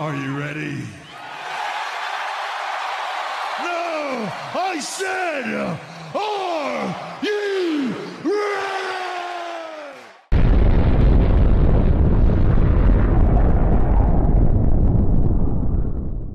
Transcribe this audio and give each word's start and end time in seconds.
Are 0.00 0.16
you 0.16 0.34
ready? 0.34 0.78
No! 3.60 4.32
I 4.56 4.80
said, 4.80 5.44
are 6.14 6.96
you 7.22 7.92
ready? 8.24 8.80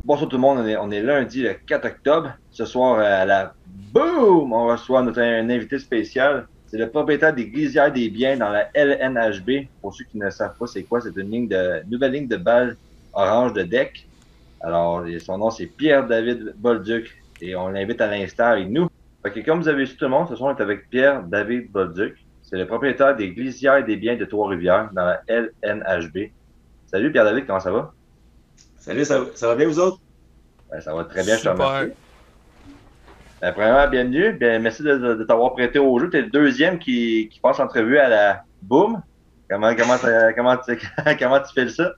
Bonsoir 0.04 0.30
tout 0.30 0.36
le 0.36 0.42
monde, 0.42 0.60
on 0.60 0.92
est, 0.92 1.02
lundi 1.02 1.42
le 1.42 1.56
4 1.56 1.86
octobre. 1.86 2.34
Ce 2.52 2.66
soir 2.66 3.00
à 3.00 3.26
la 3.26 3.56
Boom! 3.92 4.54
On 4.54 4.68
reçoit 4.68 5.02
notre 5.02 5.22
un 5.22 5.50
invité 5.50 5.80
spécial. 5.80 6.48
C'est 6.68 6.78
le 6.78 6.92
propriétaire 6.92 7.34
des 7.34 7.48
Glisières 7.48 7.92
des 7.92 8.12
Biens 8.12 8.38
dans 8.38 8.50
la 8.50 8.70
LNHB. 8.76 9.70
Pour 9.82 9.92
ceux 9.96 10.04
qui 10.04 10.20
ne 10.20 10.30
savent 10.30 10.56
pas 10.56 10.68
c'est 10.68 10.84
quoi, 10.84 11.02
c'est 11.02 11.16
une 11.18 11.32
ligne 11.32 11.48
de 11.48 11.82
nouvelle 11.90 12.12
ligne 12.12 12.28
de 12.28 12.38
balles 12.38 12.78
orange 13.16 13.54
de 13.54 13.64
deck. 13.64 13.92
Alors, 14.62 15.06
son 15.20 15.38
nom 15.38 15.50
c'est 15.50 15.68
Pierre-David 15.68 16.54
Bolduc 16.58 17.12
et 17.42 17.56
on 17.56 17.70
l'invite 17.70 18.02
à 18.02 18.08
l'instant 18.08 18.46
avec 18.48 18.68
nous. 18.70 18.88
Fait 19.24 19.32
que 19.32 19.40
comme 19.40 19.60
vous 19.62 19.68
avez 19.68 19.86
vu 19.86 19.96
tout 19.96 20.06
le 20.06 20.10
monde, 20.12 20.28
ce 20.30 20.36
soir 20.36 20.54
on 20.54 20.58
est 20.58 20.62
avec 20.62 20.90
Pierre-David 20.90 21.72
Bolduc. 21.72 22.16
C'est 22.42 22.58
le 22.58 22.68
propriétaire 22.68 23.16
des 23.16 23.32
Glisières 23.32 23.84
des 23.84 23.96
Biens 23.98 24.16
de 24.16 24.26
Trois-Rivières 24.26 24.90
dans 24.94 25.06
la 25.06 25.22
LNHB. 25.28 26.30
Salut 26.86 27.12
Pierre-David, 27.12 27.48
comment 27.48 27.60
ça 27.60 27.72
va? 27.72 27.92
Salut, 28.78 29.04
ça, 29.04 29.20
ça 29.34 29.48
va 29.48 29.56
bien 29.56 29.68
vous 29.68 29.80
autres? 29.80 29.98
Ben, 30.72 30.80
ça 30.80 30.94
va 30.94 31.06
très 31.06 31.24
bien, 31.24 31.36
je 31.38 31.44
te 31.44 31.50
remercie. 31.50 31.94
Ben, 33.42 33.52
premièrement, 33.54 33.88
bienvenue. 33.90 34.34
Bien, 34.34 34.60
merci 34.60 34.84
de, 34.84 34.96
de- 34.98 35.16
de 35.16 35.24
t'avoir 35.24 35.54
prêté 35.54 35.80
au 35.80 35.98
jeu. 36.00 36.10
Tu 36.10 36.18
es 36.18 36.22
le 36.22 36.30
deuxième 36.30 36.78
qui, 36.80 37.30
qui 37.32 37.40
passe 37.40 37.60
entrevue 37.60 37.98
à 37.98 38.10
la 38.10 38.44
Boom. 38.62 39.02
Comment, 39.50 39.76
comment, 39.76 39.98
ça- 39.98 40.34
comment, 40.34 40.58
tu, 40.58 40.78
comment 41.20 41.40
tu 41.40 41.52
fais 41.54 41.68
ça? 41.70 41.92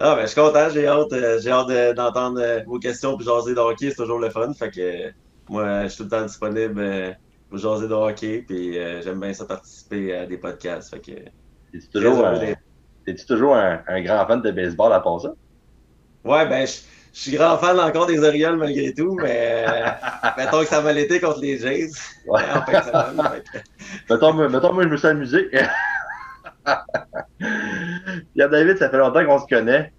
Ah, 0.00 0.16
ben, 0.16 0.22
je 0.22 0.26
suis 0.26 0.40
content, 0.40 0.68
j'ai 0.70 0.86
hâte, 0.86 1.12
euh, 1.12 1.38
j'ai 1.40 1.50
hâte 1.50 1.68
de- 1.68 1.92
d'entendre 1.92 2.40
euh, 2.40 2.60
vos 2.66 2.78
questions 2.78 3.16
puis 3.16 3.24
jaser 3.24 3.54
de 3.54 3.60
hockey, 3.60 3.90
c'est 3.90 3.96
toujours 3.96 4.18
le 4.18 4.28
fun. 4.28 4.52
Fait 4.54 4.70
que 4.70 5.12
moi, 5.48 5.84
je 5.84 5.88
suis 5.88 5.98
tout 5.98 6.02
le 6.04 6.10
temps 6.10 6.24
disponible 6.26 6.80
euh, 6.80 7.12
pour 7.48 7.58
jaser 7.58 7.86
de 7.86 7.94
hockey, 7.94 8.44
puis 8.46 8.74
j'aime 8.74 9.20
bien 9.20 9.32
ça 9.32 9.44
participer 9.44 10.16
à 10.16 10.26
des 10.26 10.38
podcasts. 10.38 10.90
Fait 10.90 11.00
que 11.00 11.12
Es-tu 11.74 11.88
toujours, 11.88 12.24
un, 12.26 12.54
toujours 13.28 13.54
grand 13.54 14.26
fan 14.26 14.42
de 14.42 14.50
baseball 14.50 14.92
à 14.92 15.00
part 15.00 15.20
ça? 15.20 15.32
Ouais, 16.24 16.48
ben, 16.48 16.66
je, 16.66 16.80
suis 17.12 17.32
grand 17.32 17.58
fan 17.58 17.78
encore 17.78 18.06
des 18.06 18.22
Orioles 18.24 18.56
malgré 18.56 18.92
tout, 18.94 19.14
mais 19.20 19.64
mettons 20.36 20.60
que 20.60 20.66
ça 20.66 20.80
m'a 20.80 20.92
l'été 20.92 21.20
contre 21.20 21.40
les 21.40 21.58
Jays. 21.58 21.90
Ouais. 22.26 22.42
en 22.54 22.64
fait 22.64 22.82
mettons, 24.10 24.32
mettons, 24.32 24.72
moi, 24.72 24.84
je 24.84 24.88
me 24.88 24.96
suis 24.96 25.06
amusé. 25.06 25.50
Pierre 28.34 28.50
David, 28.50 28.76
ça 28.78 28.90
fait 28.90 28.98
longtemps 28.98 29.24
qu'on 29.24 29.38
se 29.38 29.46
connaît. 29.46 29.92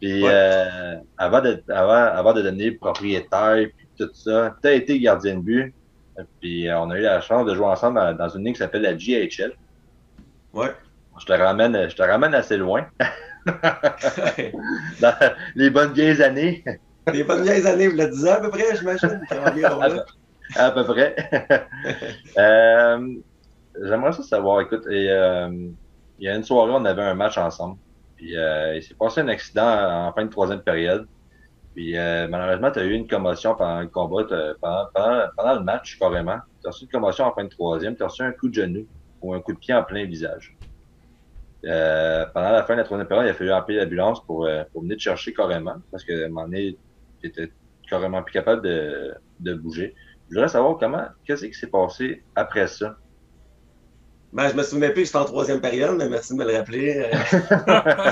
Puis 0.00 0.22
Ouais. 0.24 0.30
euh, 0.32 0.96
avant, 1.18 1.40
de, 1.40 1.62
avant, 1.68 1.92
avant 2.18 2.32
de 2.32 2.42
devenir 2.42 2.72
propriétaire, 2.80 3.66
puis 3.76 3.86
tout 3.98 4.10
ça, 4.14 4.54
tu 4.62 4.68
as 4.68 4.72
été 4.72 4.98
gardien 5.00 5.36
de 5.36 5.40
but. 5.40 5.74
Puis 6.40 6.68
euh, 6.68 6.78
on 6.78 6.90
a 6.90 6.98
eu 6.98 7.02
la 7.02 7.20
chance 7.20 7.46
de 7.46 7.54
jouer 7.54 7.66
ensemble 7.66 7.98
dans, 7.98 8.12
dans 8.14 8.28
une 8.28 8.44
ligue 8.44 8.54
qui 8.54 8.58
s'appelle 8.60 8.82
la 8.82 8.94
GHL. 8.94 9.52
Ouais. 10.52 10.72
Je 11.20 11.24
te 11.26 11.32
ramène, 11.32 11.88
je 11.88 11.94
te 11.96 12.02
ramène 12.02 12.34
assez 12.34 12.56
loin. 12.56 12.86
Dans 15.00 15.14
les 15.56 15.70
bonnes 15.70 15.92
vieilles 15.92 16.22
années, 16.22 16.64
Des 17.12 17.24
bonnes 17.24 17.42
vieilles 17.42 17.66
années, 17.66 17.88
vous 17.88 17.96
le 17.96 18.06
disiez 18.08 18.30
à 18.30 18.40
peu 18.40 18.50
près, 18.50 18.76
j'imagine. 18.76 19.20
là. 19.30 20.04
à 20.56 20.70
peu 20.70 20.84
près. 20.84 21.16
Euh, 22.38 23.08
J'aimerais 23.82 24.12
ça 24.12 24.22
savoir, 24.22 24.60
écoute, 24.60 24.86
et, 24.90 25.10
euh, 25.10 25.48
il 26.22 26.26
y 26.26 26.28
a 26.28 26.36
une 26.36 26.44
soirée, 26.44 26.70
on 26.72 26.84
avait 26.84 27.02
un 27.02 27.14
match 27.14 27.36
ensemble. 27.36 27.78
Puis 28.14 28.36
euh, 28.36 28.76
il 28.76 28.82
s'est 28.84 28.94
passé 28.94 29.22
un 29.22 29.28
accident 29.28 30.06
en 30.06 30.12
fin 30.12 30.24
de 30.24 30.30
troisième 30.30 30.62
période. 30.62 31.08
Puis 31.74 31.98
euh, 31.98 32.28
malheureusement, 32.28 32.70
tu 32.70 32.78
as 32.78 32.84
eu 32.84 32.92
une 32.92 33.08
commotion 33.08 33.56
pendant 33.56 33.80
le 33.80 33.88
combat, 33.88 34.24
pendant, 34.60 35.54
le 35.54 35.64
match 35.64 35.98
carrément. 35.98 36.38
Tu 36.60 36.68
as 36.68 36.70
reçu 36.70 36.84
une 36.84 36.90
commotion 36.90 37.24
en 37.24 37.32
fin 37.32 37.42
de 37.42 37.48
troisième, 37.48 37.96
tu 37.96 38.04
as 38.04 38.06
reçu 38.06 38.22
un 38.22 38.30
coup 38.30 38.48
de 38.48 38.54
genou 38.54 38.86
ou 39.20 39.34
un 39.34 39.40
coup 39.40 39.52
de 39.52 39.58
pied 39.58 39.74
en 39.74 39.82
plein 39.82 40.04
visage. 40.04 40.56
Euh, 41.64 42.24
pendant 42.32 42.52
la 42.52 42.62
fin 42.62 42.74
de 42.74 42.78
la 42.78 42.84
troisième 42.84 43.08
période, 43.08 43.26
il 43.26 43.30
a 43.30 43.34
fallu 43.34 43.50
appeler 43.50 43.78
l'ambulance 43.80 44.24
pour, 44.24 44.44
venir 44.44 44.96
te 44.96 45.02
chercher 45.02 45.34
carrément, 45.34 45.74
parce 45.90 46.04
que 46.04 46.26
un 46.26 46.28
moment 46.28 46.48
tu 46.48 46.76
étais 47.26 47.50
carrément 47.90 48.22
plus 48.22 48.32
capable 48.32 48.62
de 48.62 49.54
bouger. 49.54 49.92
Je 50.30 50.36
voudrais 50.36 50.48
savoir 50.48 50.78
comment, 50.78 51.04
qu'est-ce 51.24 51.46
qui 51.46 51.54
s'est 51.54 51.66
passé 51.66 52.22
après 52.36 52.68
ça? 52.68 52.96
Ben, 54.32 54.48
je 54.48 54.54
me 54.56 54.62
souvenais 54.62 54.92
plus 54.92 55.04
j'étais 55.06 55.18
en 55.18 55.24
troisième 55.26 55.60
période, 55.60 55.96
mais 55.98 56.08
merci 56.08 56.32
de 56.32 56.38
me 56.38 56.46
le 56.50 56.56
rappeler. 56.56 57.06
Euh, 57.12 58.10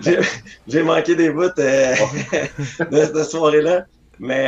J'ai- 0.66 0.82
manqué 0.82 1.14
des 1.16 1.30
bouts 1.30 1.44
euh, 1.58 1.94
de 2.90 2.96
cette 3.04 3.24
soirée-là. 3.24 3.84
Mais 4.18 4.46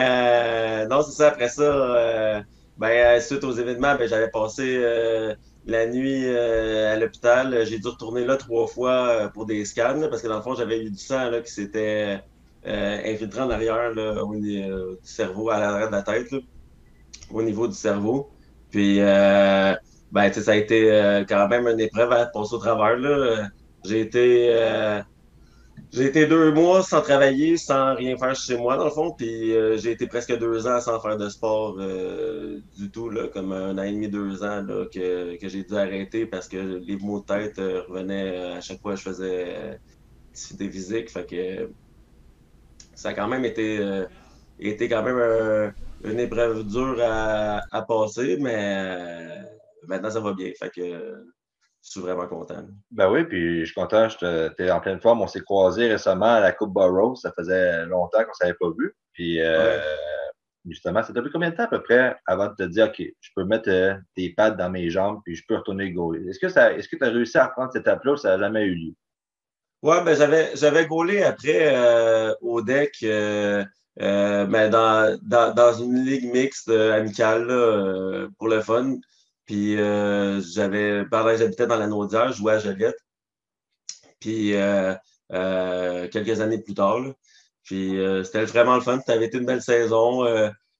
euh, 0.85 0.87
non, 0.89 1.03
c'est 1.03 1.13
ça. 1.13 1.29
Après 1.29 1.49
ça, 1.49 1.63
euh, 1.63 2.43
ben, 2.77 2.89
euh, 2.91 3.21
suite 3.21 3.43
aux 3.45 3.53
événements, 3.53 3.95
ben, 3.97 4.07
j'avais 4.09 4.31
passé 4.31 4.77
euh, 4.83 5.35
la 5.65 5.87
nuit 5.87 6.25
euh, 6.27 6.93
à 6.93 6.97
l'hôpital. 6.97 7.65
J'ai 7.67 7.79
dû 7.79 7.89
retourner 7.89 8.25
là 8.27 8.37
trois 8.37 8.67
fois 8.67 9.31
pour 9.33 9.47
des 9.47 9.65
scans, 9.65 9.95
là, 9.95 10.09
parce 10.09 10.21
que 10.23 10.29
dans 10.29 10.37
le 10.37 10.43
fond, 10.43 10.55
j'avais 10.55 10.85
eu 10.85 10.91
du 10.91 10.99
sang 10.99 11.31
là, 11.31 11.41
qui 11.41 11.53
s'était 11.53 12.21
euh, 12.67 12.99
infiltré 13.15 13.41
en 13.41 13.51
arrière 13.51 13.95
là, 13.95 14.23
au 14.25 14.35
niveau 14.35 14.97
du 14.97 15.09
cerveau, 15.11 15.49
à 15.51 15.59
l'arrière 15.59 15.89
de 15.89 15.93
la 15.97 16.03
tête, 16.03 16.31
là, 16.33 16.39
au 17.31 17.43
niveau 17.43 17.69
du 17.69 17.75
cerveau. 17.75 18.31
Puis, 18.71 19.01
euh, 19.01 19.75
ben, 20.11 20.33
ça 20.33 20.53
a 20.53 20.57
été 20.57 20.91
euh, 20.93 21.25
quand 21.29 21.49
même 21.49 21.67
une 21.69 21.81
épreuve 21.81 22.13
à 22.13 22.27
passer 22.27 22.55
au 22.55 22.59
travers. 22.59 22.97
Là. 22.99 23.49
J'ai 23.85 24.01
été, 24.01 24.51
euh, 24.55 25.01
j'ai 25.93 26.07
été 26.07 26.27
deux 26.27 26.53
mois 26.53 26.83
sans 26.83 27.03
travailler, 27.03 27.57
sans 27.57 27.95
rien 27.95 28.17
faire 28.17 28.35
chez 28.37 28.57
moi, 28.57 28.77
dans 28.77 28.85
le 28.87 28.91
fond. 28.91 29.13
Puis 29.17 29.55
euh, 29.55 29.77
j'ai 29.79 29.93
été 29.93 30.07
presque 30.07 30.37
deux 30.39 30.67
ans 30.67 30.81
sans 30.81 31.01
faire 31.01 31.17
de 31.19 31.29
sport 31.29 31.77
euh, 31.81 32.61
du 32.77 32.91
tout, 32.91 33.11
là, 33.11 33.29
comme 33.29 33.53
un 33.53 33.79
an 33.79 33.83
et 33.83 33.93
demi, 33.93 34.09
deux 34.09 34.43
ans 34.45 34.63
là, 34.63 34.87
que, 34.93 35.37
que 35.41 35.49
j'ai 35.49 35.65
dû 35.65 35.77
arrêter 35.77 36.27
parce 36.27 36.49
que 36.49 36.57
les 36.59 36.97
maux 36.99 37.21
de 37.21 37.25
tête 37.27 37.59
euh, 37.59 37.83
revenaient 37.89 38.39
à 38.55 38.61
chaque 38.61 38.81
fois 38.81 38.93
que 38.95 38.99
je 39.01 39.05
faisais 39.05 39.45
euh, 39.57 39.75
activité 40.33 40.71
physique. 40.71 41.11
Fait 41.11 41.27
que 41.27 41.71
ça 42.95 43.11
a 43.11 43.15
quand 43.15 43.29
même 43.29 43.45
été, 43.45 43.79
euh, 43.79 44.07
été 44.59 44.89
quand 44.89 45.03
même 45.03 45.19
un- 45.19 45.73
une 46.11 46.21
épreuve 46.21 46.65
dure 46.67 46.97
à, 47.03 47.61
à 47.71 47.83
passer, 47.83 48.37
mais 48.41 48.55
euh, 48.57 49.43
maintenant 49.89 50.11
ça 50.11 50.21
va 50.21 50.33
bien. 50.35 50.51
Fait 50.59 50.71
que 50.71 50.83
je 51.83 51.91
suis 51.91 52.01
vraiment 52.01 52.27
content. 52.27 52.63
Ben 52.91 53.11
oui, 53.11 53.25
puis 53.25 53.61
je 53.61 53.65
suis 53.65 53.75
content, 53.75 54.07
tu 54.09 54.25
es 54.27 54.71
en 54.71 54.81
pleine 54.81 55.01
forme. 55.01 55.23
On 55.23 55.27
s'est 55.27 55.41
croisés 55.41 55.89
récemment 55.89 56.35
à 56.35 56.41
la 56.41 56.53
Coupe 56.53 56.75
Burroughs. 56.75 57.17
Ça 57.17 57.33
faisait 57.37 57.87
longtemps 57.87 58.23
qu'on 58.23 58.29
ne 58.29 58.35
s'avait 58.35 58.57
pas 58.61 58.69
vu. 58.79 58.95
Puis 59.15 59.41
euh, 59.41 59.77
Ouais. 59.79 59.83
justement, 60.69 61.03
ça 61.03 61.13
t'a 61.15 61.23
pris 61.23 61.31
combien 61.33 61.51
de 61.51 61.57
temps 61.57 61.65
à 61.65 61.69
peu 61.69 61.83
près 61.83 62.17
avant 62.27 62.49
de 62.49 62.55
te 62.55 62.65
dire, 62.65 62.89
OK, 62.89 63.03
je 63.19 63.31
peux 63.35 63.45
mettre 63.45 63.71
euh, 63.71 63.95
tes 64.15 64.31
pattes 64.35 64.59
dans 64.59 64.69
mes 64.69 64.91
jambes 64.91 65.21
puis 65.25 65.35
je 65.35 65.43
peux 65.49 65.57
retourner 65.57 65.91
goaler? 65.91 66.29
Est-ce 66.29 66.39
que 66.39 66.97
tu 66.97 67.05
as 67.05 67.09
réussi 67.09 67.39
à 67.39 67.49
prendre 67.49 67.73
cette 67.73 67.81
étape-là 67.83 68.13
ou 68.13 68.17
ça 68.19 68.37
n'a 68.37 68.39
jamais 68.39 68.65
eu 68.67 68.75
lieu? 68.75 68.93
Ouais, 69.83 70.05
ben 70.05 70.15
j'avais 70.15 70.55
j'avais 70.57 70.87
gaulé 70.87 71.23
après 71.23 71.75
euh, 71.75 72.35
au 72.43 72.61
deck 72.61 72.93
ben, 73.03 73.67
dans, 74.71 75.19
dans, 75.23 75.55
dans 75.55 75.73
une 75.73 76.05
ligue 76.05 76.31
mixte 76.31 76.69
amicale 76.69 77.47
là, 77.47 78.29
pour 78.37 78.49
le 78.49 78.61
fun. 78.61 78.97
Puis 79.51 79.77
euh, 79.81 80.41
j'avais 80.41 81.05
pendant 81.07 81.33
que 81.33 81.39
j'habitais 81.39 81.67
dans 81.67 81.77
la 81.77 81.89
Naudière, 81.89 82.31
je 82.31 82.37
jouais 82.37 82.53
à 82.53 82.59
Joliette. 82.61 83.01
Puis 84.21 84.55
euh, 84.55 84.95
euh, 85.33 86.07
quelques 86.07 86.41
années 86.41 86.63
plus 86.63 86.75
tard. 86.75 87.01
Puis 87.65 87.99
c'était 88.23 88.45
vraiment 88.45 88.77
le 88.77 88.81
fun. 88.81 89.01
Ça 89.05 89.15
avait 89.15 89.27
été 89.27 89.39
une 89.39 89.47
belle 89.47 89.61
saison. 89.61 90.23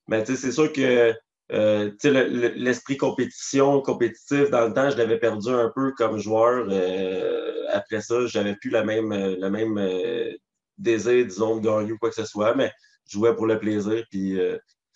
mais 0.07 0.23
tu 0.23 0.37
sais, 0.37 0.41
c'est 0.41 0.53
sûr 0.53 0.71
que 0.71 1.13
l'esprit 1.49 2.95
compétition, 2.95 3.81
compétitif, 3.81 4.49
dans 4.51 4.65
le 4.65 4.73
temps, 4.73 4.89
je 4.89 4.95
l'avais 4.95 5.19
perdu 5.19 5.49
un 5.49 5.69
peu 5.75 5.91
comme 5.91 6.17
joueur. 6.17 6.69
après 7.73 7.99
ça, 7.99 8.25
j'avais 8.27 8.55
plus 8.55 8.71
même, 8.71 9.13
le 9.13 9.49
même 9.49 10.37
désir, 10.77 11.25
disons, 11.25 11.57
de 11.57 11.67
gagner 11.67 11.91
ou 11.91 11.97
quoi 11.97 12.07
que 12.07 12.15
ce 12.15 12.25
soit, 12.25 12.55
mais 12.55 12.71
je 13.09 13.17
jouais 13.17 13.35
pour 13.35 13.47
le 13.47 13.59
plaisir. 13.59 14.05
Puis 14.09 14.39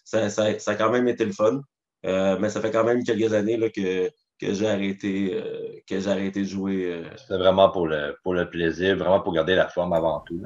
ça, 0.06 0.30
ça, 0.30 0.58
ça 0.60 0.72
a 0.72 0.76
quand 0.76 0.92
même 0.92 1.10
été 1.10 1.26
le 1.26 1.34
fun. 1.34 1.60
Euh, 2.06 2.38
mais 2.40 2.50
ça 2.50 2.62
fait 2.62 2.72
quand 2.72 2.84
même 2.84 3.04
quelques 3.04 3.34
années 3.34 3.58
là, 3.58 3.70
que, 3.70 4.10
que 4.40 4.54
j'ai 4.54 4.68
arrêté, 4.68 5.32
euh, 5.34 5.80
que 5.88 6.00
j'ai 6.00 6.10
arrêté 6.10 6.42
de 6.42 6.46
jouer. 6.46 6.94
euh. 6.94 7.04
C'était 7.18 7.38
vraiment 7.38 7.70
pour 7.72 7.88
le, 7.88 8.16
pour 8.24 8.34
le 8.34 8.50
plaisir, 8.50 8.98
vraiment 8.98 9.22
pour 9.22 9.34
garder 9.34 9.56
la 9.56 9.68
forme 9.68 9.94
avant 9.94 10.22
tout. 10.28 10.42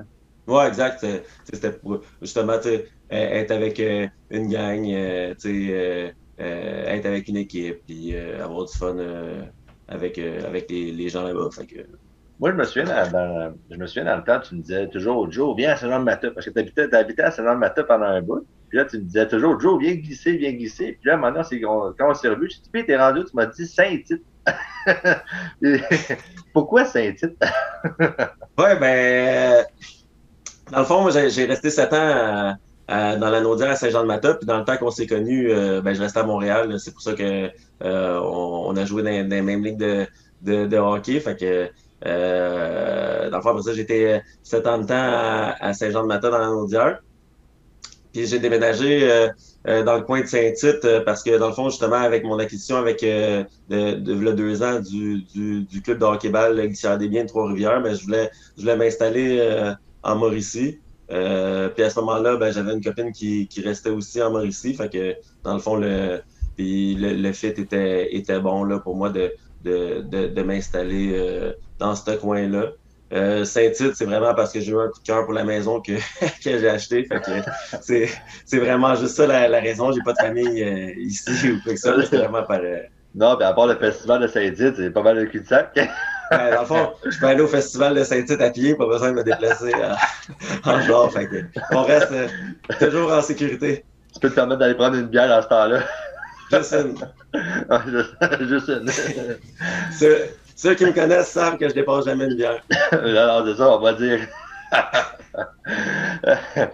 Ouais, 0.48 0.68
exact. 0.68 1.06
C'était 1.52 1.74
pour 1.74 2.02
justement 2.22 2.54
euh, 2.66 2.80
être 3.10 3.52
avec 3.52 3.80
une 3.80 4.48
gang, 4.48 4.86
être 4.88 5.46
avec 7.06 7.28
une 7.28 7.38
équipe, 7.38 7.80
puis 7.86 8.16
avoir 8.16 8.66
du 8.66 8.74
fun 8.74 8.98
avec, 9.88 10.18
avec 10.18 10.70
les, 10.70 10.92
les 10.92 11.10
gens 11.10 11.24
là-bas. 11.24 11.50
Que, 11.68 11.86
Moi, 12.40 12.52
je 12.52 12.56
me 12.56 12.64
souviens 12.64 12.86
dans, 12.86 13.12
dans- 13.12 13.56
je 13.70 13.76
me 13.76 13.88
souviens 13.88 14.06
dans 14.06 14.18
le 14.18 14.24
temps, 14.24 14.40
tu 14.40 14.56
me 14.56 14.62
disais 14.62 14.88
toujours, 14.90 15.30
Joe, 15.32 15.56
viens 15.58 15.74
à 15.74 15.78
Saint-Jean-de-Mata, 15.78 16.32
parce 16.32 16.46
que 16.46 16.52
tu 16.52 16.60
habitais, 16.60 16.94
habitais 16.96 17.24
à 17.24 17.32
Saint-Jean-de-Mata 17.32 17.84
pendant 17.84 18.06
un 18.06 18.22
bout. 18.22 18.48
Puis 18.70 18.78
là, 18.78 18.86
tu 18.86 18.98
me 18.98 19.04
disais 19.04 19.28
toujours, 19.28 19.60
Joe, 19.60 19.82
viens 19.82 19.96
glisser, 19.96 20.38
viens 20.38 20.54
glisser. 20.54 20.98
Puis 21.02 21.10
là, 21.10 21.18
maintenant, 21.18 21.42
quand 21.98 22.10
on 22.10 22.14
s'est 22.14 22.30
revu, 22.30 22.50
je 22.52 22.58
puis 22.72 22.86
t'es 22.86 22.96
rendu, 22.96 23.26
tu 23.26 23.36
m'as 23.36 23.48
dit 23.48 23.66
Saint-Tite. 23.66 24.24
Pourquoi 26.54 26.86
Saint-Tite? 26.86 27.36
Ouais, 28.58 28.78
ben, 28.78 29.66
Dans 30.72 30.80
le 30.80 30.86
fond, 30.86 31.02
moi, 31.02 31.12
j'ai 31.12 31.46
resté 31.46 31.70
sept 31.70 31.94
ans 31.94 32.56
dans 32.88 33.30
la 33.30 33.42
Naudière 33.42 33.72
à 33.72 33.76
Saint-Jean-de-Mata. 33.76 34.36
Puis 34.36 34.46
dans 34.46 34.60
le 34.60 34.66
temps 34.66 34.78
qu'on 34.78 34.92
s'est 34.92 35.08
connus, 35.08 35.48
ben, 35.48 35.94
je 35.94 36.02
restais 36.02 36.20
à 36.20 36.24
Montréal. 36.24 36.80
C'est 36.80 36.92
pour 36.92 37.02
ça 37.02 37.14
que 37.14 37.50
on, 37.82 38.76
a 38.76 38.86
joué 38.86 39.02
dans, 39.02 39.10
les 39.10 39.42
mêmes 39.42 39.64
ligues 39.64 40.08
de, 40.42 40.78
hockey. 40.78 41.20
Fait 41.22 41.36
que 41.36 41.70
dans 43.30 43.38
le 43.38 43.42
fond, 43.42 43.60
ça, 43.62 43.74
j'étais 43.74 44.22
sept 44.44 44.68
ans 44.68 44.78
de 44.78 44.86
temps 44.86 44.94
à, 44.96 45.56
à 45.60 45.74
Saint-Jean-de-Mata 45.74 46.30
dans 46.30 46.38
la 46.38 46.48
Naudière. 46.48 47.00
Puis 48.14 48.26
j'ai 48.26 48.40
déménagé 48.40 49.10
euh, 49.10 49.28
euh, 49.68 49.84
dans 49.84 49.96
le 49.96 50.02
coin 50.02 50.22
de 50.22 50.26
Saint-Tite 50.26 50.84
euh, 50.86 51.02
parce 51.02 51.22
que, 51.22 51.38
dans 51.38 51.50
le 51.50 51.54
fond, 51.54 51.70
justement, 51.70 51.98
avec 51.98 52.24
mon 52.24 52.40
acquisition 52.40 52.78
avec 52.78 53.02
de, 53.02 53.46
de, 53.70 54.32
deux 54.32 54.64
ans 54.64 54.80
du, 54.80 55.22
du, 55.64 55.82
club 55.82 56.00
de 56.00 56.06
hockey-ball 56.06 56.56
des 56.56 57.08
Biens 57.08 57.24
de 57.24 57.28
Trois-Rivières, 57.28 57.84
je 57.94 58.04
voulais, 58.04 58.32
je 58.58 58.62
voulais 58.62 58.78
m'installer 58.78 59.74
en 60.04 60.16
Mauricie. 60.16 60.80
puis 61.08 61.18
à 61.84 61.90
ce 61.90 62.00
moment-là, 62.00 62.38
ben, 62.38 62.52
j'avais 62.52 62.74
une 62.74 62.84
copine 62.84 63.12
qui, 63.12 63.48
qui 63.48 63.62
restait 63.62 63.92
aussi 63.92 64.22
en 64.22 64.32
Mauricie. 64.32 64.74
Fait 64.74 64.90
que, 64.90 65.16
dans 65.44 65.54
le 65.54 65.60
fond, 65.60 65.76
le, 65.76 66.22
puis 66.56 66.96
le, 66.96 67.14
le 67.14 67.32
fit 67.32 67.48
était, 67.48 68.16
était 68.16 68.40
bon 68.40 68.64
là, 68.64 68.80
pour 68.80 68.96
moi 68.96 69.10
de, 69.12 69.32
de, 69.64 70.02
de 70.02 70.42
m'installer 70.42 71.54
dans 71.78 71.96
ce 71.96 72.12
coin-là. 72.12 72.72
Euh, 73.12 73.44
Saint-Tite, 73.44 73.96
c'est 73.96 74.06
vraiment 74.06 74.36
parce 74.36 74.54
que 74.54 74.60
j'ai 74.60 74.72
eu 74.72 74.80
un 74.80 74.88
coup 74.88 75.00
de 75.00 75.06
cœur 75.06 75.26
pour 75.26 75.34
la 75.34 75.44
maison 75.44 75.82
que, 75.82 75.94
que 76.44 76.60
j'ai 76.60 76.70
acheté. 76.70 77.08
c'est, 77.82 78.10
c'est 78.46 78.60
vraiment 78.60 78.94
juste 78.96 79.16
ça 79.16 79.26
la, 79.26 79.48
la 79.48 79.60
raison. 79.60 79.92
J'ai 79.92 80.02
pas 80.02 80.14
de 80.14 80.20
famille 80.20 80.64
euh, 80.64 80.94
ici 80.98 81.32
ou 81.52 81.62
quoi 81.64 81.74
que 81.74 81.80
ça. 81.80 81.96
C'est 82.04 82.18
vraiment 82.18 82.44
par. 82.44 82.60
Euh, 82.60 82.78
non, 83.16 83.36
mais 83.40 83.46
à 83.46 83.54
part 83.54 83.66
le 83.66 83.76
festival 83.76 84.22
de 84.22 84.28
Saint-Tite, 84.28 84.76
c'est 84.76 84.92
pas 84.92 85.02
mal 85.02 85.18
de 85.18 85.26
cul-de-sac. 85.26 85.74
dans 86.32 86.62
le 86.62 86.66
fond, 86.66 86.92
je 87.10 87.18
peux 87.20 87.26
aller 87.26 87.42
au 87.42 87.48
festival 87.48 87.96
de 87.96 88.04
Saint-Tite 88.04 88.40
à 88.40 88.52
pied, 88.52 88.76
pas 88.76 88.86
besoin 88.86 89.10
de 89.10 89.16
me 89.16 89.24
déplacer 89.24 89.72
en 90.64 90.80
genre. 90.82 91.12
Fait 91.12 91.28
on 91.72 91.84
reste 91.84 92.14
toujours 92.80 93.12
en 93.12 93.22
sécurité. 93.24 93.84
Tu 94.14 94.20
peux 94.20 94.30
te 94.30 94.36
permettre 94.36 94.60
d'aller 94.60 94.76
prendre 94.76 94.96
une 94.96 95.08
bière 95.08 95.32
à 95.32 95.42
ce 95.42 95.48
temps-là. 95.48 95.80
Juste 96.52 96.74
une. 96.74 96.96
juste 98.48 98.70
une. 98.70 98.90
Ceux 100.62 100.76
qui 100.76 100.84
me 100.84 100.92
connaissent 100.92 101.30
savent 101.30 101.58
que 101.58 101.70
je 101.70 101.74
dépasse 101.74 102.04
jamais 102.04 102.26
une 102.26 102.36
bière. 102.36 102.62
Alors, 102.92 103.46
c'est 103.46 103.56
ça, 103.56 103.78
on 103.78 103.80
va 103.80 103.94
dire. 103.94 104.20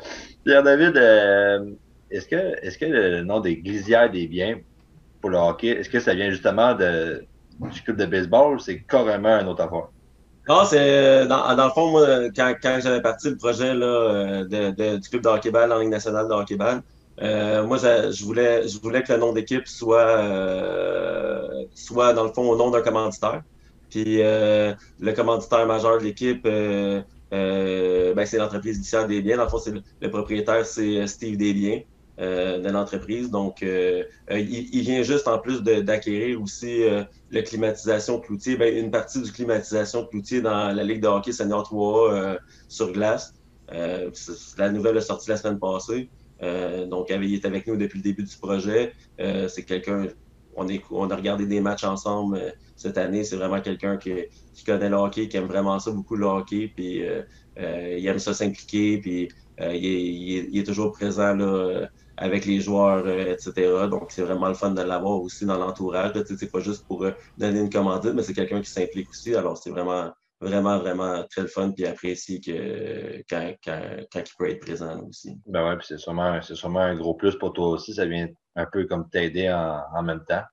Pierre-David, 0.43 0.97
euh, 0.97 1.69
est-ce 2.09 2.27
que, 2.27 2.35
est 2.35 2.79
que 2.79 2.85
le 2.85 3.21
nom 3.21 3.41
des 3.41 3.57
Glisières 3.57 4.09
des 4.09 4.25
Biens 4.25 4.57
pour 5.21 5.29
le 5.29 5.37
hockey, 5.37 5.67
est-ce 5.67 5.91
que 5.91 5.99
ça 5.99 6.15
vient 6.15 6.31
justement 6.31 6.73
de, 6.73 7.27
du 7.59 7.81
club 7.83 7.97
de 7.97 8.07
baseball 8.07 8.55
ou 8.55 8.59
c'est 8.59 8.79
carrément 8.79 9.29
un 9.29 9.45
autre 9.45 9.61
affaire? 9.61 9.89
Non, 10.49 10.65
c'est 10.65 10.79
euh, 10.79 11.27
dans, 11.27 11.55
dans, 11.55 11.65
le 11.65 11.71
fond, 11.71 11.91
moi, 11.91 12.07
quand, 12.35 12.55
quand 12.59 12.79
j'avais 12.81 13.03
parti 13.03 13.29
le 13.29 13.37
projet 13.37 13.75
là, 13.75 13.85
euh, 13.85 14.45
de, 14.45 14.71
de, 14.71 14.97
du 14.97 15.09
club 15.09 15.21
de 15.21 15.29
hockey-ball 15.29 15.71
en 15.71 15.77
Ligue 15.77 15.89
nationale 15.91 16.27
de 16.27 16.33
hockey-ball, 16.33 16.81
euh, 17.21 17.63
moi, 17.63 17.77
je, 17.77 18.25
voulais, 18.25 18.67
je 18.67 18.79
voulais 18.79 19.03
que 19.03 19.13
le 19.13 19.19
nom 19.19 19.31
d'équipe 19.31 19.67
soit, 19.67 20.07
euh, 20.17 21.65
soit, 21.75 22.13
dans 22.13 22.23
le 22.23 22.33
fond, 22.33 22.49
au 22.49 22.55
nom 22.55 22.71
d'un 22.71 22.81
commanditaire. 22.81 23.43
Puis 23.95 24.21
euh, 24.21 24.73
le 24.99 25.13
commanditaire 25.13 25.65
majeur 25.65 25.99
de 25.99 26.03
l'équipe, 26.03 26.45
euh, 26.45 27.01
euh, 27.31 28.13
ben, 28.13 28.25
c'est 28.25 28.37
l'entreprise 28.37 28.75
Glissade 28.77 29.07
des 29.07 29.21
biens. 29.21 29.37
Dans 29.37 29.45
le 29.45 29.49
fond, 29.49 29.61
le, 30.01 30.09
propriétaire, 30.09 30.65
c'est 30.65 31.07
Steve 31.07 31.37
Desbiens 31.37 31.79
de 32.17 32.69
l'entreprise. 32.69 33.31
Donc, 33.31 33.61
il, 33.61 34.81
vient 34.81 35.01
juste 35.01 35.29
en 35.29 35.39
plus 35.39 35.63
d'acquérir 35.63 36.41
aussi 36.41 36.81
la 37.31 37.41
climatisation 37.41 38.19
Cloutier, 38.19 38.57
ben, 38.57 38.75
une 38.75 38.91
partie 38.91 39.21
du 39.21 39.31
climatisation 39.31 40.05
Cloutier 40.05 40.41
dans 40.41 40.73
la 40.73 40.83
Ligue 40.83 41.01
de 41.01 41.07
hockey 41.07 41.31
senior 41.31 41.63
3 41.63 42.37
sur 42.67 42.91
glace. 42.91 43.33
la 43.69 44.71
nouvelle 44.71 44.97
est 44.97 45.01
sortie 45.01 45.29
la 45.29 45.37
semaine 45.37 45.59
passée. 45.59 46.09
donc, 46.89 47.07
il 47.09 47.33
est 47.33 47.45
avec 47.45 47.65
nous 47.65 47.77
depuis 47.77 47.99
le 47.99 48.03
début 48.03 48.23
du 48.23 48.35
projet. 48.35 48.93
c'est 49.17 49.63
quelqu'un 49.63 50.07
on, 50.55 51.09
a 51.09 51.15
regardé 51.15 51.45
des 51.45 51.61
matchs 51.61 51.83
ensemble 51.83 52.37
euh, 52.37 52.51
cette 52.75 52.97
année. 52.97 53.23
C'est 53.23 53.35
vraiment 53.35 53.61
quelqu'un 53.61 53.97
qui, 53.97 54.11
connaît 54.65 54.89
le 54.89 54.95
hockey, 54.95 55.27
qui 55.27 55.37
aime 55.37 55.47
vraiment 55.47 55.79
ça 55.79 55.91
beaucoup 55.91 56.15
le 56.15 56.25
hockey, 56.25 56.71
puis 56.75 57.05
euh, 57.05 57.21
euh, 57.59 57.97
il 57.97 58.07
aime 58.07 58.19
ça 58.19 58.33
s'impliquer, 58.33 58.99
puis 58.99 59.29
il 59.59 60.57
est, 60.57 60.63
toujours 60.65 60.91
présent 60.91 61.33
là, 61.33 61.87
avec 62.17 62.45
les 62.45 62.59
joueurs, 62.59 63.07
etc. 63.07 63.87
Donc, 63.89 64.11
c'est 64.11 64.23
vraiment 64.23 64.49
le 64.49 64.53
fun 64.53 64.71
de 64.71 64.81
l'avoir 64.81 65.21
aussi 65.21 65.45
dans 65.45 65.57
l'entourage. 65.57 66.11
C'est 66.37 66.51
pas 66.51 66.59
juste 66.59 66.85
pour 66.85 67.05
donner 67.37 67.59
une 67.61 67.69
commandite, 67.69 68.13
mais 68.13 68.23
c'est 68.23 68.33
quelqu'un 68.33 68.61
qui 68.61 68.69
s'implique 68.69 69.09
aussi. 69.09 69.33
Alors, 69.33 69.57
c'est 69.57 69.69
vraiment, 69.69 70.11
vraiment, 70.41 70.77
vraiment 70.79 71.23
très 71.29 71.43
le 71.43 71.47
fun, 71.47 71.71
puis 71.71 71.85
apprécié 71.85 72.41
quand, 73.29 73.53
il 73.63 74.23
peut 74.37 74.49
être 74.49 74.59
présent 74.59 75.01
aussi. 75.07 75.37
Ben 75.45 75.69
ouais, 75.69 75.77
puis 75.77 75.87
c'est 75.87 75.97
sûrement, 75.97 76.41
sûrement 76.41 76.81
un 76.81 76.95
gros 76.97 77.13
plus 77.13 77.37
pour 77.37 77.53
toi 77.53 77.69
aussi. 77.69 77.93
Ça 77.93 78.05
vient 78.05 78.27
un 78.55 78.65
peu 78.65 78.85
comme 78.85 79.09
t'aider 79.09 79.51
en, 79.51 80.03
même 80.03 80.23
temps. 80.27 80.43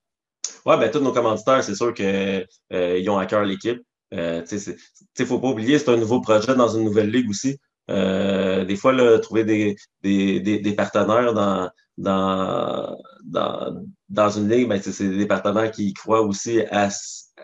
Oui, 0.67 0.77
ben 0.79 0.91
tous 0.91 1.01
nos 1.01 1.13
commanditaires, 1.13 1.63
c'est 1.63 1.75
sûr 1.75 1.93
qu'ils 1.95 2.47
euh, 2.73 3.09
ont 3.09 3.19
à 3.19 3.27
cœur 3.27 3.45
l'équipe. 3.45 3.83
Euh, 4.15 4.45
il 4.51 4.77
ne 5.21 5.25
faut 5.25 5.39
pas 5.39 5.49
oublier, 5.49 5.79
c'est 5.79 5.91
un 5.91 5.97
nouveau 5.97 6.21
projet 6.21 6.55
dans 6.55 6.69
une 6.69 6.85
nouvelle 6.85 7.11
ligue 7.11 7.31
aussi. 7.31 7.59
Euh, 7.91 8.65
des 8.65 8.77
fois, 8.77 8.93
là, 8.93 9.19
trouver 9.19 9.45
des, 9.45 9.77
des, 10.03 10.41
des, 10.41 10.75
partenaires 10.75 11.35
dans, 11.35 11.71
dans, 11.97 12.97
dans, 13.25 13.85
dans 14.09 14.31
une 14.31 14.49
ligue, 14.49 14.69
ben, 14.69 14.81
c'est 14.81 15.09
des 15.09 15.27
partenaires 15.27 15.71
qui 15.71 15.93
croient 15.93 16.23
aussi 16.23 16.61
à, 16.71 16.89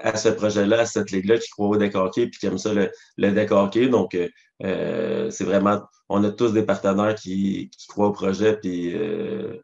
à 0.02 0.16
ce 0.16 0.28
projet-là, 0.28 0.81
à 0.81 0.87
cette 0.87 1.10
ligue-là, 1.10 1.38
qui 1.38 1.50
croient 1.50 1.76
au 1.76 1.96
hockey 1.96 2.28
puis 2.28 2.38
qui 2.38 2.46
aiment 2.46 2.58
ça 2.58 2.72
le, 2.72 2.90
le. 3.16 3.88
Donc, 3.88 4.16
euh, 4.64 5.31
c'est 5.31 5.44
vraiment, 5.44 5.82
on 6.08 6.22
a 6.25 6.31
tous 6.31 6.52
des 6.52 6.62
partenaires 6.64 7.14
qui, 7.14 7.70
qui 7.70 7.87
croient 7.87 8.08
au 8.08 8.12
projet 8.12 8.56
puis 8.56 8.94
euh, 8.94 9.56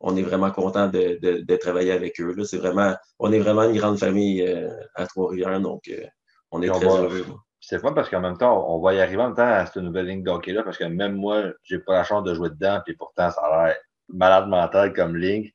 on 0.00 0.16
est 0.16 0.22
vraiment 0.22 0.50
content 0.50 0.88
de, 0.88 1.18
de, 1.42 1.56
travailler 1.56 1.92
avec 1.92 2.20
eux. 2.20 2.34
C'est 2.44 2.56
vraiment, 2.56 2.96
on 3.18 3.32
est 3.32 3.38
vraiment 3.38 3.64
une 3.64 3.76
grande 3.76 3.98
famille 3.98 4.42
euh, 4.42 4.70
à 4.94 5.06
Trois-Rivières, 5.06 5.60
donc 5.60 5.82
euh, 5.88 6.06
on 6.50 6.62
est 6.62 6.68
très 6.68 6.86
heureux. 6.86 7.26
C'est 7.60 7.78
fun 7.78 7.92
parce 7.92 8.08
qu'en 8.08 8.20
même 8.20 8.38
temps, 8.38 8.74
on 8.74 8.80
va 8.80 8.94
y 8.94 9.00
arriver 9.00 9.20
en 9.20 9.26
même 9.26 9.36
temps 9.36 9.42
à 9.42 9.66
cette 9.66 9.76
nouvelle 9.76 10.06
ligne 10.06 10.22
d'hockey-là, 10.22 10.62
parce 10.62 10.78
que 10.78 10.84
même 10.84 11.14
moi, 11.14 11.52
j'ai 11.62 11.78
pas 11.78 11.92
la 11.92 12.04
chance 12.04 12.24
de 12.24 12.32
jouer 12.32 12.48
dedans, 12.48 12.80
puis 12.84 12.96
pourtant, 12.96 13.30
ça 13.30 13.42
a 13.42 13.66
l'air 13.66 13.76
malade 14.08 14.48
mental 14.48 14.94
comme 14.94 15.16
ligne. 15.16 15.50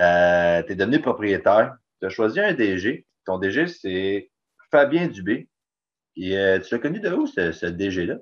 Euh, 0.00 0.62
tu 0.62 0.72
es 0.72 0.74
devenu 0.74 1.00
propriétaire, 1.00 1.76
tu 2.00 2.06
as 2.06 2.08
choisi 2.08 2.40
un 2.40 2.54
DG. 2.54 3.06
Ton 3.26 3.36
DG, 3.36 3.66
c'est 3.66 4.30
Fabien 4.70 5.06
Dubé. 5.06 5.48
Et, 6.16 6.30
tu 6.64 6.74
l'as 6.74 6.78
connu 6.80 7.00
de 7.00 7.10
où, 7.10 7.26
ce, 7.26 7.52
ce 7.52 7.66
DG-là? 7.66 8.16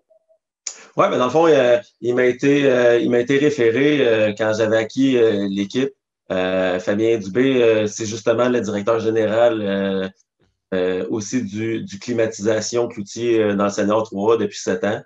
Oui, 0.96 1.06
mais 1.10 1.18
dans 1.18 1.26
le 1.26 1.30
fond, 1.30 1.46
euh, 1.46 1.78
il 2.00 2.14
m'a 2.14 2.24
été, 2.24 2.64
euh, 2.66 2.98
il 2.98 3.10
m'a 3.10 3.20
été 3.20 3.38
référé 3.38 4.06
euh, 4.06 4.32
quand 4.36 4.52
j'avais 4.56 4.76
acquis 4.76 5.18
l'équipe. 5.48 5.90
Fabien 6.28 7.18
Dubé, 7.18 7.86
c'est 7.88 8.06
justement 8.06 8.48
le 8.48 8.60
directeur 8.60 9.00
général 9.00 10.12
aussi 11.10 11.42
du, 11.42 11.84
climatisation 12.00 12.86
cloutier 12.86 13.56
dans 13.56 13.64
le 13.64 13.70
Senior 13.70 14.04
3 14.04 14.36
depuis 14.38 14.58
sept 14.58 14.84
ans. 14.84 15.02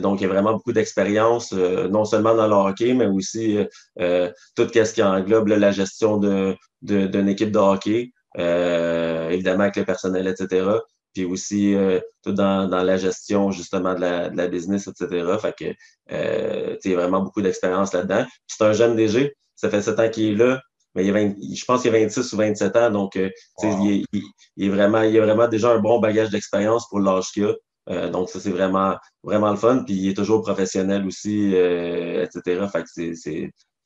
donc, 0.00 0.20
il 0.20 0.22
y 0.22 0.26
a 0.26 0.28
vraiment 0.28 0.52
beaucoup 0.52 0.72
d'expérience, 0.72 1.52
non 1.52 2.04
seulement 2.04 2.36
dans 2.36 2.46
le 2.46 2.54
hockey, 2.54 2.94
mais 2.94 3.06
aussi 3.06 3.58
tout 3.96 4.68
ce 4.72 4.92
qui 4.92 5.02
englobe 5.02 5.48
la 5.48 5.72
gestion 5.72 6.18
d'une 6.18 6.56
de, 6.82 7.06
d'une 7.08 7.28
équipe 7.28 7.50
de 7.50 7.58
hockey, 7.58 8.12
évidemment 8.36 9.64
avec 9.64 9.76
le 9.76 9.84
personnel, 9.84 10.28
etc 10.28 10.78
puis 11.14 11.24
aussi 11.24 11.74
euh, 11.74 12.00
tout 12.22 12.32
dans, 12.32 12.68
dans, 12.68 12.82
la 12.82 12.96
gestion 12.96 13.50
justement 13.50 13.94
de 13.94 14.00
la, 14.00 14.30
de 14.30 14.36
la 14.36 14.48
business, 14.48 14.88
etc. 14.88 15.26
Fait 15.40 15.54
que 15.56 15.64
euh, 16.12 16.76
il 16.84 16.90
y 16.90 16.94
a 16.94 16.96
vraiment 16.96 17.20
beaucoup 17.20 17.42
d'expérience 17.42 17.92
là-dedans. 17.92 18.26
C'est 18.46 18.64
un 18.64 18.72
jeune 18.72 18.96
DG, 18.96 19.34
ça 19.56 19.70
fait 19.70 19.82
sept 19.82 19.98
ans 19.98 20.08
qu'il 20.08 20.32
est 20.32 20.34
là, 20.34 20.60
mais 20.94 21.06
il 21.06 21.56
je 21.56 21.64
pense 21.64 21.82
qu'il 21.82 21.94
a 21.94 21.98
26 21.98 22.32
ou 22.32 22.36
27 22.36 22.76
ans, 22.76 22.90
donc 22.90 23.16
euh, 23.16 23.30
il, 23.62 23.92
est, 23.92 24.22
il, 24.56 24.66
est 24.66 24.70
vraiment, 24.70 25.02
il 25.02 25.16
a 25.18 25.22
vraiment 25.24 25.48
déjà 25.48 25.70
un 25.70 25.78
bon 25.78 26.00
bagage 26.00 26.30
d'expérience 26.30 26.88
pour 26.88 27.00
l'âge 27.00 27.30
qu'il 27.32 27.44
a. 27.44 27.54
Euh, 27.88 28.10
donc, 28.10 28.28
ça, 28.28 28.40
c'est 28.40 28.50
vraiment, 28.50 28.96
vraiment 29.22 29.50
le 29.50 29.56
fun. 29.56 29.82
Puis, 29.84 29.94
il 29.94 30.10
est 30.10 30.14
toujours 30.14 30.42
professionnel 30.42 31.06
aussi, 31.06 31.54
euh, 31.54 32.24
etc. 32.24 32.66
Fait 32.70 32.84
que 32.84 33.14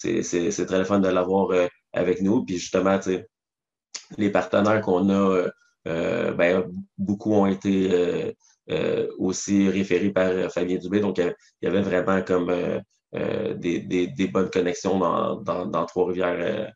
c'est 0.02 0.66
très 0.66 0.78
le 0.78 0.84
fun 0.84 1.00
de 1.00 1.08
l'avoir 1.08 1.50
euh, 1.50 1.66
avec 1.92 2.20
nous. 2.20 2.44
Puis, 2.44 2.58
justement, 2.58 2.98
les 4.18 4.30
partenaires 4.30 4.80
qu'on 4.82 5.08
a 5.08 5.12
euh, 5.14 5.50
ben, 5.84 6.64
beaucoup 6.98 7.34
ont 7.34 7.46
été 7.46 7.92
euh, 7.92 8.32
euh, 8.70 9.08
aussi 9.18 9.68
référés 9.68 10.10
par 10.10 10.32
Fabien 10.52 10.78
Dubé. 10.78 11.00
Donc, 11.00 11.18
il 11.18 11.34
y 11.62 11.66
avait 11.66 11.82
vraiment 11.82 12.22
comme 12.22 12.52
des, 13.12 14.30
bonnes 14.32 14.50
connexions 14.50 14.98
dans, 14.98 15.86
Trois-Rivières. 15.86 16.72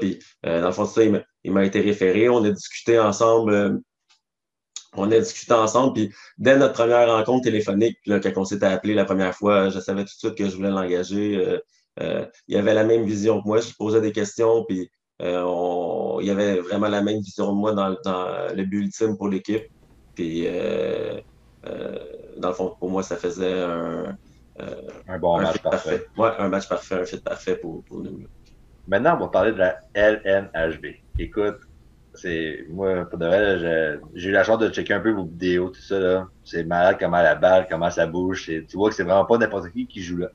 Puis, 0.00 0.18
dans 0.42 0.66
le 0.66 0.72
fond, 0.72 0.86
ça, 0.86 1.02
il 1.04 1.52
m'a 1.52 1.64
été 1.64 1.80
référé. 1.80 2.28
On 2.28 2.44
a 2.44 2.50
discuté 2.50 2.98
ensemble 2.98 3.80
on 4.94 5.10
a 5.10 5.18
discuté 5.18 5.54
ensemble, 5.54 5.94
puis 5.94 6.12
dès 6.36 6.56
notre 6.58 6.74
première 6.74 7.08
rencontre 7.08 7.44
téléphonique, 7.44 7.96
quand 8.06 8.32
on 8.36 8.44
s'était 8.44 8.66
appelé 8.66 8.92
la 8.92 9.06
première 9.06 9.34
fois, 9.34 9.70
je 9.70 9.80
savais 9.80 10.02
tout 10.02 10.12
de 10.12 10.18
suite 10.18 10.34
que 10.34 10.48
je 10.48 10.54
voulais 10.54 10.70
l'engager. 10.70 11.58
Euh, 12.00 12.26
il 12.48 12.56
avait 12.56 12.74
la 12.74 12.84
même 12.84 13.04
vision 13.04 13.40
que 13.42 13.46
moi, 13.46 13.60
je 13.60 13.72
posais 13.74 14.00
des 14.00 14.12
questions, 14.12 14.64
puis 14.66 14.90
euh, 15.22 16.18
il 16.20 16.26
y 16.26 16.30
avait 16.30 16.60
vraiment 16.60 16.88
la 16.88 17.02
même 17.02 17.20
vision 17.20 17.52
de 17.52 17.56
moi 17.56 17.72
dans, 17.72 17.88
le 17.88 18.64
but 18.64 18.84
ultime 18.84 19.16
pour 19.16 19.28
l'équipe. 19.28 19.64
Puis, 20.14 20.44
euh, 20.46 21.20
dans 22.38 22.48
le 22.48 22.54
fond, 22.54 22.74
pour 22.78 22.90
moi, 22.90 23.02
ça 23.02 23.16
faisait 23.16 23.62
un, 23.62 24.16
un 25.08 25.18
bon 25.18 25.40
match 25.40 25.58
parfait. 25.58 26.04
Ouais, 26.16 26.30
un 26.38 26.48
match 26.48 26.68
parfait, 26.68 26.96
un 26.96 27.04
fit 27.04 27.18
parfait 27.18 27.56
pour, 27.56 27.84
pour 27.84 28.00
nous. 28.00 28.24
Maintenant, 28.86 29.16
on 29.16 29.20
va 29.20 29.28
parler 29.28 29.52
de 29.52 29.58
la 29.58 29.78
LNHB. 29.94 30.86
Écoute, 31.18 31.58
c'est 32.14 32.66
moi 32.68 33.06
pour 33.06 33.18
de 33.18 33.26
vrai 33.26 33.98
j'ai 34.14 34.28
eu 34.28 34.32
la 34.32 34.44
chance 34.44 34.58
de 34.58 34.68
checker 34.68 34.94
un 34.94 35.00
peu 35.00 35.12
vos 35.12 35.24
vidéos 35.24 35.70
tout 35.70 35.80
ça 35.80 35.98
là 35.98 36.28
c'est 36.44 36.64
malade 36.64 36.96
comment 37.00 37.22
la 37.22 37.34
balle 37.34 37.66
comment 37.70 37.90
ça 37.90 38.06
bouge 38.06 38.44
tu 38.44 38.76
vois 38.76 38.90
que 38.90 38.94
c'est 38.94 39.02
vraiment 39.02 39.24
pas 39.24 39.38
n'importe 39.38 39.70
qui 39.70 39.86
qui 39.86 40.02
joue 40.02 40.18
là 40.18 40.28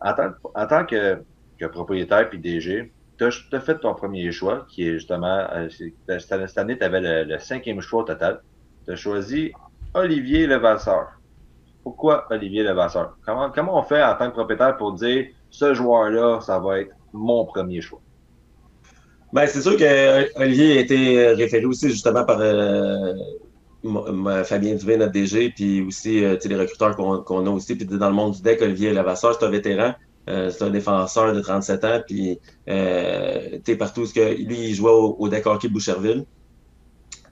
en 0.00 0.12
tant, 0.12 0.30
en 0.54 0.66
tant 0.66 0.84
que, 0.84 1.22
que 1.58 1.66
propriétaire 1.66 2.28
puis 2.28 2.38
DG 2.38 2.92
tu 3.28 3.56
as, 3.56 3.60
fait 3.60 3.78
ton 3.78 3.94
premier 3.94 4.30
choix 4.32 4.66
qui 4.68 4.88
est 4.88 4.92
justement 4.94 5.46
euh, 5.52 5.68
cette 6.06 6.58
année 6.58 6.78
tu 6.78 6.84
avais 6.84 7.24
le, 7.24 7.38
cinquième 7.38 7.80
choix 7.80 8.02
au 8.02 8.04
total 8.04 8.42
tu 8.86 8.92
as 8.92 8.96
choisi 8.96 9.52
Olivier 9.94 10.46
Levasseur 10.46 11.08
pourquoi 11.82 12.26
Olivier 12.30 12.62
Levasseur? 12.62 13.16
Comment 13.24 13.78
on 13.78 13.82
fait 13.82 14.02
en 14.02 14.14
tant 14.14 14.28
que 14.28 14.34
propriétaire 14.34 14.76
pour 14.76 14.92
dire 14.92 15.28
ce 15.50 15.72
joueur 15.74 16.10
là 16.10 16.40
ça 16.40 16.58
va 16.58 16.80
être 16.80 16.92
mon 17.12 17.44
premier 17.44 17.80
choix? 17.80 18.00
Ben, 19.32 19.46
c'est 19.46 19.62
sûr 19.62 19.76
qu'Olivier 19.76 20.78
a 20.78 20.80
été 20.80 21.28
référé 21.34 21.64
aussi 21.64 21.88
justement 21.88 22.24
par 22.24 22.38
euh, 22.40 23.14
Fabien 24.44 24.74
Dubé, 24.74 24.96
notre 24.96 25.12
DG, 25.12 25.50
puis 25.50 25.82
aussi 25.82 26.24
euh, 26.24 26.36
les 26.44 26.56
recruteurs 26.56 26.96
qu'on 26.96 27.46
a 27.46 27.50
aussi. 27.50 27.76
Puis 27.76 27.86
dans 27.86 28.08
le 28.08 28.14
monde 28.14 28.34
du 28.34 28.42
deck, 28.42 28.60
Olivier 28.60 28.92
Lavasseur, 28.92 29.36
c'est 29.38 29.46
un 29.46 29.50
vétéran. 29.50 29.94
Euh, 30.28 30.50
c'est 30.50 30.64
un 30.64 30.70
défenseur 30.70 31.32
de 31.34 31.40
37 31.40 31.84
ans. 31.84 32.00
Puis 32.06 32.38
tu 32.66 33.76
partout. 33.76 34.04
Que, 34.14 34.34
lui, 34.34 34.68
il 34.68 34.74
jouait 34.74 34.90
au, 34.90 35.28
deck 35.28 35.46
hockey 35.46 35.68
Boucherville. 35.68 36.24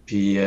Puis 0.07 0.39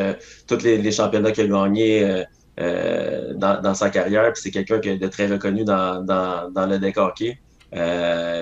tous 0.47 0.63
les, 0.63 0.91
championnats 0.91 1.31
qu'il 1.31 1.53
a 1.53 1.63
gagnés 1.63 2.23
dans, 2.57 3.73
sa 3.73 3.89
carrière. 3.89 4.33
Puis 4.33 4.41
c'est 4.43 4.51
quelqu'un 4.51 4.79
de 4.79 5.07
très 5.07 5.27
reconnu 5.27 5.63
dans, 5.63 6.03
dans 6.03 6.65
le 6.65 6.79
deck 6.79 6.97
hockey. 6.97 7.39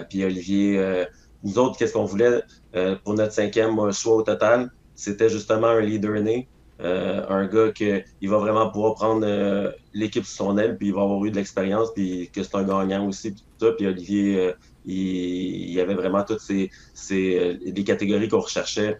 puis 0.09 0.23
Olivier 0.23 1.05
nous 1.43 1.57
autres, 1.57 1.77
qu'est-ce 1.77 1.93
qu'on 1.93 2.05
voulait 2.05 2.41
euh, 2.75 2.95
pour 3.03 3.13
notre 3.13 3.33
cinquième 3.33 3.75
choix 3.91 4.15
au 4.15 4.21
total? 4.23 4.71
C'était 4.95 5.29
justement 5.29 5.67
un 5.67 5.79
leader 5.79 6.21
né, 6.21 6.47
euh, 6.81 7.25
un 7.29 7.45
gars 7.45 7.71
qui 7.71 8.27
va 8.27 8.37
vraiment 8.37 8.69
pouvoir 8.69 8.95
prendre 8.95 9.25
euh, 9.25 9.71
l'équipe 9.93 10.25
sous 10.25 10.35
son 10.35 10.57
aile, 10.57 10.77
puis 10.77 10.87
il 10.87 10.93
va 10.93 11.01
avoir 11.01 11.23
eu 11.25 11.31
de 11.31 11.35
l'expérience, 11.35 11.93
puis 11.93 12.29
que 12.33 12.43
c'est 12.43 12.55
un 12.55 12.63
gagnant 12.63 13.07
aussi, 13.07 13.31
puis 13.31 13.43
tout 13.57 13.65
ça. 13.65 13.71
Puis 13.73 13.87
Olivier, 13.87 14.53
il, 14.85 14.95
il, 14.95 15.71
y 15.71 15.81
avait 15.81 15.95
vraiment 15.95 16.23
toutes 16.23 16.41
ces, 16.41 16.69
ces 16.93 17.59
catégories 17.85 18.29
qu'on 18.29 18.39
recherchait. 18.39 18.99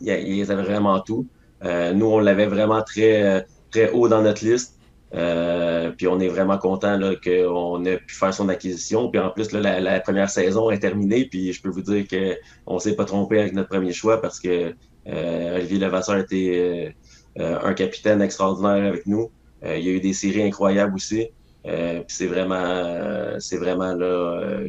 Il, 0.00 0.08
il 0.08 0.50
avait 0.50 0.62
vraiment 0.62 1.00
tout. 1.00 1.26
nous, 1.62 2.06
on 2.06 2.18
l'avait 2.18 2.46
vraiment 2.46 2.82
très, 2.82 3.46
très 3.70 3.90
haut 3.90 4.08
dans 4.08 4.22
notre 4.22 4.44
liste. 4.44 4.78
Euh, 5.14 5.90
puis 5.90 6.08
on 6.08 6.18
est 6.18 6.28
vraiment 6.28 6.58
content 6.58 6.98
qu'on 7.22 7.84
ait 7.84 7.98
pu 7.98 8.14
faire 8.14 8.34
son 8.34 8.48
acquisition. 8.48 9.10
Puis 9.10 9.20
en 9.20 9.30
plus, 9.30 9.52
la, 9.52 10.00
première 10.00 10.30
saison 10.30 10.70
est 10.70 10.80
terminée. 10.80 11.26
Puis 11.26 11.52
je 11.52 11.62
peux 11.62 11.68
vous 11.68 11.82
dire 11.82 12.06
qu'on 12.08 12.74
ne 12.74 12.78
s'est 12.78 12.96
pas 12.96 13.04
trompé 13.04 13.38
avec 13.38 13.52
notre 13.52 13.68
premier 13.68 13.92
choix 13.92 14.20
parce 14.20 14.40
que 14.40 14.48
euh, 14.48 14.72
Olivier 15.06 15.78
Levasseur 15.78 16.16
a 16.16 16.20
été 16.20 16.94
euh, 17.38 17.58
un 17.62 17.74
capitaine 17.74 18.22
extraordinaire 18.22 18.88
avec 18.88 19.06
nous. 19.06 19.30
il 19.62 19.80
y 19.80 19.88
a 19.88 19.92
eu 19.92 20.00
des 20.00 20.12
séries 20.12 20.42
incroyables 20.42 20.94
aussi. 20.94 21.28
c'est 21.64 22.26
vraiment, 22.26 23.38
c'est 23.38 23.58
vraiment 23.58 23.94
là, 23.94 24.60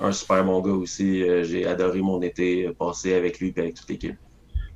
un 0.00 0.12
super 0.12 0.44
bon 0.44 0.60
gars 0.60 0.72
aussi. 0.72 1.24
J'ai 1.44 1.66
adoré 1.66 2.00
mon 2.00 2.20
été 2.22 2.70
passé 2.78 3.14
avec 3.14 3.38
lui 3.40 3.52
et 3.56 3.60
avec 3.60 3.74
toute 3.74 3.88
l'équipe. 3.88 4.16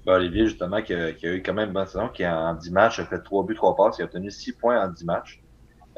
Ben, 0.07 0.15
Olivier, 0.15 0.47
justement, 0.47 0.83
qui 0.83 0.93
a, 0.93 1.11
eu 1.23 1.43
quand 1.43 1.55
même 1.55 1.69
une 1.69 1.75
bonne 1.75 1.87
saison, 1.87 2.09
qui 2.09 2.27
en 2.27 2.55
10 2.55 2.71
matchs 2.73 2.99
a 2.99 3.07
fait 3.07 3.21
3 3.21 3.45
buts, 3.45 3.55
3 3.55 3.75
passes, 3.75 3.97
il 3.99 4.03
a 4.03 4.05
obtenu 4.05 4.31
6 4.31 4.53
points 4.53 4.85
en 4.85 4.91
10 4.91 5.05
matchs. 5.05 5.41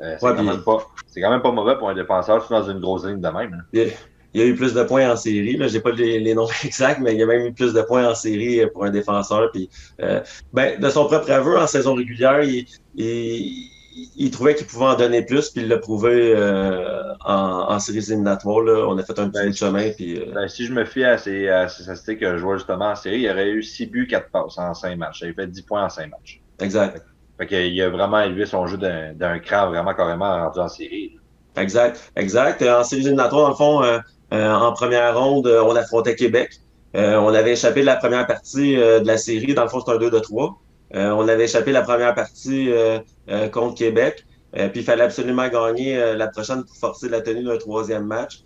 Euh, 0.00 0.16
c'est 0.20 0.36
quand, 0.36 0.42
même 0.42 0.62
pas, 0.62 0.86
quand 1.16 1.30
même 1.30 1.42
pas 1.42 1.52
mauvais 1.52 1.76
pour 1.76 1.88
un 1.88 1.94
défenseur, 1.94 2.40
surtout 2.40 2.54
dans 2.54 2.70
une 2.70 2.80
grosse 2.80 3.04
ligne 3.04 3.20
de 3.20 3.28
même. 3.28 3.64
Hein. 3.74 3.88
Il, 4.36 4.40
y 4.40 4.42
a 4.42 4.46
eu 4.46 4.54
plus 4.54 4.74
de 4.74 4.82
points 4.82 5.10
en 5.10 5.16
série. 5.16 5.58
Je 5.58 5.72
n'ai 5.72 5.80
pas 5.80 5.92
les, 5.92 6.34
noms 6.34 6.48
exacts, 6.64 7.00
mais 7.00 7.14
il 7.14 7.18
y 7.18 7.22
a 7.22 7.26
même 7.26 7.46
eu 7.46 7.52
plus 7.52 7.72
de 7.72 7.82
points 7.82 8.08
en 8.08 8.14
série 8.14 8.60
pour 8.72 8.84
un 8.84 8.90
défenseur. 8.90 9.50
Puis, 9.52 9.70
euh, 10.02 10.20
ben, 10.52 10.78
de 10.80 10.88
son 10.90 11.06
propre 11.06 11.30
aveu, 11.30 11.58
en 11.58 11.66
saison 11.66 11.94
régulière, 11.94 12.42
il, 12.42 12.66
il 12.96 13.70
il 14.16 14.30
trouvait 14.30 14.54
qu'il 14.54 14.66
pouvait 14.66 14.86
en 14.86 14.94
donner 14.94 15.22
plus, 15.22 15.50
puis 15.50 15.62
il 15.62 15.68
l'a 15.68 15.78
prouvé 15.78 16.34
euh, 16.34 17.14
en, 17.24 17.72
en 17.72 17.78
séries 17.78 18.04
éliminatoires. 18.10 18.60
Là. 18.60 18.86
On 18.88 18.98
a 18.98 19.02
fait 19.02 19.18
un 19.18 19.28
petit 19.28 19.42
ben, 19.42 19.54
chemin. 19.54 19.90
Puis, 19.90 20.18
euh, 20.18 20.32
ben, 20.34 20.48
si 20.48 20.66
je 20.66 20.72
me 20.72 20.84
fie 20.84 21.04
à 21.04 21.16
ces, 21.18 21.48
à 21.48 21.68
ces 21.68 21.84
statistiques 21.84 22.20
que 22.20 22.36
je 22.36 22.42
vois 22.42 22.56
justement 22.56 22.90
en 22.90 22.94
série, 22.94 23.20
il 23.20 23.30
aurait 23.30 23.50
eu 23.50 23.62
6 23.62 23.86
buts, 23.86 24.06
4 24.06 24.30
passes 24.30 24.58
en 24.58 24.74
5 24.74 24.96
matchs. 24.96 25.20
Il 25.22 25.30
a 25.30 25.32
fait 25.34 25.46
10 25.46 25.62
points 25.62 25.84
en 25.84 25.88
5 25.88 26.10
matchs. 26.10 26.40
Exact. 26.60 27.04
Fait, 27.38 27.48
fait 27.48 27.70
il 27.70 27.82
a 27.82 27.88
vraiment 27.88 28.20
élevé 28.20 28.46
son 28.46 28.66
jeu 28.66 28.76
d'un 28.76 29.38
cran 29.38 29.68
vraiment 29.68 29.94
carrément 29.94 30.44
rendu 30.44 30.58
en 30.58 30.68
série. 30.68 31.18
Exact, 31.56 32.12
exact. 32.16 32.62
En 32.62 32.84
séries 32.84 33.02
éliminatoires, 33.02 33.44
dans 33.44 33.48
le 33.48 33.54
fond, 33.54 33.82
euh, 33.82 33.98
en 34.32 34.72
première 34.72 35.18
ronde, 35.18 35.46
on 35.46 35.74
affrontait 35.76 36.16
Québec. 36.16 36.50
on 36.94 37.34
avait 37.34 37.52
échappé 37.52 37.82
la 37.82 37.96
première 37.96 38.26
partie 38.26 38.76
de 38.76 39.06
la 39.06 39.18
série. 39.18 39.54
Dans 39.54 39.62
le 39.62 39.68
fond, 39.68 39.80
c'est 39.84 39.92
un 39.92 39.98
2 39.98 40.10
de 40.10 40.18
3. 40.18 40.58
Euh, 40.94 41.10
on 41.10 41.26
avait 41.28 41.44
échappé 41.44 41.72
la 41.72 41.82
première 41.82 42.14
partie 42.14 42.70
euh, 42.70 43.00
euh, 43.28 43.48
contre 43.48 43.76
Québec. 43.76 44.24
puis 44.52 44.80
il 44.80 44.84
fallait 44.84 45.02
absolument 45.02 45.48
gagner 45.48 46.14
la 46.16 46.28
prochaine 46.28 46.64
pour 46.64 46.76
forcer 46.76 47.08
la 47.08 47.20
tenue 47.20 47.44
d'un 47.44 47.58
troisième 47.58 48.06
match. 48.06 48.42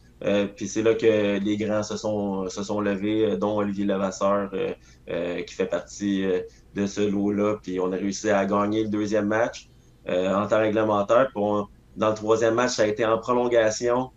puis 0.56 0.66
c'est 0.66 0.82
là 0.82 0.94
que 0.94 1.38
les 1.38 1.56
grands 1.56 1.84
se 1.84 1.96
sont, 1.96 2.48
se 2.48 2.62
sont 2.64 2.80
levés, 2.80 3.36
dont 3.36 3.56
Olivier 3.58 3.84
Levasseur, 3.84 4.50
qui 5.46 5.54
fait 5.54 5.66
partie 5.66 6.24
de 6.74 6.86
ce 6.86 7.02
lot-là. 7.02 7.58
Puis 7.62 7.78
on 7.78 7.92
a 7.92 7.96
réussi 7.96 8.28
à 8.30 8.44
gagner 8.44 8.82
le 8.82 8.88
deuxième 8.88 9.26
match 9.26 9.68
en 10.08 10.46
temps 10.48 10.58
réglementaire. 10.58 11.28
Puis 11.32 11.44
dans 11.96 12.08
le 12.08 12.14
troisième 12.14 12.54
match, 12.54 12.72
ça 12.72 12.82
a 12.82 12.86
été 12.86 13.04
en 13.04 13.18
prolongation. 13.18 14.10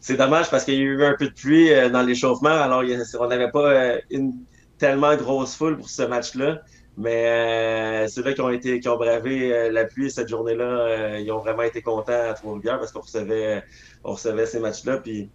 C'est 0.00 0.16
dommage 0.16 0.50
parce 0.50 0.64
qu'il 0.64 0.74
y 0.74 0.78
a 0.78 0.82
eu 0.82 1.04
un 1.04 1.14
peu 1.18 1.26
de 1.26 1.32
pluie 1.32 1.70
dans 1.90 2.02
l'échauffement. 2.02 2.50
Alors, 2.50 2.82
on 3.20 3.26
n'avait 3.26 3.50
pas 3.50 3.96
une 4.10 4.34
tellement 4.78 5.16
grosse 5.16 5.54
foule 5.54 5.76
pour 5.76 5.90
ce 5.90 6.02
match-là. 6.02 6.62
Mais 6.98 7.26
euh, 7.26 8.08
ceux-là 8.08 8.32
qui 8.32 8.40
ont 8.40 8.50
été 8.50 8.80
qui 8.80 8.88
ont 8.88 8.96
bravé 8.96 9.54
euh, 9.54 9.70
la 9.70 9.84
pluie 9.84 10.10
cette 10.10 10.28
journée-là, 10.28 10.64
euh, 10.64 11.20
ils 11.20 11.30
ont 11.30 11.38
vraiment 11.38 11.62
été 11.62 11.80
contents 11.80 12.30
à 12.30 12.34
Trois-Rivières 12.34 12.80
parce 12.80 12.90
qu'on 12.90 13.02
recevait, 13.02 13.62
on 14.02 14.12
recevait 14.14 14.46
ces 14.46 14.58
matchs-là. 14.58 14.96
Puis 14.96 15.30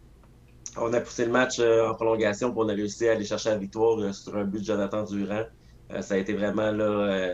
on 0.76 0.92
a 0.92 1.00
poussé 1.00 1.24
le 1.24 1.32
match 1.32 1.62
en 1.62 1.94
prolongation 1.94 2.52
pour 2.52 2.66
on 2.66 2.70
a 2.70 2.74
réussi 2.74 3.08
à 3.08 3.14
aller 3.14 3.24
chercher 3.24 3.52
la 3.52 3.58
victoire 3.58 4.14
sur 4.14 4.36
un 4.36 4.44
but 4.44 4.60
de 4.60 4.66
Jonathan 4.66 5.04
Durand. 5.04 5.44
ça 6.02 6.16
a 6.16 6.18
été 6.18 6.34
vraiment 6.34 6.72
là. 6.72 7.34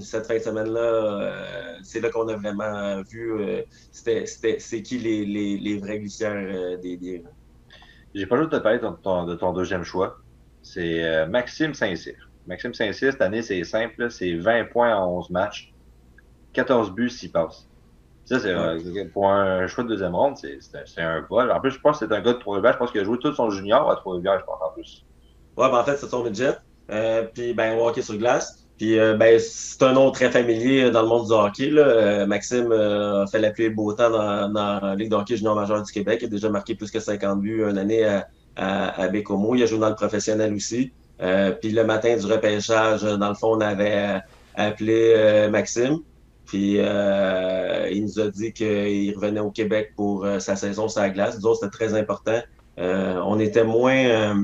Cette 0.00 0.26
fin 0.26 0.34
de 0.34 0.40
semaine-là, 0.40 1.32
c'est 1.82 2.00
là, 2.00 2.10
qu'on 2.10 2.28
a 2.28 2.36
vraiment 2.36 3.02
vu 3.02 3.64
c'était, 3.92 4.24
c'est 4.26 4.82
qui 4.82 4.98
les, 4.98 5.24
les, 5.24 5.58
les 5.58 5.78
vrais 5.78 5.98
glissières 5.98 6.78
des 6.78 6.96
biens. 6.96 7.20
J'ai 8.14 8.26
pas 8.26 8.38
juste 8.38 8.52
de 8.52 8.58
parler 8.58 8.78
de 8.78 8.88
ton, 9.02 9.24
de 9.24 9.34
ton 9.34 9.52
deuxième 9.52 9.84
choix. 9.84 10.18
C'est 10.62 11.26
Maxime 11.26 11.74
Saint-Cyr. 11.74 12.28
Maxime 12.46 12.72
Saint-Cyr, 12.72 13.12
cette 13.12 13.22
année, 13.22 13.42
c'est 13.42 13.62
simple, 13.64 14.10
c'est 14.10 14.34
20 14.34 14.64
points 14.72 14.96
en 14.96 15.18
11 15.18 15.30
matchs, 15.30 15.72
14 16.54 16.92
buts 16.92 17.10
s'il 17.10 17.30
passe. 17.30 17.68
Ça, 18.28 18.38
c'est 18.40 18.54
pour 19.12 19.30
un 19.30 19.66
choix 19.68 19.84
de 19.84 19.88
deuxième 19.88 20.14
ronde, 20.14 20.36
c'est 20.36 21.00
un 21.00 21.20
vol. 21.30 21.50
En 21.50 21.60
plus, 21.60 21.70
je 21.70 21.80
pense 21.80 21.98
que 21.98 22.06
c'est 22.06 22.14
un 22.14 22.20
gars 22.20 22.34
de 22.34 22.38
Trois-Rivières. 22.38 22.74
Je 22.74 22.78
pense 22.78 22.90
qu'il 22.90 23.00
a 23.00 23.04
joué 23.04 23.18
tout 23.18 23.32
son 23.32 23.48
junior 23.48 23.90
à 23.90 23.96
Trois-Rivières, 23.96 24.40
je 24.40 24.44
pense, 24.44 24.60
en 24.60 24.70
plus. 24.70 25.06
Ouais, 25.56 25.70
ben 25.70 25.78
en 25.78 25.84
fait, 25.84 25.96
c'est 25.96 26.08
son 26.08 26.22
midget. 26.22 26.56
Euh, 26.90 27.22
puis, 27.32 27.54
ben, 27.54 27.78
hockey 27.78 28.02
sur 28.02 28.18
glace. 28.18 28.67
Puis, 28.78 28.98
euh, 28.98 29.16
ben, 29.16 29.38
c'est 29.40 29.82
un 29.82 29.92
nom 29.92 30.10
très 30.12 30.30
familier 30.30 30.90
dans 30.90 31.02
le 31.02 31.08
monde 31.08 31.26
du 31.26 31.32
hockey. 31.32 31.70
Là. 31.70 31.82
Euh, 31.82 32.26
Maxime 32.26 32.72
a 32.72 33.26
fait 33.30 33.40
la 33.40 33.52
le 33.56 33.70
beau 33.70 33.92
temps 33.92 34.10
dans, 34.10 34.80
la 34.80 34.94
Ligue 34.94 35.10
de 35.10 35.16
hockey 35.16 35.36
junior 35.36 35.56
majeur 35.56 35.82
du 35.82 35.92
Québec. 35.92 36.20
Il 36.22 36.26
a 36.26 36.28
déjà 36.28 36.48
marqué 36.48 36.74
plus 36.74 36.90
que 36.90 37.00
50 37.00 37.40
buts 37.40 37.64
une 37.68 37.76
année 37.76 38.04
à, 38.04 38.28
à, 38.56 39.08
Bécomo. 39.08 39.54
Il 39.54 39.62
a 39.62 39.66
joué 39.66 39.78
dans 39.78 39.88
le 39.88 39.94
professionnel 39.94 40.54
aussi. 40.54 40.92
Euh, 41.20 41.52
puis 41.52 41.70
le 41.70 41.84
matin 41.84 42.16
du 42.16 42.26
repêchage, 42.26 43.02
dans 43.02 43.28
le 43.28 43.34
fond, 43.34 43.56
on 43.56 43.60
avait 43.60 43.94
euh, 43.94 44.18
appelé 44.54 45.14
euh, 45.16 45.50
Maxime. 45.50 45.98
Puis 46.46 46.78
il 46.78 48.02
nous 48.02 48.20
a 48.20 48.28
dit 48.28 48.52
qu'il 48.54 49.14
revenait 49.16 49.40
au 49.40 49.50
Québec 49.50 49.92
pour 49.94 50.26
sa 50.38 50.56
saison 50.56 50.88
sur 50.88 51.02
la 51.02 51.10
glace. 51.10 51.38
Nous 51.42 51.54
c'était 51.54 51.68
très 51.68 51.92
important. 51.92 52.40
on 52.78 53.38
était 53.38 53.64
moins. 53.64 54.34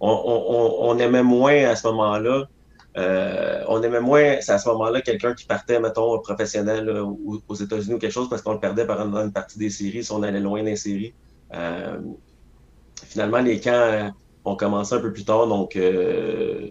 On, 0.00 0.98
aimait 0.98 1.22
moins 1.22 1.64
à 1.64 1.76
ce 1.76 1.86
moment-là. 1.86 2.48
On 2.96 3.82
aimait 3.82 4.00
moins 4.00 4.36
à 4.46 4.58
ce 4.58 4.68
moment-là 4.68 5.00
quelqu'un 5.02 5.34
qui 5.34 5.46
partait, 5.46 5.80
mettons, 5.80 6.18
professionnel 6.20 6.90
aux 6.90 7.54
États-Unis 7.54 7.94
ou 7.94 7.98
quelque 7.98 8.12
chose 8.12 8.28
parce 8.28 8.42
qu'on 8.42 8.54
le 8.54 8.60
perdait 8.60 8.86
par 8.86 9.00
une, 9.00 9.32
partie 9.32 9.58
des 9.58 9.70
séries 9.70 10.04
si 10.04 10.12
on 10.12 10.22
allait 10.22 10.40
loin 10.40 10.62
des 10.62 10.76
séries. 10.76 11.14
finalement, 13.08 13.40
les 13.40 13.60
camps 13.60 14.10
on 14.46 14.54
commençait 14.54 14.94
un 14.94 15.00
peu 15.00 15.12
plus 15.12 15.24
tard, 15.24 15.48
donc 15.48 15.76
euh, 15.76 16.70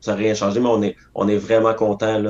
ça 0.00 0.12
n'a 0.12 0.16
rien 0.16 0.32
changé, 0.32 0.60
mais 0.60 0.68
on 0.68 0.80
est, 0.82 0.96
on 1.14 1.28
est 1.28 1.36
vraiment 1.36 1.74
content 1.74 2.22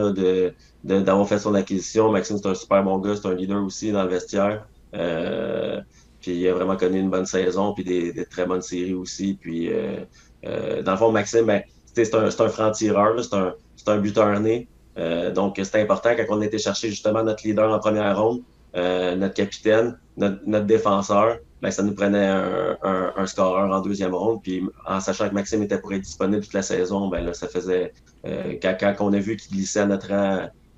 d'avoir 0.83 1.29
fait 1.29 1.39
son 1.39 1.55
acquisition. 1.55 2.11
Maxime, 2.11 2.39
c'est 2.39 2.49
un 2.49 2.55
super 2.55 2.83
bon 2.83 2.99
gars, 2.99 3.15
c'est 3.15 3.29
un 3.29 3.35
leader 3.35 3.63
aussi 3.63 3.93
dans 3.93 4.03
le 4.03 4.09
vestiaire. 4.09 4.67
Euh, 4.95 5.81
puis 6.21 6.33
il 6.33 6.49
a 6.49 6.55
vraiment 6.55 6.77
connu 6.77 6.99
une 6.99 7.11
bonne 7.11 7.27
saison, 7.27 7.75
puis 7.75 7.85
des, 7.85 8.25
très 8.25 8.47
bonnes 8.47 8.63
séries 8.63 8.95
aussi. 8.95 9.37
Puis 9.39 9.71
euh, 9.71 10.83
dans 10.83 10.93
le 10.93 10.99
fond, 10.99 11.13
Maxime, 11.13 11.45
ben, 11.45 11.63
c'est 11.95 12.15
un, 12.15 12.25
un 12.25 12.49
franc-tireur, 12.49 13.23
c'est 13.23 13.35
un, 13.35 13.55
un 13.87 13.99
buteur 13.99 14.41
né. 14.41 14.69
donc, 15.35 15.61
c'était 15.63 15.81
important 15.81 16.11
quand 16.17 16.37
on 16.37 16.43
était 16.43 16.59
chercher 16.59 16.91
justement 16.91 17.23
notre 17.23 17.47
leader 17.47 17.71
en 17.73 17.79
première 17.79 18.21
ronde, 18.21 18.43
notre 18.75 19.35
capitaine, 19.35 19.99
notre, 20.17 20.67
défenseur. 20.67 21.39
Ben, 21.63 21.71
ça 21.71 21.83
nous 21.83 21.95
prenait 21.95 22.27
un, 22.27 22.79
un, 23.17 23.27
scoreur 23.27 23.71
en 23.71 23.81
deuxième 23.81 24.15
ronde. 24.15 24.41
Puis 24.43 24.63
en 24.87 24.99
sachant 24.99 25.29
que 25.29 25.35
Maxime 25.35 25.63
était 25.63 25.79
pour 25.79 25.93
être 25.93 26.03
disponible 26.03 26.43
toute 26.43 26.55
la 26.55 26.63
saison, 26.63 27.09
ben 27.09 27.23
là, 27.23 27.35
ça 27.35 27.49
faisait 27.49 27.93
quand, 28.25 28.77
quand, 28.81 28.95
on 29.01 29.13
a 29.13 29.19
vu 29.19 29.37
qu'il 29.37 29.57
glissait 29.57 29.81
à 29.81 29.87
notre 29.87 30.13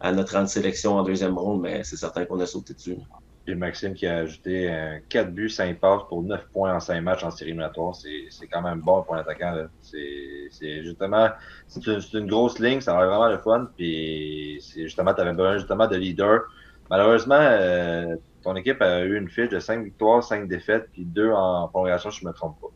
à 0.02 0.12
notre 0.12 0.34
rang 0.34 0.42
de 0.42 0.48
sélection 0.48 0.96
en 0.96 1.04
deuxième 1.04 1.38
ronde, 1.38 1.62
mais 1.62 1.84
c'est 1.84 1.96
certain 1.96 2.24
qu'on 2.24 2.40
a 2.40 2.46
sauté 2.46 2.74
dessus. 2.74 2.96
Et 3.46 3.56
Maxime 3.56 3.94
qui 3.94 4.06
a 4.06 4.18
ajouté 4.18 4.72
4 5.08 5.26
euh, 5.26 5.30
buts, 5.30 5.50
5 5.50 5.80
passes 5.80 6.02
pour 6.08 6.22
9 6.22 6.46
points 6.52 6.74
en 6.74 6.80
5 6.80 7.00
matchs 7.00 7.24
en 7.24 7.30
série 7.32 7.50
éliminatoire. 7.50 7.94
C'est 7.94 8.46
quand 8.46 8.62
même 8.62 8.80
bon 8.80 9.02
pour 9.02 9.16
l'attaquant. 9.16 9.66
C'est 9.80 10.84
justement, 10.84 11.28
c'est 11.66 11.84
une, 12.14 12.28
grosse 12.28 12.60
ligne, 12.60 12.80
ça 12.80 12.94
va 12.94 13.06
vraiment 13.06 13.28
le 13.28 13.38
fun. 13.38 13.68
Puis 13.76 14.58
c'est 14.60 14.82
justement, 14.82 15.12
tu 15.12 15.20
avais 15.20 15.32
besoin 15.32 15.58
justement 15.58 15.88
de 15.88 15.96
leader. 15.96 16.42
Malheureusement, 16.88 17.38
euh, 17.38 18.14
ton 18.42 18.54
équipe 18.54 18.80
a 18.80 19.00
eu 19.00 19.16
une 19.16 19.28
fiche 19.28 19.48
de 19.48 19.58
5 19.58 19.82
victoires, 19.82 20.22
5 20.22 20.46
défaites, 20.46 20.88
puis 20.92 21.04
2 21.04 21.32
en 21.32 21.66
prolongation, 21.68 22.10
je 22.10 22.24
ne 22.24 22.28
me 22.28 22.34
trompe 22.34 22.60
pas. 22.60 22.68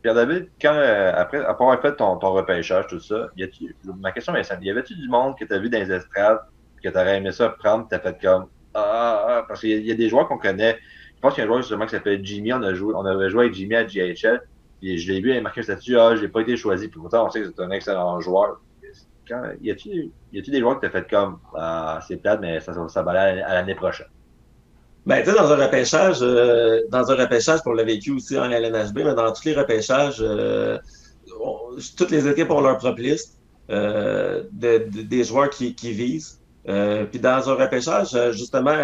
Pierre 0.00 0.14
David, 0.14 0.48
quand, 0.60 0.74
euh, 0.74 1.12
après, 1.14 1.38
après 1.44 1.64
avoir 1.64 1.80
fait 1.82 1.96
ton, 1.96 2.16
ton 2.16 2.32
repêchage, 2.32 2.86
tout 2.86 3.00
ça, 3.00 3.28
y 3.36 3.46
ma 4.00 4.12
question 4.12 4.34
est 4.36 4.44
simple. 4.44 4.64
Y 4.64 4.70
avait-tu 4.70 4.94
du 4.94 5.08
monde 5.08 5.36
que 5.38 5.44
tu 5.44 5.52
as 5.52 5.58
vu 5.58 5.68
dans 5.68 5.78
les 5.78 5.90
estrades 5.92 6.40
que 6.82 6.90
tu 6.90 6.98
aurais 6.98 7.16
aimé 7.16 7.32
ça 7.32 7.48
prendre, 7.48 7.88
tu 7.88 7.94
as 7.94 7.98
fait 7.98 8.20
comme 8.20 8.46
ah, 8.74 9.26
ah, 9.28 9.44
parce 9.46 9.60
qu'il 9.60 9.86
y, 9.86 9.90
a 9.90 9.94
des 9.94 10.08
joueurs 10.08 10.28
qu'on 10.28 10.38
connaît. 10.38 10.78
Je 11.16 11.20
pense 11.20 11.34
qu'il 11.34 11.42
y 11.42 11.42
a 11.42 11.44
un 11.44 11.48
joueur 11.48 11.62
justement 11.62 11.84
qui 11.86 11.92
s'appelle 11.92 12.24
Jimmy. 12.24 12.52
On, 12.52 12.62
a 12.62 12.74
joué, 12.74 12.92
on 12.94 13.04
avait 13.04 13.30
joué 13.30 13.44
avec 13.44 13.54
Jimmy 13.54 13.76
à 13.76 13.84
GHL. 13.84 14.42
Je 14.82 15.12
l'ai 15.12 15.20
vu, 15.20 15.30
il 15.30 15.36
a 15.38 15.40
marqué 15.40 15.60
un 15.60 15.64
statut. 15.64 15.96
Ah, 15.96 16.14
j'ai 16.16 16.28
pas 16.28 16.40
été 16.40 16.56
choisi. 16.56 16.88
Puis 16.88 17.00
pourtant, 17.00 17.26
on 17.26 17.30
sait 17.30 17.40
que 17.40 17.46
c'est 17.46 17.62
un 17.62 17.70
excellent 17.70 18.20
joueur. 18.20 18.60
Quand, 19.26 19.42
y 19.62 19.70
a-tu 19.70 20.10
des 20.32 20.60
joueurs 20.60 20.78
que 20.78 20.80
tu 20.80 20.86
as 20.86 20.90
fait 20.90 21.08
comme 21.08 21.38
ah, 21.56 22.00
c'est 22.06 22.18
plate, 22.18 22.40
mais 22.40 22.60
ça, 22.60 23.02
va 23.02 23.10
aller 23.12 23.40
à 23.40 23.54
l'année 23.54 23.74
prochaine? 23.74 24.08
Ben, 25.06 25.22
tu 25.22 25.30
sais, 25.30 25.36
dans 25.36 25.50
un 25.50 25.56
repêchage, 25.56 26.18
euh, 26.22 26.80
dans 26.90 27.10
un 27.10 27.14
repêchage, 27.14 27.62
pour 27.62 27.74
le 27.74 27.84
vécu 27.84 28.10
aussi 28.10 28.38
en 28.38 28.50
LNHB, 28.50 28.96
mais 28.96 29.14
dans 29.14 29.32
tous 29.32 29.44
les 29.44 29.54
repêchages, 29.54 30.18
euh, 30.20 30.78
toutes 31.96 32.10
les 32.10 32.26
équipes 32.26 32.50
ont 32.50 32.60
leur 32.60 32.78
propre 32.78 33.00
liste 33.00 33.38
euh, 33.70 34.44
de, 34.52 34.78
des 35.02 35.24
joueurs 35.24 35.50
qui 35.50 35.74
visent. 35.92 36.40
Euh, 36.68 37.04
puis 37.04 37.20
dans 37.20 37.48
un 37.48 37.54
repêchage, 37.54 38.14
euh, 38.14 38.32
justement, 38.32 38.74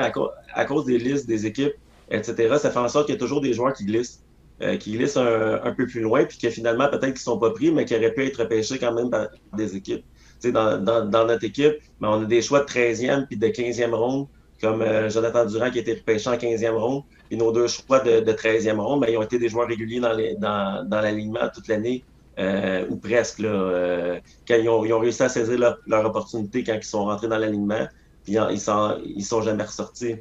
à, 0.54 0.64
cause 0.64 0.84
des 0.84 0.99
listes 0.99 1.26
des 1.26 1.46
équipes, 1.46 1.75
etc., 2.10 2.56
ça 2.58 2.70
fait 2.70 2.78
en 2.78 2.88
sorte 2.88 3.06
qu'il 3.06 3.14
y 3.14 3.18
a 3.18 3.20
toujours 3.20 3.40
des 3.40 3.52
joueurs 3.52 3.72
qui 3.72 3.84
glissent, 3.84 4.22
euh, 4.62 4.76
qui 4.76 4.92
glissent 4.92 5.16
un, 5.16 5.75
peu 5.76 5.87
plus 5.87 6.00
loin, 6.00 6.25
puis 6.25 6.38
que 6.38 6.50
finalement, 6.50 6.88
peut-être 6.88 7.12
qu'ils 7.12 7.18
sont 7.18 7.38
pas 7.38 7.50
pris, 7.50 7.70
mais 7.70 7.84
qui 7.84 7.94
auraient 7.94 8.12
pu 8.12 8.26
être 8.26 8.42
repêchés 8.42 8.78
quand 8.78 8.92
même 8.92 9.10
par 9.10 9.28
des 9.56 9.76
équipes. 9.76 10.04
Dans, 10.42 10.82
dans, 10.82 11.04
dans, 11.04 11.26
notre 11.26 11.44
équipe, 11.44 11.75
mais 12.00 12.08
on 12.08 12.22
a 12.22 12.25
des 12.25 12.40
choix 12.40 12.60
de 12.60 12.64
13e 12.64 13.26
puis 13.26 13.37
de 13.37 13.46
15e 13.49 13.92
ronde, 13.92 14.26
comme 14.58 14.82
Jonathan 15.10 15.44
Durand 15.44 15.70
qui 15.70 15.78
a 15.78 15.80
été 15.82 15.92
repêché 15.92 16.30
en 16.30 16.37
15e 16.37 16.76
ronde, 16.76 17.02
puis 17.28 17.37
nos 17.37 17.52
deux 17.52 17.66
choix 17.66 18.00
de, 18.00 18.20
de 18.20 18.32
13e 18.32 18.78
ronde, 18.78 19.02
ben, 19.02 19.10
ils 19.10 19.18
ont 19.18 19.22
été 19.22 19.38
des 19.38 19.50
joueurs 19.50 19.68
réguliers 19.68 20.00
dans, 20.00 20.14
les, 20.14 20.37
dans, 20.37 20.82
dans 20.88 21.02
l'alignement 21.02 21.50
toute 21.52 21.68
l'année. 21.68 22.04
Euh, 22.38 22.87
ou 22.88 22.96
presque, 22.96 23.40
là, 23.40 23.49
euh, 23.49 24.20
quand 24.46 24.54
ils 24.54 24.68
ont, 24.68 24.99
réussi 24.99 25.22
à 25.22 25.28
saisir 25.28 25.76
leur, 25.87 26.04
opportunité 26.06 26.64
quand 26.64 26.75
ils 26.75 26.82
sont 26.82 27.04
rentrés 27.04 27.28
dans 27.28 27.38
l'alignement, 27.38 27.87
puis 28.25 28.37
ils 28.50 28.60
sont, 28.60 28.99
sont 29.20 29.42
jamais 29.42 29.64
ressortis. 29.64 30.16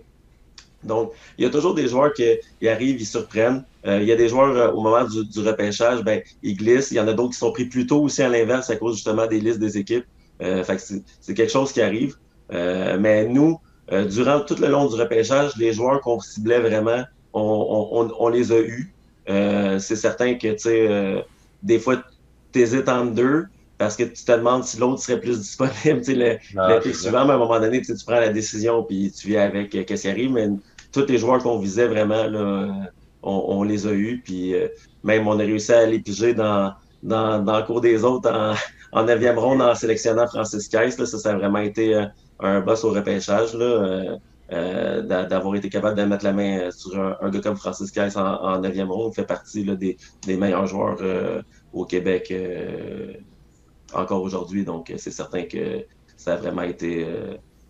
Donc, 0.83 1.11
il 1.37 1.43
y 1.43 1.47
a 1.47 1.49
toujours 1.49 1.75
des 1.75 1.87
joueurs 1.87 2.13
qui 2.13 2.67
arrivent, 2.67 2.99
ils 2.99 3.05
surprennent. 3.05 3.63
Euh, 3.85 3.99
il 4.01 4.07
y 4.07 4.11
a 4.11 4.15
des 4.15 4.29
joueurs, 4.29 4.75
au 4.75 4.81
moment 4.81 5.05
du, 5.05 5.39
repêchage, 5.41 6.03
ben, 6.03 6.21
ils 6.41 6.55
glissent. 6.55 6.91
Il 6.91 6.95
y 6.95 6.99
en 6.99 7.07
a 7.07 7.13
d'autres 7.13 7.33
qui 7.33 7.39
sont 7.39 7.51
pris 7.51 7.65
plus 7.65 7.85
tôt 7.85 8.01
aussi 8.01 8.21
à 8.21 8.29
l'inverse 8.29 8.69
à 8.69 8.75
cause 8.75 8.95
justement 8.95 9.27
des 9.27 9.39
listes 9.39 9.59
des 9.59 9.77
équipes. 9.77 10.05
C'est 10.39 11.33
quelque 11.33 11.51
chose 11.51 11.71
qui 11.73 11.81
arrive. 11.81 12.15
mais 12.49 13.27
nous, 13.27 13.59
durant 14.09 14.39
tout 14.41 14.55
le 14.55 14.67
long 14.67 14.87
du 14.87 14.95
repêchage, 14.95 15.51
les 15.57 15.73
joueurs 15.73 15.99
qu'on 16.01 16.19
ciblait 16.19 16.61
vraiment, 16.61 17.03
on, 17.33 17.89
on, 17.91 18.11
on, 18.17 18.29
les 18.29 18.53
a 18.53 18.59
eus. 18.59 18.93
c'est 19.27 19.97
certain 19.97 20.35
que, 20.35 20.53
tu 20.53 20.59
sais, 20.59 21.25
des 21.63 21.79
fois, 21.79 22.01
tu 22.51 22.59
hésites 22.59 22.89
entre 22.89 23.13
deux 23.13 23.45
parce 23.77 23.95
que 23.95 24.03
tu 24.03 24.23
te 24.25 24.31
demandes 24.31 24.65
si 24.65 24.77
l'autre 24.77 25.01
serait 25.01 25.19
plus 25.19 25.39
disponible. 25.39 26.01
Tu 26.03 26.03
sais, 26.03 26.13
le, 26.15 26.93
suivant, 26.93 27.25
mais 27.25 27.31
à 27.31 27.35
un 27.35 27.39
moment 27.39 27.59
donné, 27.59 27.81
tu, 27.81 27.93
prends 28.05 28.19
la 28.19 28.29
décision 28.29 28.83
puis 28.83 29.11
tu 29.11 29.27
viens 29.27 29.43
avec 29.43 29.73
euh, 29.73 29.83
qu'est-ce 29.85 30.03
qui 30.03 30.09
arrive. 30.09 30.31
Mais 30.31 30.49
tous 30.91 31.05
les 31.07 31.17
joueurs 31.17 31.41
qu'on 31.41 31.59
visait 31.59 31.87
vraiment, 31.87 32.25
là, 32.25 32.89
on, 33.23 33.63
les 33.63 33.87
a 33.87 33.91
eus. 33.91 34.21
Puis 34.23 34.53
euh, 34.53 34.67
même 35.03 35.27
on 35.27 35.39
a 35.39 35.43
réussi 35.43 35.71
à 35.71 35.85
les 35.85 35.99
piger 35.99 36.33
dans, 36.33 36.73
dans, 37.03 37.39
dans 37.39 37.57
le 37.57 37.63
cours 37.63 37.81
des 37.81 38.03
autres 38.03 38.29
en, 38.29 38.53
en 38.99 39.05
9e 39.05 39.37
ronde 39.37 39.61
en 39.61 39.73
sélectionnant 39.75 40.27
Francis 40.27 40.67
Keiss. 40.67 40.97
Là, 40.97 41.05
ça, 41.05 41.17
ça 41.17 41.31
a 41.31 41.35
vraiment 41.35 41.59
été 41.59 41.95
euh, 41.95 42.05
un 42.41 42.59
boss 42.59 42.83
au 42.83 42.91
repêchage. 42.91 43.53
Là, 43.53 44.17
euh, 44.51 45.03
d'avoir 45.03 45.55
été 45.55 45.69
capable 45.69 45.95
de 45.95 46.03
mettre 46.05 46.25
la 46.25 46.33
main 46.33 46.59
euh, 46.59 46.71
sur 46.71 46.99
un, 46.99 47.29
gars 47.29 47.39
comme 47.39 47.55
Francis 47.55 47.91
Kais 47.91 48.17
en, 48.17 48.21
en 48.21 48.59
9e 48.59 48.87
ronde 48.87 49.13
fait 49.13 49.25
partie 49.25 49.63
des, 49.63 49.97
meilleurs 50.37 50.65
joueurs 50.65 50.97
euh, 51.01 51.43
au 51.71 51.85
Québec 51.85 52.33
encore 53.93 54.23
aujourd'hui. 54.23 54.65
Donc, 54.65 54.91
c'est 54.97 55.11
certain 55.11 55.43
que 55.43 55.85
ça 56.17 56.33
a 56.33 56.35
vraiment 56.37 56.63
été 56.63 57.05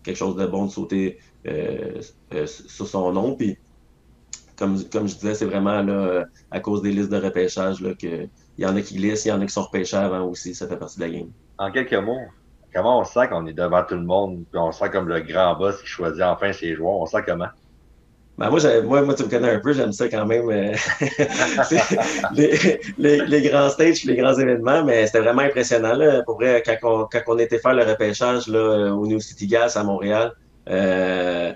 quelque 0.02 0.16
chose 0.16 0.36
de 0.36 0.46
bon 0.46 0.66
de 0.66 0.70
sauter 0.70 1.18
sur 2.46 2.86
son 2.86 3.12
nom. 3.12 3.36
Puis, 3.36 3.58
comme, 4.56 4.82
comme 4.84 5.06
je 5.06 5.14
disais, 5.16 5.34
c'est 5.34 5.44
vraiment 5.44 6.24
à 6.50 6.60
cause 6.60 6.80
des 6.80 6.92
listes 6.92 7.10
de 7.10 7.18
repêchage 7.18 7.84
qu'il 7.98 8.30
y 8.58 8.64
en 8.64 8.74
a 8.74 8.80
qui 8.80 8.96
glissent, 8.96 9.26
il 9.26 9.28
y 9.28 9.32
en 9.32 9.40
a 9.40 9.46
qui 9.46 9.52
sont 9.52 9.64
repêchés 9.64 9.96
avant 9.96 10.24
aussi. 10.26 10.54
Ça 10.54 10.66
fait 10.66 10.78
partie 10.78 10.98
de 10.98 11.04
la 11.04 11.10
game. 11.10 11.30
En 11.58 11.70
quelques 11.70 11.92
mots, 11.92 12.20
comment 12.72 13.00
on 13.00 13.04
sent 13.04 13.28
qu'on 13.28 13.46
est 13.46 13.52
devant 13.52 13.82
tout 13.84 13.96
le 13.96 14.04
monde, 14.04 14.44
puis 14.50 14.58
on 14.58 14.72
sent 14.72 14.90
comme 14.90 15.08
le 15.08 15.20
grand 15.20 15.56
boss 15.56 15.80
qui 15.80 15.86
choisit 15.86 16.22
enfin 16.22 16.52
ses 16.52 16.74
joueurs. 16.74 16.94
On 16.94 17.06
sent 17.06 17.22
comment? 17.26 17.48
Ben 18.40 18.48
moi, 18.48 18.58
moi, 18.84 19.02
moi, 19.02 19.14
tu 19.14 19.24
me 19.24 19.28
connais 19.28 19.50
un 19.50 19.58
peu, 19.58 19.74
j'aime 19.74 19.92
ça 19.92 20.08
quand 20.08 20.24
même. 20.24 20.48
Euh, 20.48 20.72
les, 22.96 23.26
les, 23.26 23.42
grands 23.42 23.68
stages, 23.68 24.04
les 24.04 24.16
grands 24.16 24.32
événements, 24.32 24.82
mais 24.82 25.06
c'était 25.06 25.20
vraiment 25.20 25.42
impressionnant. 25.42 25.94
Là, 25.94 26.22
pour 26.22 26.36
vrai, 26.36 26.62
quand 26.64 26.76
on, 26.84 27.04
quand 27.04 27.20
on 27.26 27.38
était 27.38 27.58
faire 27.58 27.74
le 27.74 27.84
repêchage 27.84 28.48
là, 28.48 28.94
au 28.94 29.06
New 29.06 29.20
City 29.20 29.46
Gas 29.46 29.74
à 29.76 29.84
Montréal, 29.84 30.32
euh, 30.70 31.52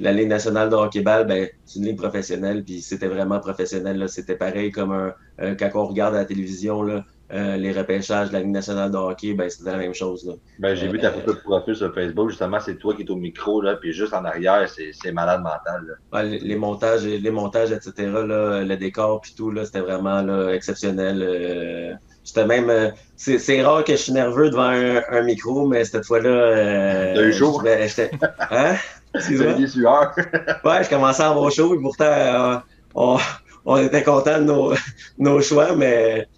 la 0.00 0.12
Ligue 0.12 0.28
nationale 0.28 0.68
de 0.68 0.76
hockey-ball, 0.76 1.26
ben, 1.26 1.48
c'est 1.64 1.78
une 1.78 1.86
ligue 1.86 1.98
professionnelle, 1.98 2.64
puis 2.64 2.82
c'était 2.82 3.08
vraiment 3.08 3.40
professionnel. 3.40 4.06
C'était 4.10 4.36
pareil 4.36 4.72
comme 4.72 4.92
un, 5.38 5.54
quand 5.54 5.70
on 5.74 5.86
regarde 5.86 6.14
à 6.14 6.18
la 6.18 6.24
télévision, 6.26 6.82
là, 6.82 7.02
euh, 7.32 7.56
les 7.56 7.72
repêchages 7.72 8.28
de 8.28 8.34
la 8.34 8.40
Ligue 8.40 8.50
nationale 8.50 8.90
de 8.90 8.96
hockey, 8.98 9.32
ben, 9.32 9.48
c'était 9.48 9.70
la 9.70 9.78
même 9.78 9.94
chose. 9.94 10.30
Ben, 10.58 10.74
j'ai 10.74 10.86
vu 10.88 10.98
ta 10.98 11.06
euh, 11.08 11.12
photo 11.12 11.32
de 11.32 11.38
profil 11.38 11.74
sur 11.74 11.94
Facebook, 11.94 12.28
justement, 12.28 12.60
c'est 12.60 12.76
toi 12.76 12.94
qui 12.94 13.02
es 13.02 13.10
au 13.10 13.16
micro, 13.16 13.62
là, 13.62 13.76
puis 13.76 13.94
juste 13.94 14.12
en 14.12 14.24
arrière, 14.26 14.68
c'est 14.68 15.12
malade 15.12 15.40
mental. 15.40 15.98
Là. 16.12 16.22
les, 16.24 16.56
montages, 16.56 17.04
les 17.04 17.30
montages, 17.30 17.72
etc., 17.72 17.92
là, 17.98 18.62
le 18.62 18.76
décor, 18.76 19.22
puis 19.22 19.32
tout, 19.34 19.50
là, 19.50 19.64
c'était 19.64 19.80
vraiment 19.80 20.20
là, 20.20 20.50
exceptionnel. 20.50 21.22
Euh, 21.22 21.94
j'étais 22.22 22.44
même. 22.44 22.92
c'est 23.16 23.62
rare 23.62 23.82
que 23.82 23.92
je 23.92 24.02
suis 24.02 24.12
nerveux 24.12 24.50
devant 24.50 24.68
un, 24.68 25.22
micro, 25.22 25.66
mais 25.66 25.86
cette 25.86 26.04
fois-là. 26.04 27.14
Deux 27.14 27.32
jours. 27.32 27.64
J'étais. 27.64 28.10
Hein? 28.50 28.74
des 29.14 29.66
sueurs? 29.68 30.14
ouais, 30.64 30.84
je 30.84 30.90
commençais 30.90 31.22
à 31.22 31.30
avoir 31.30 31.50
chaud, 31.50 31.74
et 31.74 31.80
pourtant, 31.80 32.62
on, 32.94 33.16
on, 33.64 33.78
était 33.78 34.02
contents 34.02 34.38
de 34.38 34.44
nos, 34.44 34.74
nos 35.18 35.40
choix, 35.40 35.74
mais 35.74 36.28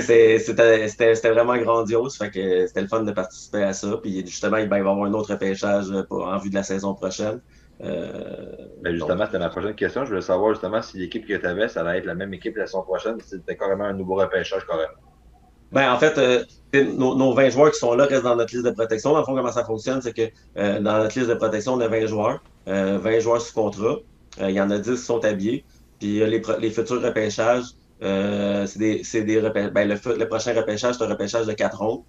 c'était 0.00 1.30
vraiment 1.30 1.56
grandiose. 1.56 2.16
Fait 2.16 2.30
que 2.30 2.66
c'était 2.66 2.82
le 2.82 2.88
fun 2.88 3.02
de 3.02 3.12
participer 3.12 3.62
à 3.62 3.72
ça. 3.72 3.98
Puis 4.02 4.24
justement, 4.26 4.56
il 4.58 4.68
va 4.68 4.78
y 4.78 4.80
avoir 4.80 4.96
un 5.02 5.12
autre 5.12 5.32
repêchage 5.32 5.90
euh, 5.90 6.04
en 6.10 6.38
vue 6.38 6.50
de 6.50 6.54
la 6.54 6.62
saison 6.62 6.94
prochaine. 6.94 7.40
Euh, 7.82 8.54
ben 8.82 8.94
justement, 8.94 9.26
c'était 9.26 9.38
ma 9.38 9.48
prochaine 9.48 9.74
question. 9.74 10.04
Je 10.04 10.10
voulais 10.10 10.22
savoir 10.22 10.52
justement 10.52 10.82
si 10.82 10.98
l'équipe 10.98 11.26
que 11.26 11.34
tu 11.34 11.46
avais, 11.46 11.68
ça 11.68 11.80
allait 11.80 11.98
être 11.98 12.06
la 12.06 12.14
même 12.14 12.32
équipe 12.32 12.56
la 12.56 12.66
saison 12.66 12.82
prochaine, 12.82 13.18
si 13.20 13.30
c'était 13.30 13.56
carrément 13.56 13.84
un 13.84 13.92
nouveau 13.92 14.14
repêchage 14.14 14.66
carrément? 14.66 14.88
Ben, 15.72 15.90
en 15.90 15.98
fait, 15.98 16.18
euh, 16.18 16.44
nos, 16.94 17.34
20 17.34 17.48
joueurs 17.48 17.72
qui 17.72 17.78
sont 17.78 17.94
là 17.94 18.04
restent 18.04 18.24
dans 18.24 18.36
notre 18.36 18.52
liste 18.52 18.66
de 18.66 18.72
protection. 18.72 19.12
Dans 19.12 19.20
le 19.20 19.24
fond, 19.24 19.34
comment 19.34 19.50
ça 19.50 19.64
fonctionne, 19.64 20.02
c'est 20.02 20.12
que 20.12 20.80
dans 20.80 20.98
notre 20.98 21.18
liste 21.18 21.30
de 21.30 21.34
protection, 21.34 21.74
on 21.74 21.80
a 21.80 21.88
20 21.88 22.06
joueurs, 22.06 22.42
20 22.66 23.20
joueurs 23.20 23.40
sous 23.40 23.54
contrat. 23.54 23.96
il 24.40 24.50
y 24.50 24.60
en 24.60 24.70
a 24.70 24.78
10 24.78 24.90
qui 24.90 24.96
sont 24.98 25.24
habillés. 25.24 25.64
Puis 25.98 26.18
les, 26.18 26.42
les 26.60 26.70
futurs 26.70 27.00
repêchages, 27.00 27.64
euh, 28.02 28.66
c'est 28.66 29.22
des, 29.22 29.40
des 29.40 29.50
ben, 29.50 29.88
le, 29.88 30.24
prochain 30.26 30.54
repêchage, 30.54 30.96
c'est 30.96 31.04
un 31.04 31.08
repêchage 31.08 31.46
de 31.46 31.52
quatre 31.52 31.78
rondes. 31.78 32.02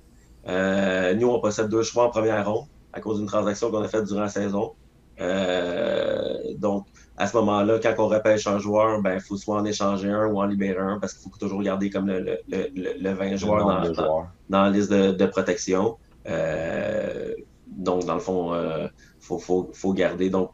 Euh, 0.48 1.14
nous, 1.14 1.28
on 1.28 1.40
possède 1.40 1.70
deux 1.70 1.84
choix 1.84 2.06
en 2.06 2.10
première 2.10 2.50
ronde 2.50 2.66
à 2.92 3.00
cause 3.00 3.20
d'une 3.20 3.28
transaction 3.28 3.72
qu'on 3.72 3.82
a 3.84 3.88
faite 3.88 4.06
durant 4.06 4.22
la 4.22 4.30
saison. 4.30 4.74
Euh, 5.22 6.54
donc, 6.58 6.88
à 7.18 7.28
ce 7.28 7.38
moment-là, 7.38 7.80
quand 7.80 7.94
on 8.00 8.08
repêche 8.08 8.48
un 8.48 8.58
joueur, 8.58 9.02
ben, 9.02 9.16
il 9.16 9.22
faut 9.22 9.38
soit 9.38 9.58
en 9.58 9.66
échanger 9.66 10.10
un 10.10 10.26
ou 10.28 10.40
en 10.40 10.46
libérer 10.46 10.80
un 10.80 11.00
parce 11.00 11.14
qu'il 11.14 11.32
faut 11.32 11.38
toujours 11.38 11.62
garder 11.62 11.92
comme 11.92 12.08
le, 12.08 12.20
le, 12.20 12.40
le, 12.50 12.94
le 13.00 13.14
20 13.14 13.36
joueurs 13.36 13.66
dans, 13.66 13.92
dans, 13.92 14.28
dans, 14.50 14.64
la 14.64 14.70
liste 14.72 14.92
de, 14.92 15.12
de 15.12 15.26
protection. 15.28 15.98
Euh, 16.28 17.34
donc, 17.68 18.06
dans 18.06 18.16
le 18.16 18.20
fond, 18.20 18.54
il 18.56 18.90
faut, 19.20 19.38
faut, 19.38 19.70
faut, 19.74 19.94
garder. 19.94 20.30
Donc, 20.32 20.52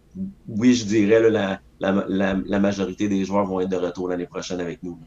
oui, 0.49 0.73
je 0.73 0.85
dirais 0.85 1.29
la, 1.29 1.59
la, 1.79 2.05
la, 2.09 2.35
la 2.45 2.59
majorité 2.59 3.07
des 3.07 3.23
joueurs 3.23 3.45
vont 3.45 3.61
être 3.61 3.69
de 3.69 3.77
retour 3.77 4.09
l'année 4.09 4.27
prochaine 4.27 4.59
avec 4.59 4.83
nous 4.83 4.97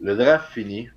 le 0.00 0.16
draft 0.16 0.52
fini, 0.52 0.88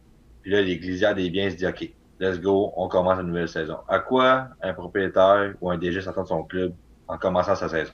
puis 0.41 0.51
là, 0.51 0.61
les 0.61 0.75
des 0.75 1.29
biens 1.29 1.49
se 1.49 1.55
dit 1.55 1.65
OK, 1.65 1.89
let's 2.19 2.39
go, 2.39 2.71
on 2.75 2.87
commence 2.87 3.19
une 3.19 3.27
nouvelle 3.27 3.49
saison. 3.49 3.77
À 3.87 3.99
quoi 3.99 4.47
un 4.61 4.73
propriétaire 4.73 5.53
ou 5.61 5.69
un 5.69 5.77
DG 5.77 6.01
s'attend 6.01 6.23
de 6.23 6.27
son 6.27 6.43
club 6.43 6.73
en 7.07 7.17
commençant 7.17 7.55
sa 7.55 7.69
saison? 7.69 7.91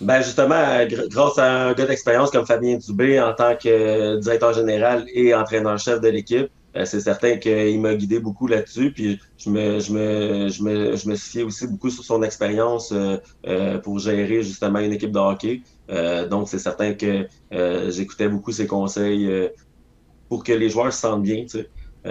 Ben 0.00 0.22
justement, 0.22 0.86
grâce 1.10 1.38
à 1.38 1.68
un 1.68 1.72
gars 1.74 1.86
d'expérience 1.86 2.30
comme 2.30 2.46
Fabien 2.46 2.76
Dubé 2.78 3.20
en 3.20 3.34
tant 3.34 3.54
que 3.56 4.18
directeur 4.18 4.52
général 4.52 5.04
et 5.12 5.34
entraîneur-chef 5.34 6.00
de 6.00 6.08
l'équipe, 6.08 6.50
euh, 6.74 6.84
c'est 6.84 7.00
certain 7.00 7.36
qu'il 7.36 7.80
m'a 7.80 7.94
guidé 7.94 8.18
beaucoup 8.18 8.46
là-dessus. 8.46 8.92
Puis 8.92 9.20
je 9.36 9.50
me, 9.50 9.78
je 9.78 9.92
me, 9.92 10.48
je 10.48 10.62
me, 10.62 10.96
je 10.96 11.08
me 11.08 11.14
suis 11.14 11.42
aussi 11.42 11.66
beaucoup 11.66 11.90
sur 11.90 12.04
son 12.04 12.22
expérience 12.22 12.92
euh, 12.92 13.18
euh, 13.46 13.78
pour 13.78 13.98
gérer 13.98 14.42
justement 14.42 14.78
une 14.78 14.92
équipe 14.92 15.12
de 15.12 15.18
hockey. 15.18 15.62
donc 16.30 16.48
c'est 16.48 16.58
certain 16.58 16.94
que 16.94 17.26
j'écoutais 17.90 18.28
beaucoup 18.28 18.52
ses 18.52 18.66
conseils 18.66 19.50
pour 20.32 20.44
que 20.44 20.52
les 20.54 20.70
joueurs 20.70 20.90
se 20.94 21.00
sentent 21.02 21.24
bien. 21.24 21.44
Sais. 21.46 21.68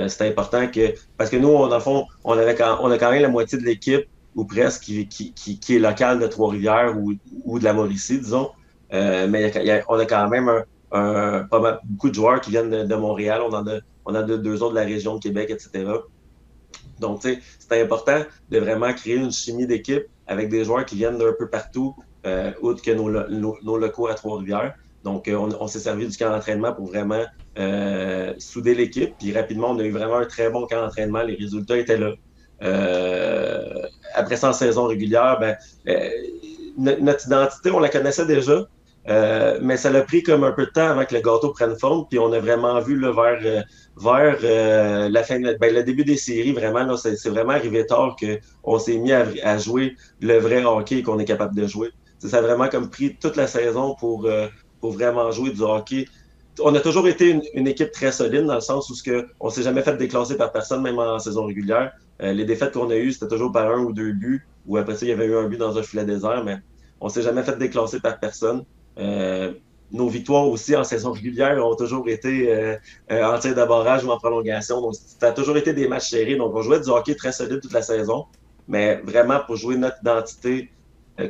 c'est 0.08 0.28
important 0.28 0.68
que. 0.68 0.94
Parce 1.18 1.32
que 1.32 1.38
nous, 1.38 1.50
dans 1.50 1.74
le 1.74 1.80
fond, 1.80 2.06
on, 2.24 2.38
a 2.38 2.54
quand 2.54 3.12
même 3.12 3.22
la 3.24 3.30
moitié 3.30 3.58
de 3.58 3.64
l'équipe, 3.64 4.06
ou 4.36 4.46
presque, 4.46 4.84
qui, 4.84 5.60
est 5.70 5.80
locale 5.80 6.20
de 6.20 6.28
Trois-Rivières 6.28 6.96
ou, 7.46 7.58
de 7.58 7.64
la 7.64 7.74
Mauricie, 7.74 8.20
disons. 8.20 8.52
mais 8.92 9.52
on 9.90 9.98
a 9.98 10.06
quand 10.06 10.30
même 10.30 10.52
beaucoup 10.92 12.10
de 12.10 12.14
joueurs 12.14 12.42
qui 12.42 12.52
viennent 12.52 12.70
de, 12.70 12.84
de 12.84 12.96
Montréal. 12.96 13.42
On 13.44 13.54
en 13.56 13.66
a 13.66 14.20
a 14.20 14.22
deux 14.22 14.62
autres 14.62 14.76
de 14.76 14.80
la 14.80 14.86
région 14.86 15.16
de 15.16 15.20
Québec, 15.20 15.50
etc. 15.50 15.92
Donc, 17.00 17.24
c'est 17.24 17.82
important 17.82 18.22
de 18.52 18.60
vraiment 18.60 18.94
créer 18.94 19.16
une 19.16 19.32
chimie 19.32 19.66
d'équipe 19.66 20.06
avec 20.28 20.50
des 20.50 20.64
joueurs 20.64 20.86
qui 20.86 20.96
viennent 20.96 21.18
d'un 21.18 21.34
peu 21.34 21.50
partout, 21.50 21.96
euh, 22.28 22.52
autre 22.62 22.84
que 22.84 22.92
nos, 22.92 23.78
locaux 23.80 24.06
à 24.06 24.14
Trois-Rivières. 24.14 24.76
Donc, 25.04 25.28
euh, 25.28 25.36
on, 25.60 25.68
s'est 25.68 25.80
servi 25.80 26.08
du 26.08 26.18
camp 26.18 26.30
d'entraînement 26.30 26.74
pour 26.74 26.88
vraiment 26.88 27.24
euh, 27.58 28.34
souder 28.38 28.76
l'équipe. 28.76 29.16
Puis 29.20 29.34
rapidement, 29.34 29.72
on 29.72 29.80
a 29.80 29.84
eu 29.84 29.92
vraiment 29.92 30.18
un 30.18 30.26
très 30.26 30.50
bon 30.50 30.68
camp 30.68 30.82
d'entraînement. 30.82 31.24
Les 31.24 31.36
résultats 31.36 31.78
étaient 31.78 31.98
là. 31.98 32.14
Euh, 32.64 33.82
après 34.14 34.38
100 34.38 34.54
saison 34.54 34.86
régulière, 34.86 35.40
ben, 35.40 35.58
notre 36.78 37.26
identité, 37.26 37.72
on 37.72 37.80
la 37.80 37.90
connaissait 37.90 38.26
déjà. 38.26 38.68
Euh, 39.10 39.58
mais 39.62 39.78
ça 39.78 39.90
l'a 39.90 40.02
pris 40.02 40.22
comme 40.22 40.44
un 40.44 40.52
peu 40.52 40.66
de 40.66 40.72
temps 40.72 40.90
avant 40.90 41.06
que 41.06 41.16
le 41.16 41.22
gâteau 41.22 41.50
prenne 41.50 41.76
forme, 41.76 42.06
puis 42.08 42.20
on 42.20 42.32
a 42.34 42.40
vraiment 42.40 42.80
vu 42.82 42.96
le 42.96 43.10
vers, 43.10 43.40
euh, 43.44 43.62
vers 43.98 44.38
euh, 44.44 45.10
la 45.10 45.24
fin, 45.24 45.40
ben, 45.40 45.74
le 45.74 45.84
début 45.84 46.06
des 46.06 46.18
séries, 46.18 46.52
vraiment, 46.52 46.84
là, 46.84 46.96
c'est, 46.98 47.30
vraiment 47.30 47.54
arrivé 47.54 47.86
tard 47.86 48.16
qu'on 48.16 48.80
s'est 48.80 48.98
mis 48.98 49.12
à, 49.12 49.58
jouer 49.58 49.96
le 50.22 50.38
vrai 50.38 50.64
hockey 50.64 51.02
qu'on 51.02 51.18
est 51.18 51.26
capable 51.26 51.56
de 51.56 51.66
jouer. 51.66 51.90
ça 52.20 52.38
a 52.38 52.42
vraiment 52.42 52.68
comme 52.68 52.90
pris 52.92 53.18
toute 53.20 53.38
la 53.38 53.48
saison 53.48 53.96
pour, 54.00 54.30
pour 54.82 54.92
vraiment 54.92 55.32
jouer 55.32 55.52
du 55.52 55.62
hockey. 55.62 56.06
On 56.60 56.76
a 56.76 56.82
toujours 56.82 57.08
été 57.08 57.40
une, 57.54 57.68
équipe 57.68 57.92
très 57.92 58.12
solide 58.12 58.46
dans 58.46 58.56
le 58.56 58.62
sens 58.62 58.90
où 58.90 58.96
ce 58.96 59.04
que 59.04 59.28
on 59.40 59.50
s'est 59.50 59.64
jamais 59.64 59.84
fait 59.84 59.96
déclasser 59.96 60.36
par 60.36 60.52
personne, 60.52 60.82
même 60.82 61.00
en 61.00 61.18
saison 61.18 61.46
régulière. 61.46 61.94
les 62.20 62.44
défaites 62.44 62.74
qu'on 62.74 62.90
a 62.90 62.98
eues, 62.98 63.14
c'était 63.14 63.30
toujours 63.30 63.54
par 63.54 63.72
un 63.72 63.80
ou 63.80 63.94
deux 63.94 64.12
buts, 64.12 64.46
ou 64.68 64.78
après 64.78 64.96
ça, 64.96 65.06
il 65.06 65.10
y 65.10 65.12
avait 65.12 65.26
eu 65.26 65.36
un 65.36 65.48
but 65.48 65.58
dans 65.58 65.78
un 65.78 65.84
filet 65.84 66.06
désert, 66.06 66.44
mais 66.44 66.58
on 67.00 67.10
s'est 67.10 67.24
jamais 67.24 67.44
fait 67.44 67.58
déclasser 67.58 68.00
par 68.00 68.20
personne. 68.20 68.64
Euh, 68.98 69.54
nos 69.92 70.08
victoires 70.08 70.48
aussi 70.48 70.76
en 70.76 70.84
saison 70.84 71.12
régulière 71.12 71.66
ont 71.66 71.76
toujours 71.76 72.08
été 72.08 72.54
euh, 72.54 72.78
euh, 73.12 73.26
en 73.26 73.40
tir 73.40 73.56
de 73.56 73.66
barrage 73.66 74.06
ou 74.06 74.12
en 74.12 74.18
prolongation. 74.18 74.80
Donc, 74.80 74.96
ça 74.96 75.28
a 75.28 75.32
toujours 75.32 75.58
été 75.58 75.74
des 75.74 75.88
matchs 75.88 76.12
serrés. 76.12 76.36
Donc, 76.36 76.56
on 76.56 76.62
jouait 76.62 76.80
du 76.80 76.90
hockey 76.90 77.16
très 77.16 77.32
solide 77.32 77.60
toute 77.60 77.74
la 77.74 77.82
saison. 77.82 78.26
Mais 78.68 79.02
vraiment, 79.04 79.40
pour 79.46 79.58
jouer 79.58 79.76
notre 79.76 79.98
identité 80.02 80.70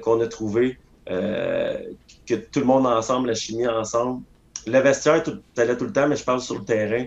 qu'on 0.04 0.20
a 0.22 0.28
trouvée, 0.28 0.78
que 2.32 2.46
tout 2.50 2.60
le 2.60 2.66
monde 2.66 2.86
ensemble, 2.86 3.28
la 3.28 3.34
chimie 3.34 3.68
ensemble. 3.68 4.24
Le 4.68 4.80
vestiaire, 4.80 5.24
tout, 5.24 5.40
allait 5.58 5.78
tout 5.78 5.86
le 5.86 5.94
temps, 5.94 6.08
mais 6.08 6.16
je 6.16 6.24
parle 6.24 6.42
sur 6.42 6.60
le 6.60 6.66
terrain. 6.66 7.06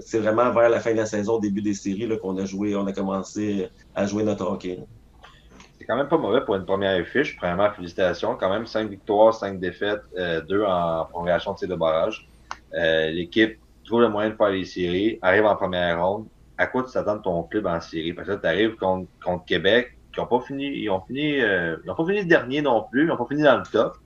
c'est 0.00 0.18
vraiment 0.18 0.52
vers 0.52 0.68
la 0.68 0.80
fin 0.80 0.92
de 0.92 0.98
la 0.98 1.06
saison, 1.06 1.38
début 1.38 1.62
des 1.62 1.74
séries, 1.74 2.08
qu'on 2.20 2.36
a 2.38 2.44
joué, 2.44 2.76
on 2.76 2.86
a 2.86 2.92
commencé 2.92 3.68
à 3.94 4.06
jouer 4.06 4.22
notre 4.22 4.44
hockey 4.44 4.78
c'est 5.86 5.92
quand 5.92 5.96
même 5.96 6.08
pas 6.08 6.18
mauvais 6.18 6.44
pour 6.44 6.56
une 6.56 6.64
première 6.64 7.06
fiche. 7.06 7.36
Premièrement, 7.36 7.70
félicitations. 7.70 8.36
Quand 8.36 8.50
même 8.50 8.66
5 8.66 8.90
victoires, 8.90 9.34
5 9.34 9.60
défaites, 9.60 10.02
2 10.16 10.18
euh, 10.18 10.66
en 10.66 11.04
prolongation 11.06 11.52
de 11.52 11.58
tir 11.58 11.68
de 11.68 11.76
barrage. 11.76 12.28
Euh, 12.74 13.10
l'équipe 13.10 13.58
trouve 13.84 14.00
le 14.00 14.08
moyen 14.08 14.30
de 14.30 14.34
faire 14.34 14.48
les 14.48 14.64
séries, 14.64 15.18
arrive 15.22 15.44
en 15.44 15.54
première 15.54 16.04
ronde. 16.04 16.26
À 16.58 16.66
quoi 16.66 16.82
tu 16.82 16.92
t'attends 16.92 17.16
de 17.16 17.22
ton 17.22 17.42
club 17.44 17.66
en 17.66 17.80
série? 17.80 18.12
Parce 18.12 18.26
que 18.26 18.34
tu 18.34 18.46
arrives 18.46 18.74
contre, 18.76 19.06
Québec, 19.46 19.96
qui 20.12 20.20
n'ont 20.20 20.26
pas 20.26 20.40
fini, 20.40 20.66
ils 20.66 20.90
ont 20.90 21.00
fini, 21.02 21.40
euh, 21.40 21.76
ils 21.84 21.90
ont 21.90 21.94
pas 21.94 22.06
fini 22.06 22.24
dernier 22.24 22.62
non 22.62 22.84
plus, 22.90 23.04
ils 23.04 23.06
n'ont 23.06 23.16
pas 23.16 23.26
fini 23.26 23.42
dans 23.42 23.58
le 23.58 23.62
top. 23.70 23.96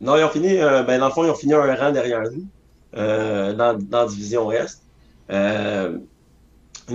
Non, 0.00 0.16
ils 0.16 0.24
ont 0.24 0.28
fini, 0.28 0.56
ben, 0.56 0.98
dans 0.98 1.08
le 1.08 1.12
fond, 1.12 1.24
ils 1.24 1.30
ont 1.30 1.34
fini 1.34 1.54
un 1.54 1.74
rang 1.74 1.90
derrière 1.90 2.22
nous, 2.22 2.46
dans, 2.94 3.78
dans 3.78 4.02
la 4.02 4.06
division 4.06 4.52
Est. 4.52 4.80
une 5.28 6.00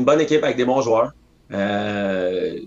bonne 0.06 0.22
équipe 0.22 0.44
avec 0.44 0.58
des 0.58 0.66
bons 0.66 0.82
joueurs. 0.82 1.14
Euh, 1.52 2.60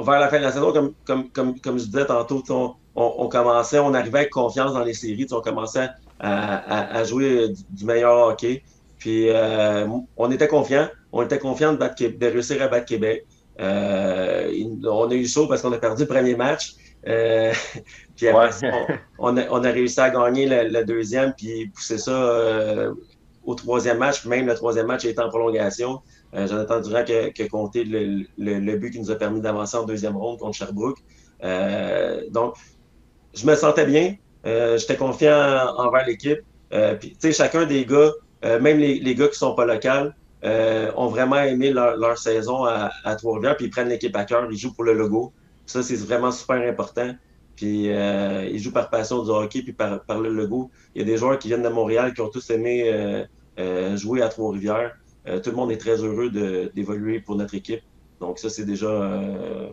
vers 0.00 0.20
la 0.20 0.28
fin 0.28 0.38
de 0.38 0.42
la 0.42 0.52
saison, 0.52 0.72
comme, 0.72 0.92
comme, 1.04 1.30
comme, 1.30 1.60
comme 1.60 1.78
je 1.78 1.84
disais 1.84 2.06
tantôt, 2.06 2.42
on, 2.50 2.74
on, 2.94 3.28
commençait, 3.28 3.78
on 3.78 3.94
arrivait 3.94 4.20
avec 4.20 4.30
confiance 4.30 4.72
dans 4.72 4.84
les 4.84 4.94
séries, 4.94 5.26
on 5.30 5.40
commençait 5.40 5.88
à, 6.18 6.96
à, 6.98 7.04
jouer 7.04 7.48
du, 7.70 7.84
meilleur 7.84 8.28
hockey. 8.28 8.62
Puis 8.98 9.30
euh, 9.30 9.86
on 10.16 10.30
était 10.30 10.48
confiant, 10.48 10.88
on 11.12 11.22
était 11.22 11.38
confiant 11.38 11.72
de, 11.72 11.78
de 11.78 12.26
réussir 12.26 12.62
à 12.62 12.68
battre 12.68 12.86
Québec. 12.86 13.24
Euh, 13.60 14.50
on 14.84 15.10
a 15.10 15.14
eu 15.14 15.26
chaud 15.26 15.46
parce 15.46 15.62
qu'on 15.62 15.72
a 15.72 15.78
perdu 15.78 16.02
le 16.02 16.08
premier 16.08 16.34
match. 16.34 16.74
Euh, 17.08 17.52
puis 18.16 18.28
après, 18.28 18.50
on, 19.18 19.36
a, 19.36 19.48
on, 19.50 19.64
a, 19.64 19.70
réussi 19.70 20.00
à 20.00 20.10
gagner 20.10 20.46
le, 20.46 20.84
deuxième, 20.84 21.32
puis 21.34 21.68
pousser 21.68 21.98
ça 21.98 22.12
euh, 22.12 22.94
au 23.44 23.54
troisième 23.54 23.98
match. 23.98 24.24
Même 24.26 24.46
le 24.46 24.54
troisième 24.54 24.86
match 24.86 25.04
a 25.04 25.08
été 25.08 25.20
en 25.20 25.28
prolongation. 25.28 26.00
Euh, 26.34 26.46
Jonathan 26.46 26.80
Durand 26.80 27.04
qui 27.04 27.42
a, 27.42 27.48
compté 27.48 27.84
le, 27.84 28.24
le, 28.38 28.76
but 28.76 28.90
qui 28.90 29.00
nous 29.00 29.10
a 29.10 29.16
permis 29.16 29.40
d'avancer 29.40 29.76
en 29.76 29.84
deuxième 29.84 30.16
ronde 30.16 30.38
contre 30.38 30.56
Sherbrooke. 30.56 30.98
Euh, 31.42 32.22
donc, 32.30 32.54
je 33.34 33.46
me 33.46 33.54
sentais 33.54 33.86
bien. 33.86 34.16
J'étais 34.44 34.96
confiant 34.96 35.74
envers 35.76 36.06
l'équipe. 36.06 36.40
Puis, 37.00 37.10
tu 37.10 37.16
sais, 37.18 37.32
chacun 37.32 37.66
des 37.66 37.84
gars, 37.84 38.12
même 38.42 38.78
les, 38.78 38.98
les, 39.00 39.14
gars 39.14 39.28
qui 39.28 39.38
sont 39.38 39.54
pas 39.54 39.66
locaux, 39.66 40.10
ont 40.42 41.08
vraiment 41.08 41.40
aimé 41.40 41.72
leur, 41.72 41.96
leur 41.96 42.16
saison 42.16 42.64
à, 42.64 42.90
à 43.04 43.16
Trois-Rivières, 43.16 43.56
puis 43.56 43.66
ils 43.66 43.70
prennent 43.70 43.88
l'équipe 43.88 44.16
à 44.16 44.24
cœur, 44.24 44.48
ils 44.50 44.56
jouent 44.56 44.72
pour 44.72 44.84
le 44.84 44.94
logo. 44.94 45.32
Ça, 45.70 45.82
c'est 45.82 45.96
vraiment 45.96 46.30
super 46.30 46.56
important. 46.68 47.14
Puis 47.56 47.90
euh, 47.90 48.48
ils 48.50 48.58
jouent 48.58 48.72
par 48.72 48.90
passion 48.90 49.22
du 49.22 49.30
hockey, 49.30 49.62
puis 49.62 49.72
par, 49.72 50.20
le 50.20 50.30
logo. 50.30 50.70
Il 50.94 51.02
y 51.02 51.04
a 51.04 51.06
des 51.06 51.16
joueurs 51.16 51.38
qui 51.38 51.48
viennent 51.48 51.62
de 51.62 51.68
Montréal 51.68 52.14
qui 52.14 52.20
ont 52.20 52.28
tous 52.28 52.48
aimé 52.50 53.26
euh, 53.60 53.96
jouer 53.96 54.22
à 54.22 54.28
Trois-Rivières. 54.28 54.96
Euh, 55.26 55.40
tout 55.40 55.50
le 55.50 55.56
monde 55.56 55.70
est 55.70 55.76
très 55.76 56.02
heureux 56.02 56.30
d'évoluer 56.74 57.20
pour 57.20 57.36
notre 57.36 57.54
équipe. 57.54 57.82
Donc 58.20 58.38
ça, 58.38 58.48
c'est 58.48 58.64
déjà 58.64 58.88
euh, 58.88 59.68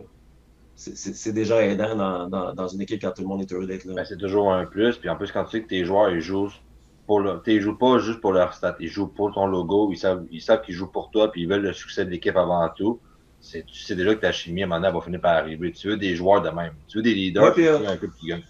c'est 0.76 1.32
déjà 1.32 1.64
aidant 1.64 2.28
dans, 2.28 2.54
dans, 2.54 2.68
une 2.68 2.80
équipe 2.82 3.00
quand 3.00 3.10
tout 3.10 3.22
le 3.22 3.28
monde 3.28 3.40
est 3.40 3.52
heureux 3.52 3.66
d'être 3.66 3.84
là. 3.84 3.94
Ben, 3.94 4.04
c'est 4.04 4.16
toujours 4.16 4.52
un 4.52 4.64
plus. 4.64 4.96
Puis 4.96 5.08
en 5.08 5.16
plus, 5.16 5.32
quand 5.32 5.44
tu 5.44 5.52
sais 5.52 5.62
que 5.62 5.68
tes 5.68 5.84
joueurs 5.84 6.10
ils 6.10 6.20
jouent 6.20 6.52
pour 7.06 7.20
le, 7.20 7.40
ils 7.46 7.60
jouent 7.60 7.78
pas 7.78 7.98
juste 7.98 8.20
pour 8.20 8.32
leur 8.32 8.54
stat, 8.54 8.76
ils 8.78 8.88
jouent 8.88 9.08
pour 9.08 9.32
ton 9.32 9.46
logo, 9.46 9.90
ils 9.90 9.96
savent 9.96 10.24
ils 10.30 10.42
savent 10.42 10.60
qu'ils 10.60 10.74
jouent 10.74 10.92
pour 10.92 11.10
toi, 11.10 11.32
puis 11.32 11.42
ils 11.42 11.48
veulent 11.48 11.62
le 11.62 11.72
succès 11.72 12.04
de 12.04 12.10
l'équipe 12.10 12.36
avant 12.36 12.68
tout. 12.76 13.00
Tu 13.40 13.62
sais 13.72 13.94
déjà 13.94 14.14
que 14.14 14.20
ta 14.20 14.32
chimie 14.32 14.62
à 14.62 14.64
un 14.64 14.68
moment 14.68 14.80
donné 14.80 14.92
va 14.92 15.00
finir 15.00 15.20
par 15.20 15.36
arriver. 15.36 15.72
Tu 15.72 15.88
veux 15.88 15.96
des 15.96 16.16
joueurs 16.16 16.42
de 16.42 16.50
même. 16.50 16.72
Tu 16.88 16.98
veux 16.98 17.02
des 17.02 17.14
leaders 17.14 17.54
puis, 17.54 17.68
un 17.68 17.96
qui 17.96 18.26
gagnent. 18.26 18.42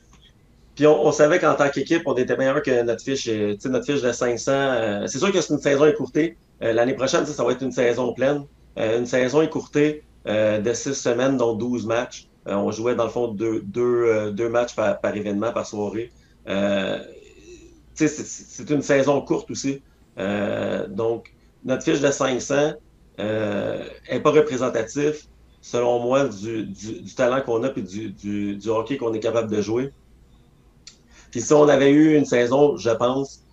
Puis 0.74 0.86
on, 0.86 1.10
savait 1.12 1.38
qu'en 1.38 1.54
tant 1.54 1.68
qu'équipe, 1.68 2.02
on 2.06 2.14
était 2.14 2.36
meilleur 2.36 2.62
que 2.62 2.82
notre 2.82 3.02
fiche, 3.02 3.28
euh, 3.28 3.56
notre 3.66 3.84
fiche 3.84 4.00
de 4.00 4.12
500. 4.12 5.06
c'est 5.06 5.18
sûr 5.18 5.32
que 5.32 5.40
c'est 5.40 5.52
une 5.52 5.60
saison 5.60 5.86
écourtée, 5.86 6.36
euh, 6.62 6.72
l'année 6.72 6.94
prochaine, 6.94 7.24
ça, 7.24 7.44
va 7.44 7.52
être 7.52 7.62
une 7.62 7.72
saison 7.72 8.12
pleine. 8.12 8.44
Euh, 8.78 8.98
une 8.98 9.06
saison 9.06 9.42
écourtée 9.42 10.02
euh, 10.26 10.60
de 10.60 10.72
six 10.72 10.94
semaines, 10.94 11.36
dont 11.36 11.54
12 11.54 11.86
matchs. 11.86 12.28
on 12.46 12.70
jouait 12.70 12.94
dans 12.94 13.04
le 13.04 13.10
fond 13.10 13.28
deux, 13.28 13.60
deux, 13.62 14.32
deux 14.32 14.48
matchs 14.48 14.74
par, 14.74 15.00
par, 15.00 15.14
événement, 15.14 15.52
par 15.52 15.66
soirée. 15.66 16.10
c'est 17.94 18.70
une 18.70 18.82
saison 18.82 19.20
courte 19.20 19.50
aussi. 19.50 19.82
donc, 20.88 21.32
notre 21.64 21.82
fiche 21.82 22.00
de 22.00 22.10
500 22.10 22.72
n'est 23.18 24.20
pas 24.20 24.30
représentatif, 24.30 25.26
selon 25.60 26.00
moi, 26.00 26.28
du, 26.28 26.64
du, 26.64 27.02
du 27.02 27.14
talent 27.14 27.42
qu'on 27.42 27.62
a 27.64 27.72
et 27.76 27.82
du, 27.82 28.10
du, 28.10 28.56
du 28.56 28.68
hockey 28.68 28.96
qu'on 28.96 29.12
est 29.12 29.20
capable 29.20 29.50
de 29.50 29.60
jouer. 29.60 29.90
Puis 31.30 31.40
si 31.40 31.52
on 31.52 31.68
avait 31.68 31.90
eu 31.90 32.16
une 32.16 32.24
saison, 32.24 32.76
je 32.76 32.90
pense, 32.90 33.44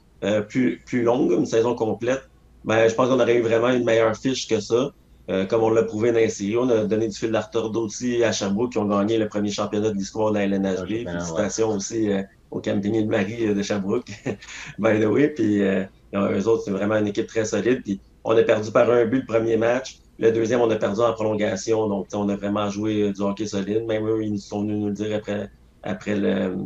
plus, 0.50 0.82
plus 0.86 1.04
longue, 1.04 1.32
une 1.32 1.46
saison 1.46 1.76
complète, 1.76 2.30
ben, 2.64 2.88
je 2.88 2.96
pense 2.96 3.10
qu'on 3.10 3.20
aurait 3.20 3.38
eu 3.38 3.42
vraiment 3.42 3.70
une 3.70 3.84
meilleure 3.84 4.16
fiche 4.16 4.48
que 4.48 4.60
ça. 4.60 4.92
Euh, 5.30 5.46
comme 5.46 5.64
on 5.64 5.70
l'a 5.70 5.84
prouvé 5.84 6.12
dans 6.12 6.20
les 6.20 6.58
On 6.58 6.70
a 6.70 6.86
donné 6.86 7.08
du 7.08 7.18
fil 7.18 7.32
d'artorde 7.32 7.76
aussi 7.78 8.24
à 8.24 8.32
Sherbrooke 8.32 8.74
qui 8.74 8.78
ont 8.78 8.86
gagné 8.86 9.18
le 9.18 9.28
premier 9.28 9.50
championnat 9.50 9.90
de 9.90 9.96
l'histoire 9.96 10.32
de 10.32 10.38
la 10.38 10.46
LNHB. 10.46 11.08
Félicitations 11.08 11.70
aussi 11.70 12.12
euh, 12.12 12.22
au 12.52 12.62
Camping 12.62 13.04
de 13.04 13.10
Marie 13.10 13.48
euh, 13.48 13.56
de 13.56 13.62
Sherbrooke, 13.64 14.12
by 14.80 15.00
the 15.00 15.06
way. 15.06 15.30
Puis 15.30 15.62
eux 15.62 16.48
autres, 16.48 16.64
c'est 16.66 16.72
vraiment 16.72 16.98
une 16.98 17.08
équipe 17.08 17.28
très 17.28 17.46
solide. 17.46 17.82
Puis 17.84 18.00
on 18.26 18.36
a 18.36 18.44
perdu 18.44 18.72
par 18.72 18.90
un 18.90 19.06
but 19.06 19.20
le 19.20 19.26
premier 19.26 19.56
match. 19.56 20.00
Le 20.18 20.32
deuxième, 20.32 20.62
on 20.62 20.70
a 20.70 20.76
perdu 20.76 21.00
en 21.02 21.14
prolongation. 21.14 21.88
Donc, 21.88 22.08
on 22.14 22.28
a 22.30 22.36
vraiment 22.36 22.70
joué 22.70 23.12
du 23.14 23.22
hockey 23.22 23.46
solide. 23.46 23.86
Même 23.86 24.08
eux, 24.08 24.24
ils 24.24 24.40
sont 24.40 24.62
venus 24.62 24.78
nous 24.78 24.88
le 24.88 24.94
dire 24.94 25.16
après, 25.16 25.50
après, 25.84 26.16
le, 26.16 26.58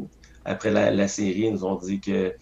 après 0.46 0.72
la, 0.72 1.08
série. 1.08 1.42
Ils 1.42 1.52
nous 1.52 1.66
ont 1.66 1.76
dit 1.76 2.00
que 2.00 2.34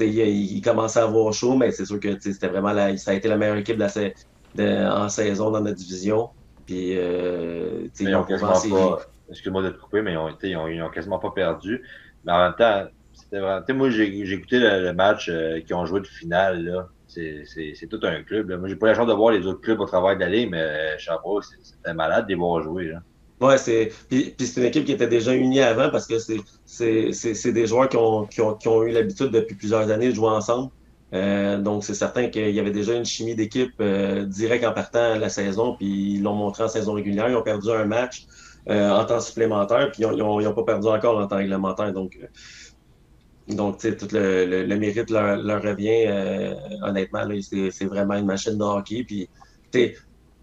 il, 0.00 0.60
commençait 0.62 1.00
à 1.00 1.04
avoir 1.04 1.32
chaud, 1.32 1.56
mais 1.56 1.70
c'est 1.70 1.84
sûr 1.84 2.00
que 2.00 2.18
c'était 2.20 2.48
vraiment 2.48 2.72
la, 2.72 2.96
ça 2.96 3.10
a 3.12 3.14
été 3.14 3.28
la 3.28 3.36
meilleure 3.36 3.56
équipe 3.56 3.78
de 3.78 4.88
en 4.88 5.08
saison 5.08 5.50
dans 5.50 5.60
notre 5.60 5.76
division. 5.76 6.30
Puis, 6.66 6.96
euh, 6.96 7.88
ils 7.98 8.14
ont 8.14 8.24
quasiment 8.24 8.52
pas, 8.52 9.00
excuse-moi 9.30 9.62
de 9.62 9.70
te 9.70 9.80
couper, 9.80 10.02
mais 10.02 10.12
ils 10.12 10.18
ont, 10.18 10.28
été, 10.28 10.50
ils 10.50 10.82
ont, 10.82 10.90
quasiment 10.90 11.18
pas 11.18 11.30
perdu. 11.30 11.82
Mais 12.24 12.32
en 12.32 12.38
même 12.40 12.54
temps, 12.58 12.84
moi, 13.32 13.90
j'ai 13.90 14.32
écouté 14.32 14.58
le, 14.58 14.92
match 14.92 15.28
euh, 15.28 15.60
qu'ils 15.60 15.74
ont 15.74 15.86
joué 15.86 16.00
de 16.00 16.06
finale, 16.06 16.64
là. 16.64 16.88
C'est 17.06 17.88
tout 17.90 18.00
un 18.02 18.22
club. 18.22 18.52
Moi, 18.52 18.68
j'ai 18.68 18.76
pas 18.76 18.86
la 18.86 18.94
chance 18.94 19.08
de 19.08 19.12
voir 19.12 19.32
les 19.32 19.46
autres 19.46 19.60
clubs 19.60 19.80
au 19.80 19.86
travail 19.86 20.18
d'aller, 20.18 20.46
mais 20.46 20.96
sais 20.98 21.10
pas, 21.10 21.40
c'était 21.62 21.94
malade 21.94 22.26
de 22.26 22.30
les 22.30 22.34
voir 22.36 22.62
jouer. 22.62 22.88
Là. 22.88 23.00
Ouais, 23.40 23.56
c'est. 23.56 23.92
Puis, 24.08 24.34
c'est 24.38 24.60
une 24.60 24.66
équipe 24.66 24.84
qui 24.84 24.92
était 24.92 25.06
déjà 25.06 25.34
unie 25.34 25.60
avant 25.60 25.90
parce 25.90 26.06
que 26.06 26.18
c'est 26.18 27.52
des 27.52 27.66
joueurs 27.66 27.88
qui 27.88 27.96
ont, 27.96 28.26
qui 28.26 28.40
ont, 28.40 28.54
qui 28.54 28.68
ont 28.68 28.82
eu 28.82 28.90
l'habitude 28.90 29.30
depuis 29.30 29.54
plusieurs 29.54 29.90
années 29.90 30.10
de 30.10 30.14
jouer 30.14 30.30
ensemble. 30.30 30.70
Euh, 31.14 31.58
donc, 31.58 31.84
c'est 31.84 31.94
certain 31.94 32.28
qu'il 32.28 32.50
y 32.50 32.60
avait 32.60 32.70
déjà 32.70 32.94
une 32.94 33.04
chimie 33.04 33.34
d'équipe 33.34 33.72
euh, 33.80 34.24
direct 34.24 34.64
en 34.64 34.72
partant 34.72 35.14
la 35.16 35.28
saison, 35.28 35.74
puis 35.74 36.14
ils 36.14 36.22
l'ont 36.22 36.34
montré 36.34 36.64
en 36.64 36.68
saison 36.68 36.94
régulière. 36.94 37.28
Ils 37.28 37.36
ont 37.36 37.42
perdu 37.42 37.70
un 37.70 37.84
match 37.84 38.26
euh, 38.68 38.90
en 38.90 39.04
temps 39.06 39.20
supplémentaire, 39.20 39.90
puis 39.92 40.02
ils 40.02 40.16
n'ont 40.18 40.52
pas 40.52 40.64
perdu 40.64 40.88
encore 40.88 41.18
en 41.18 41.26
temps 41.26 41.36
réglementaire. 41.36 41.92
Donc, 41.92 42.18
euh, 42.20 42.26
donc 43.54 43.78
tout 43.78 44.08
le, 44.12 44.64
le, 44.66 44.76
mérite 44.76 45.10
leur, 45.10 45.62
revient. 45.62 46.04
Euh, 46.06 46.54
honnêtement, 46.82 47.26
c'est 47.40 47.86
vraiment 47.86 48.14
une 48.14 48.26
machine 48.26 48.58
de 48.58 48.62
hockey. 48.62 49.04
Puis, 49.04 49.28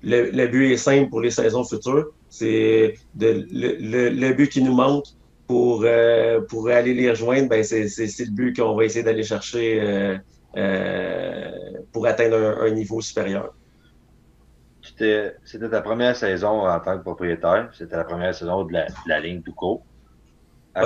le, 0.03 0.31
le 0.31 0.47
but 0.47 0.71
est 0.71 0.77
simple 0.77 1.09
pour 1.09 1.21
les 1.21 1.31
saisons 1.31 1.63
futures. 1.63 2.07
C'est 2.29 2.95
le, 3.19 4.09
le, 4.09 4.33
but 4.33 4.49
qui 4.49 4.61
nous 4.63 4.73
manque 4.73 5.05
pour, 5.47 5.83
euh, 5.85 6.41
pour 6.41 6.69
aller 6.69 6.93
les 6.93 7.11
rejoindre, 7.11 7.49
ben 7.49 7.63
c'est 7.63 7.83
le 7.85 8.31
but 8.31 8.55
qu'on 8.55 8.75
va 8.75 8.85
essayer 8.85 9.03
d'aller 9.03 9.23
chercher 9.23 10.17
euh, 10.57 11.51
pour 11.91 12.07
atteindre 12.07 12.37
un, 12.61 12.71
niveau 12.71 13.01
supérieur. 13.01 13.53
C'était 14.81 15.69
ta 15.69 15.81
première 15.81 16.15
saison 16.15 16.67
en 16.67 16.79
tant 16.79 16.97
que 16.97 17.03
propriétaire. 17.03 17.69
C'était 17.73 17.97
la 17.97 18.03
première 18.03 18.33
saison 18.33 18.63
de 18.63 18.73
la, 18.73 18.87
la 19.07 19.19
ligne 19.19 19.41
tout 19.41 19.53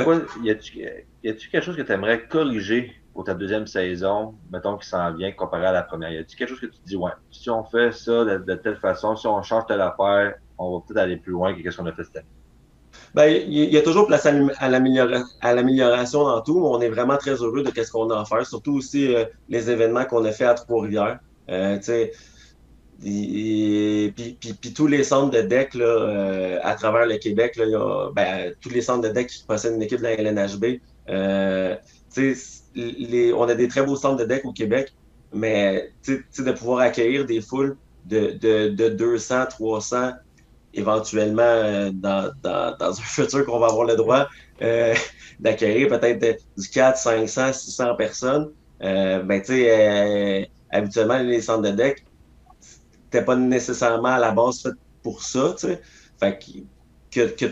quoi, 0.04 0.21
y 0.43 0.52
a-tu 0.52 1.49
quelque 1.49 1.63
chose 1.63 1.75
que 1.75 1.82
tu 1.82 1.91
aimerais 1.91 2.28
corriger 2.28 2.93
pour 3.13 3.23
ta 3.23 3.34
deuxième 3.34 3.67
saison, 3.67 4.36
mettons 4.52 4.78
qu'il 4.78 4.88
s'en 4.88 5.13
vient 5.13 5.32
comparé 5.32 5.65
à 5.65 5.71
la 5.71 5.84
première? 5.84 6.12
Y 6.12 6.17
a-t-il 6.19 6.38
quelque 6.38 6.49
chose 6.49 6.60
que 6.60 6.67
tu 6.67 6.80
te 6.80 6.88
dis, 6.88 6.95
ouais, 6.95 7.12
si 7.32 7.49
on 7.49 7.63
fait 7.63 7.91
ça 7.91 8.23
de, 8.23 8.56
telle 8.56 8.78
façon, 8.78 9.15
si 9.15 9.28
on 9.28 9.41
change 9.41 9.65
telle 9.67 9.82
affaire, 9.82 10.36
on 10.58 10.78
va 10.78 10.86
peut-être 10.86 11.04
aller 11.04 11.17
plus 11.17 11.32
loin 11.32 11.54
que 11.54 11.71
ce 11.71 11.78
qu'on 11.78 11.86
a 11.86 11.91
fait 11.91 12.04
cette 12.04 12.17
année? 12.17 12.28
Ben, 13.13 13.25
il 13.25 13.73
y 13.73 13.78
a 13.78 13.82
toujours 13.82 14.08
place 14.08 14.25
à 14.25 14.69
l'amélioration 14.69 16.23
dans 16.23 16.41
tout. 16.41 16.63
On 16.63 16.80
est 16.82 16.89
vraiment 16.89 17.17
très 17.17 17.34
heureux 17.34 17.63
de 17.63 17.84
ce 17.84 17.91
qu'on 17.91 18.10
a 18.10 18.21
à 18.21 18.25
faire, 18.25 18.45
surtout 18.45 18.75
aussi 18.75 19.15
euh, 19.15 19.25
les 19.47 19.69
événements 19.69 20.06
qu'on 20.06 20.23
a 20.25 20.32
fait 20.32 20.45
à 20.45 20.54
Trois-Rivières. 20.54 21.19
Euh, 21.49 21.80
puis, 23.01 24.13
puis, 24.62 24.73
tous 24.73 24.88
les 24.88 25.03
centres 25.03 25.31
de 25.31 25.41
deck 25.41 25.73
là, 25.73 25.85
euh, 25.85 26.59
à 26.63 26.75
travers 26.75 27.05
le 27.05 27.17
Québec, 27.17 27.55
là, 27.55 27.65
y 27.65 27.75
a, 27.75 28.12
ben, 28.13 28.53
tous 28.62 28.69
les 28.69 28.81
centres 28.81 29.07
de 29.07 29.13
deck 29.13 29.27
qui 29.27 29.43
possèdent 29.45 29.75
une 29.75 29.83
équipe 29.83 29.99
de 29.99 30.03
la 30.03 30.13
LNHB, 30.13 30.79
euh, 31.09 31.75
les, 32.75 33.33
on 33.33 33.43
a 33.43 33.55
des 33.55 33.67
très 33.67 33.83
beaux 33.83 33.95
centres 33.95 34.17
de 34.17 34.25
deck 34.25 34.45
au 34.45 34.51
Québec, 34.51 34.93
mais 35.33 35.91
de 36.07 36.51
pouvoir 36.51 36.79
accueillir 36.79 37.25
des 37.25 37.41
foules 37.41 37.77
de, 38.05 38.38
de, 38.39 38.69
de 38.69 38.89
200, 38.89 39.45
300, 39.49 40.12
éventuellement 40.73 41.41
euh, 41.41 41.91
dans, 41.93 42.31
dans, 42.43 42.75
dans, 42.77 42.91
un 42.91 43.03
futur 43.03 43.45
qu'on 43.45 43.59
va 43.59 43.67
avoir 43.67 43.85
le 43.85 43.95
droit 43.95 44.27
euh, 44.62 44.93
d'accueillir 45.39 45.88
peut-être 45.88 46.41
du 46.57 46.69
4, 46.69 46.97
500, 46.97 47.53
600 47.53 47.95
personnes, 47.95 48.51
euh, 48.83 49.21
ben, 49.23 49.43
sais, 49.43 50.49
habituellement, 50.71 51.17
les 51.19 51.41
centres 51.41 51.69
de 51.69 51.71
deck, 51.71 52.03
t'es 53.10 53.24
pas 53.24 53.36
nécessairement 53.36 54.10
à 54.10 54.19
la 54.19 54.32
base 54.32 54.62
fait 54.62 54.74
pour 55.04 55.24
ça. 55.24 55.56
Fait 56.19 56.39
que, 57.10 57.45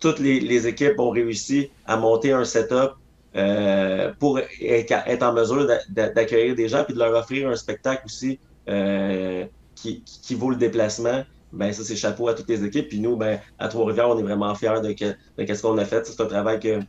toutes 0.00 0.18
les, 0.18 0.66
équipes 0.66 0.98
ont 0.98 1.10
réussi 1.10 1.70
à 1.86 1.96
monter 1.96 2.32
un 2.32 2.44
setup 2.44 2.92
euh, 3.36 4.12
pour 4.18 4.38
être 4.38 5.22
en 5.22 5.32
mesure 5.32 5.66
d'accueillir 5.88 6.54
des 6.54 6.68
gens 6.68 6.84
puis 6.84 6.94
de 6.94 6.98
leur 6.98 7.14
offrir 7.14 7.48
un 7.48 7.56
spectacle 7.56 8.02
aussi 8.06 8.38
euh, 8.68 9.44
qui, 9.74 10.02
vaut 10.34 10.50
le 10.50 10.56
déplacement. 10.56 11.24
Ben 11.52 11.72
ça, 11.72 11.84
c'est 11.84 11.96
chapeau 11.96 12.28
à 12.28 12.34
toutes 12.34 12.48
les 12.48 12.64
équipes. 12.64 12.88
Puis 12.88 13.00
nous, 13.00 13.16
ben, 13.16 13.38
à 13.58 13.68
Trois-Rivières, 13.68 14.08
on 14.08 14.18
est 14.18 14.22
vraiment 14.22 14.54
fiers 14.54 14.80
de, 14.82 15.54
ce 15.54 15.62
qu'on 15.62 15.78
a 15.78 15.84
fait. 15.84 16.04
C'est 16.04 16.20
un 16.20 16.26
travail 16.26 16.58
que, 16.58 16.80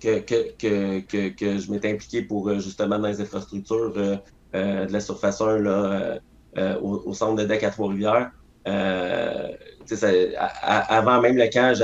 que, 0.00 0.18
que, 0.20 1.00
que, 1.00 1.28
que 1.30 1.58
je 1.58 1.70
m'étais 1.70 1.90
impliqué 1.90 2.22
pour 2.22 2.48
euh, 2.48 2.58
justement 2.58 2.98
dans 2.98 3.08
les 3.08 3.20
infrastructures 3.20 3.92
de 3.92 4.18
la 4.52 5.00
surface 5.00 5.40
1 5.40 5.58
là, 5.58 6.20
au, 6.56 7.02
au, 7.06 7.14
centre 7.14 7.36
de 7.36 7.44
deck 7.44 7.62
à 7.64 7.70
Trois-Rivières. 7.70 8.30
avant 10.64 11.20
même 11.20 11.36
le 11.36 11.50
camp, 11.50 11.74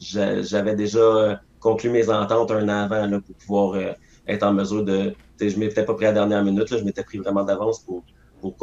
j'avais 0.00 0.74
déjà 0.74 1.40
conclu 1.60 1.90
mes 1.90 2.08
ententes 2.08 2.50
un 2.50 2.68
an 2.68 2.84
avant 2.84 3.06
là, 3.06 3.20
pour 3.20 3.36
pouvoir 3.36 3.74
euh, 3.74 3.92
être 4.26 4.42
en 4.42 4.52
mesure 4.52 4.84
de. 4.84 5.14
Je 5.40 5.58
m'étais 5.58 5.84
pas 5.84 5.94
pris 5.94 6.06
à 6.06 6.08
la 6.08 6.14
dernière 6.14 6.44
minute, 6.44 6.70
là, 6.70 6.78
je 6.78 6.84
m'étais 6.84 7.04
pris 7.04 7.18
vraiment 7.18 7.44
d'avance 7.44 7.80
pour, 7.80 8.02
pour 8.40 8.56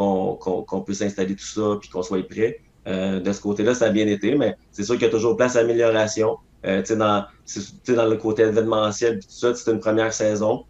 qu'on 0.66 0.82
puisse 0.82 1.02
installer 1.02 1.36
tout 1.36 1.46
ça 1.46 1.78
puis 1.80 1.90
qu'on 1.90 2.04
soit 2.04 2.28
prêt. 2.28 2.60
Euh, 2.88 3.20
de 3.20 3.32
ce 3.32 3.42
côté-là, 3.42 3.74
ça 3.74 3.86
a 3.86 3.90
bien 3.90 4.08
été, 4.08 4.36
mais 4.36 4.56
c'est 4.72 4.84
sûr 4.84 4.96
qu'il 4.96 5.04
y 5.04 5.08
a 5.08 5.10
toujours 5.10 5.36
place 5.36 5.56
à 5.56 5.60
amélioration. 5.60 6.38
Euh, 6.66 6.84
dans, 6.96 7.26
dans 7.88 8.06
le 8.06 8.16
côté 8.18 8.44
événementiel, 8.44 9.20
tout 9.20 9.26
ça, 9.30 9.54
c'est 9.56 9.72
une 9.72 9.80
première 9.80 10.14
saison. 10.14 10.66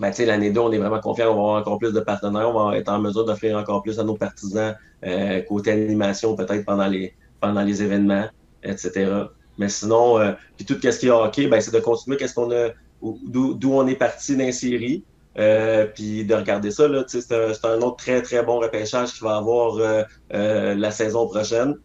Ben, 0.00 0.12
l'année 0.26 0.50
2, 0.50 0.60
on 0.60 0.72
est 0.72 0.78
vraiment 0.78 1.00
confiant, 1.00 1.26
on 1.26 1.34
va 1.34 1.40
avoir 1.40 1.60
encore 1.60 1.78
plus 1.78 1.92
de 1.92 2.00
partenaires, 2.00 2.54
on 2.54 2.70
va 2.70 2.76
être 2.78 2.88
en 2.88 2.98
mesure 2.98 3.24
d'offrir 3.24 3.56
encore 3.58 3.82
plus 3.82 3.98
à 3.98 4.04
nos 4.04 4.14
partisans, 4.14 4.76
euh, 5.04 5.42
côté 5.42 5.72
animation, 5.72 6.36
peut-être 6.36 6.64
pendant 6.64 6.86
les, 6.86 7.14
pendant 7.40 7.62
les 7.62 7.82
événements, 7.82 8.26
etc. 8.62 9.10
Mais 9.58 9.68
sinon, 9.68 10.18
euh, 10.18 10.32
puis 10.56 10.64
tout 10.64 10.78
ce 10.80 10.98
qui 10.98 11.06
est 11.06 11.10
hockey, 11.10 11.48
ben, 11.48 11.60
c'est 11.60 11.74
de 11.74 11.80
continuer 11.80 12.16
qu'est-ce 12.16 12.34
qu'on 12.34 12.50
a, 12.52 12.68
d'où 13.02 13.72
on 13.72 13.86
est 13.86 13.96
parti 13.96 14.36
dans 14.36 14.52
série. 14.52 15.04
Euh, 15.38 15.86
puis 15.86 16.24
de 16.24 16.34
regarder 16.34 16.70
ça, 16.70 16.84
c'est 17.06 17.32
un, 17.32 17.52
un, 17.70 17.80
autre 17.82 17.96
très, 17.96 18.22
très 18.22 18.42
bon 18.42 18.58
repêchage 18.58 19.12
qu'il 19.12 19.22
va 19.22 19.36
avoir 19.36 19.76
euh, 19.76 20.02
euh, 20.34 20.74
la 20.74 20.90
saison 20.90 21.28
prochaine. 21.28 21.76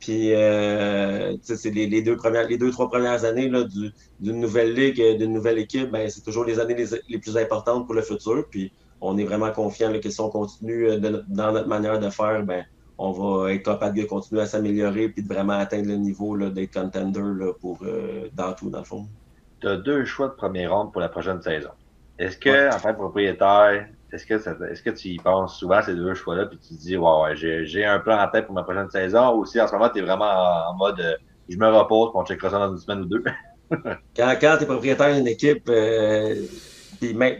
Puis 0.00 0.34
euh, 0.34 1.36
c'est 1.42 1.70
les, 1.70 1.86
les, 1.86 2.00
deux 2.02 2.16
premières, 2.16 2.48
les 2.48 2.56
deux, 2.56 2.70
trois 2.70 2.88
premières 2.88 3.24
années 3.24 3.50
d'une 4.18 4.40
nouvelle 4.40 4.74
ligue, 4.74 5.18
d'une 5.18 5.32
nouvelle 5.32 5.58
équipe, 5.58 5.90
ben, 5.90 6.08
c'est 6.08 6.22
toujours 6.22 6.44
les 6.44 6.58
années 6.58 6.74
les, 6.74 6.86
les, 7.08 7.18
plus 7.18 7.36
importantes 7.36 7.84
pour 7.84 7.94
le 7.94 8.00
futur. 8.00 8.46
Puis 8.50 8.72
on 9.02 9.18
est 9.18 9.24
vraiment 9.24 9.52
confiant 9.52 9.92
que 10.00 10.10
si 10.10 10.20
on 10.20 10.30
continue 10.30 10.88
dans 11.28 11.52
notre 11.52 11.68
manière 11.68 12.00
de 12.00 12.08
faire, 12.08 12.42
ben, 12.44 12.64
on 12.96 13.12
va 13.12 13.52
être 13.52 13.64
capable 13.64 13.96
de 13.96 14.04
continuer 14.04 14.42
à 14.42 14.46
s'améliorer 14.46 15.08
puis 15.08 15.22
de 15.22 15.28
vraiment 15.28 15.54
atteindre 15.54 15.88
le 15.88 15.96
niveau 15.96 16.36
d'être 16.36 16.74
contender 16.74 17.20
là, 17.20 17.52
pour 17.60 17.78
euh, 17.82 18.28
dans 18.34 18.52
tout, 18.54 18.68
dans 18.68 18.80
le 18.80 18.84
fond. 18.84 19.06
Tu 19.60 19.68
as 19.68 19.76
deux 19.76 20.04
choix 20.04 20.28
de 20.28 20.34
première 20.34 20.74
ronde 20.74 20.92
pour 20.92 21.00
la 21.00 21.08
prochaine 21.08 21.40
saison. 21.40 21.70
Est-ce 22.18 22.36
que, 22.36 22.68
en 22.68 22.78
tant 22.78 22.92
que 22.92 22.98
propriétaire, 22.98 23.88
est-ce 24.12 24.82
que, 24.82 24.90
tu 24.90 25.08
y 25.08 25.16
penses 25.18 25.58
souvent 25.58 25.80
ces 25.82 25.94
deux 25.94 26.14
choix-là 26.14 26.46
puis 26.46 26.58
tu 26.58 26.74
te 26.74 26.80
dis, 26.80 26.96
ouais, 26.96 27.20
ouais, 27.22 27.36
j'ai, 27.36 27.84
un 27.84 28.00
plan 28.00 28.20
en 28.20 28.28
tête 28.28 28.46
pour 28.46 28.54
ma 28.54 28.62
prochaine 28.62 28.90
saison 28.90 29.36
ou 29.36 29.44
si 29.44 29.60
en 29.60 29.66
ce 29.66 29.72
moment 29.72 29.88
tu 29.88 29.98
es 29.98 30.02
vraiment 30.02 30.30
en, 30.70 30.74
mode 30.74 31.00
euh, 31.00 31.14
je 31.48 31.56
me 31.56 31.68
repose 31.68 32.10
pour 32.10 32.16
on 32.16 32.24
checkera 32.24 32.50
ça 32.50 32.58
dans 32.58 32.72
une 32.72 32.78
semaine 32.78 33.00
ou 33.00 33.04
deux? 33.06 33.22
quand 34.16 34.36
tu 34.38 34.62
es 34.62 34.66
propriétaire 34.66 35.14
d'une 35.14 35.28
équipe, 35.28 35.68
euh, 35.68 36.34
puis 37.00 37.14
même, 37.14 37.36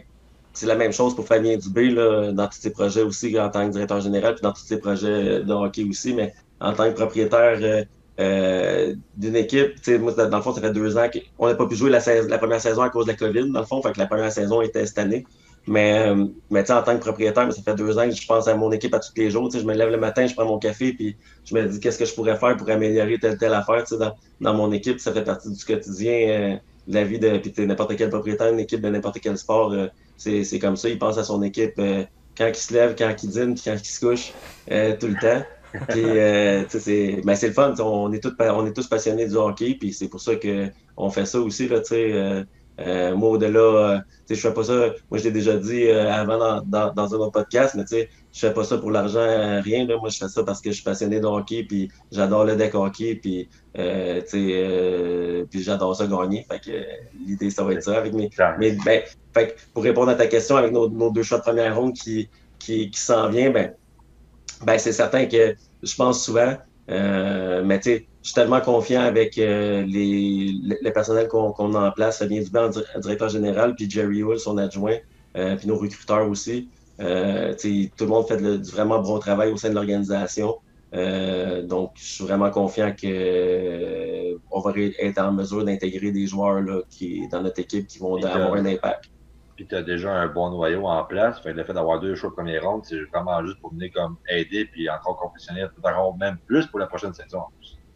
c'est 0.53 0.67
la 0.67 0.77
même 0.77 0.93
chose 0.93 1.15
pour 1.15 1.27
Fabien 1.27 1.57
Dubé 1.57 1.95
dans 1.95 2.47
tous 2.47 2.59
ses 2.61 2.71
projets 2.71 3.03
aussi 3.03 3.39
en 3.39 3.49
tant 3.51 3.67
que 3.67 3.73
directeur 3.73 4.01
général, 4.01 4.35
puis 4.35 4.43
dans 4.43 4.53
tous 4.53 4.63
ses 4.63 4.79
projets 4.79 5.43
de 5.43 5.53
hockey 5.53 5.85
aussi, 5.85 6.15
mais 6.15 6.33
en 6.61 6.73
tant 6.73 6.85
que 6.91 6.97
propriétaire 6.97 7.59
euh, 7.63 7.85
euh 8.21 8.95
d'une 9.17 9.37
équipe, 9.37 9.75
moi, 10.01 10.13
dans 10.13 10.37
le 10.37 10.43
fond, 10.43 10.53
ça 10.53 10.61
fait 10.61 10.73
deux 10.73 10.97
ans 10.97 11.09
qu'on 11.39 11.49
n'a 11.49 11.55
pas 11.55 11.67
pu 11.67 11.77
jouer 11.77 11.91
la, 11.91 12.01
la, 12.29 12.39
première 12.39 12.61
saison 12.61 12.83
à 12.83 12.91
cause 12.91 13.07
de 13.07 13.13
la 13.13 13.17
COVID, 13.17 13.51
dans 13.51 13.61
le 13.61 13.67
fond, 13.67 13.81
fait 13.83 13.93
que 13.93 13.99
la 13.99 14.07
première 14.07 14.33
saison 14.33 14.61
était 14.61 14.87
cette 14.87 14.99
année. 14.99 15.25
Mais, 15.71 16.09
euh, 16.09 16.27
mais 16.51 16.69
en 16.69 16.83
tant 16.83 16.97
que 16.97 17.01
propriétaire, 17.01 17.51
ça 17.53 17.63
fait 17.63 17.77
deux 17.77 17.97
ans 17.97 18.09
que 18.09 18.11
je 18.11 18.27
pense 18.27 18.49
à 18.49 18.57
mon 18.57 18.73
équipe 18.73 18.93
à 18.93 18.99
tous 18.99 19.13
les 19.17 19.31
jours. 19.31 19.49
Je 19.53 19.61
me 19.61 19.73
lève 19.73 19.91
le 19.91 19.99
matin, 19.99 20.27
je 20.27 20.35
prends 20.35 20.45
mon 20.45 20.59
café, 20.59 20.93
puis 20.93 21.17
je 21.45 21.55
me 21.55 21.65
dis 21.65 21.79
qu'est-ce 21.79 21.97
que 21.97 22.05
je 22.05 22.13
pourrais 22.13 22.37
faire 22.37 22.57
pour 22.57 22.69
améliorer 22.69 23.21
telle 23.21 23.39
telle 23.39 23.55
affaire 23.55 23.85
dans, 23.93 24.13
dans 24.41 24.55
mon 24.55 24.73
équipe. 24.73 24.99
Ça 24.99 25.13
fait 25.13 25.23
partie 25.23 25.49
du 25.49 25.65
quotidien 25.65 26.13
euh, 26.13 26.57
de 26.89 26.95
la 26.95 27.05
vie 27.05 27.21
de 27.21 27.65
n'importe 27.65 27.95
quel 27.97 28.11
propriétaire, 28.11 28.53
une 28.53 28.59
équipe 28.59 28.81
de 28.81 28.89
n'importe 28.89 29.21
quel 29.21 29.39
sport. 29.39 29.73
Euh, 29.73 29.87
c'est 30.17 30.59
comme 30.59 30.75
ça, 30.75 30.89
il 30.89 30.99
pense 30.99 31.19
à 31.19 31.23
son 31.23 31.41
équipe 31.45 31.75
euh, 31.79 32.03
quand 32.37 32.49
il 32.49 32.57
se 32.57 32.75
lève, 32.75 32.97
quand 32.99 33.15
il 33.23 33.31
dîne, 33.31 33.55
puis 33.55 33.63
quand 33.65 33.77
il 33.81 33.87
se 33.87 34.01
couche, 34.01 34.33
euh, 34.73 34.97
tout 34.99 35.07
le 35.07 35.21
temps. 35.21 35.45
Puis, 35.89 36.03
euh, 36.03 36.65
c'est 36.69 37.21
ben, 37.25 37.37
le 37.41 37.53
fun. 37.53 37.75
On 37.79 38.13
est, 38.13 38.21
tous, 38.21 38.35
on 38.41 38.67
est 38.67 38.73
tous 38.73 38.89
passionnés 38.89 39.29
du 39.29 39.37
hockey, 39.37 39.77
puis 39.79 39.93
c'est 39.93 40.09
pour 40.09 40.21
ça 40.21 40.33
qu'on 40.35 41.11
fait 41.11 41.27
ça 41.27 41.39
aussi. 41.39 41.69
Là, 41.69 41.81
Euh, 42.81 43.15
moi, 43.15 43.31
au-delà, 43.31 43.61
euh, 43.61 43.99
je 44.29 44.35
fais 44.35 44.55
pas 44.55 44.65
ça. 44.65 44.95
Moi, 45.11 45.19
je 45.19 45.25
l'ai 45.25 45.31
déjà 45.31 45.57
dit 45.57 45.85
euh, 45.85 46.11
avant 46.11 46.39
dans, 46.39 46.63
dans, 46.63 46.93
dans, 46.95 47.15
un 47.15 47.19
autre 47.19 47.33
podcast, 47.33 47.75
mais 47.77 47.85
tu 47.85 47.97
sais, 47.97 48.09
je 48.33 48.41
fais 48.41 48.55
pas 48.55 48.65
ça 48.65 48.79
pour 48.79 48.91
l'argent, 48.91 49.61
rien. 49.63 49.87
Là. 49.87 49.99
Moi, 49.99 50.09
je 50.09 50.19
fais 50.19 50.29
ça 50.29 50.43
parce 50.45 50.61
que 50.61 50.71
je 50.71 50.77
suis 50.77 50.85
passionné 50.85 51.21
de 51.21 51.27
hockey, 51.27 51.65
puis 51.65 51.91
j'adore 52.11 52.45
le 52.45 52.57
deck 52.57 52.75
hockey, 52.75 53.17
puis, 53.17 53.49
euh, 53.79 54.23
puis 55.51 55.63
j'adore 55.63 55.95
ça 55.95 56.07
gagner. 56.07 56.47
Fait 56.51 56.61
que 56.61 56.71
l'idée, 57.27 57.51
ça 57.51 57.65
va 57.65 57.75
être 57.75 57.83
ça. 57.83 57.99
Avec 57.99 58.15
mes, 58.15 58.31
mais 58.59 58.73
ben, 58.85 59.03
fait 59.35 59.49
que 59.49 59.61
pour 59.75 59.83
répondre 59.83 60.11
à 60.11 60.15
ta 60.15 60.27
question, 60.27 60.57
avec 60.57 60.73
nos, 60.73 60.89
nos 60.89 61.11
deux 61.11 61.23
choix 61.23 61.39
de 61.39 61.43
première 61.43 61.77
ronde 61.77 61.93
qui, 61.93 62.31
qui, 62.59 62.91
qui 62.91 63.01
s'en 63.01 63.29
vient, 63.29 63.51
ben, 63.51 63.75
ben 64.65 64.79
c'est 64.79 64.93
certain 64.93 65.27
que 65.27 65.55
je 65.83 65.95
pense 65.97 66.25
souvent, 66.25 66.57
euh, 66.91 67.63
mais 67.65 67.79
tu 67.79 67.91
sais, 67.91 68.07
je 68.23 68.29
suis 68.29 68.35
tellement 68.35 68.61
confiant 68.61 69.03
avec 69.03 69.39
euh, 69.39 69.83
les, 69.87 70.53
le 70.83 70.91
personnel 70.91 71.29
qu'on 71.29 71.53
qu 71.53 71.63
a 71.63 71.89
en 71.89 71.91
place, 71.93 72.19
Fabien 72.19 72.43
Dubé, 72.43 72.69
directeur 72.99 73.29
général, 73.29 73.75
puis 73.75 73.89
Jerry 73.89 74.23
Hull, 74.23 74.39
son 74.39 74.59
adjoint, 74.59 74.97
euh, 75.37 75.57
puis 75.57 75.69
nos 75.69 75.79
recruteurs 75.79 76.29
aussi. 76.29 76.69
Euh, 77.01 77.55
tout 77.55 78.05
le 78.05 78.11
monde 78.11 78.27
fait 78.27 78.37
de, 78.37 78.57
du 78.57 78.71
vraiment 78.71 79.01
bon 79.01 79.19
travail 79.19 79.51
au 79.53 79.57
sein 79.57 79.71
de 79.71 79.75
l'organisation. 79.75 80.57
Euh, 80.93 81.63
donc, 81.63 81.93
je 81.97 82.05
suis 82.05 82.25
vraiment 82.25 82.51
confiant 82.51 82.91
qu'on 82.91 83.09
euh, 83.09 84.35
va 84.53 84.73
être 84.77 85.19
en 85.19 85.33
mesure 85.33 85.65
d'intégrer 85.65 86.11
des 86.11 86.27
joueurs 86.27 86.61
là, 86.61 86.81
qui, 86.91 87.27
dans 87.29 87.43
notre 87.43 87.61
équipe 87.61 87.87
qui 87.87 87.99
vont 87.99 88.17
avoir 88.23 88.55
un 88.55 88.67
impact. 88.67 89.05
Puis 89.61 89.67
tu 89.67 89.75
as 89.75 89.83
déjà 89.83 90.11
un 90.11 90.27
bon 90.27 90.49
noyau 90.49 90.87
en 90.87 91.05
place. 91.05 91.37
Le 91.45 91.63
fait 91.65 91.75
d'avoir 91.75 92.01
deux 92.01 92.15
choix 92.15 92.31
de 92.31 92.35
première 92.35 92.65
ronde, 92.65 92.81
c'est 92.83 92.99
vraiment 93.13 93.45
juste 93.45 93.61
pour 93.61 93.75
venir 93.75 93.91
comme 93.95 94.17
aider 94.27 94.65
puis 94.65 94.89
encore 94.89 95.19
compétitionner 95.19 95.67
tout 95.77 95.83
même 96.19 96.39
plus 96.47 96.67
pour 96.67 96.79
la 96.79 96.87
prochaine 96.87 97.13
saison 97.13 97.41
en. 97.41 97.51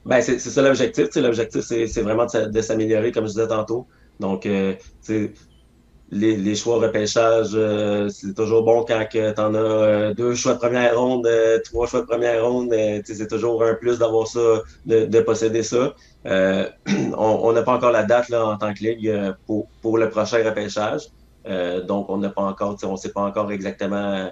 Ben, 0.05 0.20
c'est 0.20 0.38
ça 0.38 0.61
l'objectif. 0.61 1.07
L'objectif, 1.16 1.62
c'est 1.62 2.03
vraiment 2.03 2.27
de, 2.27 2.61
s'améliorer, 2.61 3.12
comme 3.12 3.24
je 3.24 3.31
disais 3.31 3.46
tantôt. 3.46 3.87
Donc, 4.20 4.44
euh, 4.44 4.74
les, 5.09 6.37
les, 6.37 6.55
choix 6.55 6.77
repêchage, 6.77 7.53
euh, 7.55 8.11
c'est 8.11 8.35
toujours 8.35 8.62
bon 8.62 8.85
quand 8.85 9.03
tu 9.11 9.18
en 9.22 9.55
as 9.55 9.59
euh, 9.59 10.12
deux 10.12 10.35
choix 10.35 10.53
de 10.53 10.59
première 10.59 11.00
ronde, 11.00 11.27
trois 11.64 11.87
choix 11.87 12.03
de 12.03 12.07
première 12.07 12.44
ronde. 12.44 12.74
c'est 13.07 13.27
toujours 13.27 13.64
un 13.64 13.72
plus 13.72 14.00
d'avoir 14.00 14.27
ça, 14.27 14.61
de, 14.85 15.07
de, 15.07 15.20
posséder 15.20 15.62
ça. 15.62 15.94
on 16.27 17.53
n'a 17.55 17.62
pas 17.62 17.72
encore 17.72 17.90
la 17.90 18.03
date 18.03 18.29
là, 18.29 18.44
en 18.44 18.59
tant 18.59 18.74
que 18.74 18.81
ligue 18.81 19.11
pour, 19.46 19.66
pour 19.81 19.96
le 19.96 20.11
prochain 20.11 20.44
repêchage. 20.44 21.09
Donc, 21.44 22.09
on 22.09 22.18
n'a 22.18 22.30
pas 22.30 22.42
encore, 22.42 22.76
on 22.85 22.92
ne 22.92 22.96
sait 22.96 23.12
pas 23.12 23.22
encore 23.22 23.52
exactement. 23.52 24.30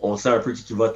On 0.00 0.16
sait 0.16 0.28
un 0.28 0.38
peu 0.38 0.52
qui 0.52 0.74
va, 0.74 0.92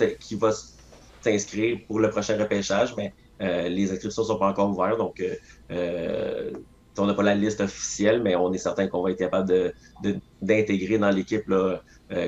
s'inscrire 1.21 1.79
pour 1.87 2.01
le 2.01 2.11
prochain 2.11 2.39
repêchage, 2.39 2.95
mais 2.97 3.13
euh, 3.41 3.69
les 3.69 3.91
inscriptions 3.93 4.23
ne 4.23 4.27
sont 4.27 4.39
pas 4.39 4.49
encore 4.49 4.71
ouvertes, 4.71 4.99
donc 4.99 5.21
euh, 5.21 5.35
euh, 5.71 6.51
on 6.99 7.07
n'a 7.07 7.15
pas 7.15 7.23
la 7.23 7.35
liste 7.35 7.61
officielle, 7.61 8.23
mais 8.23 8.37
on 8.37 8.53
est 8.53 8.59
certain 8.59 8.87
qu'on 8.89 9.03
va 9.03 9.13
être 9.13 9.19
capable 9.19 9.73
d'intégrer 10.43 10.99
dans 10.99 11.11
l'équipe 11.11 11.51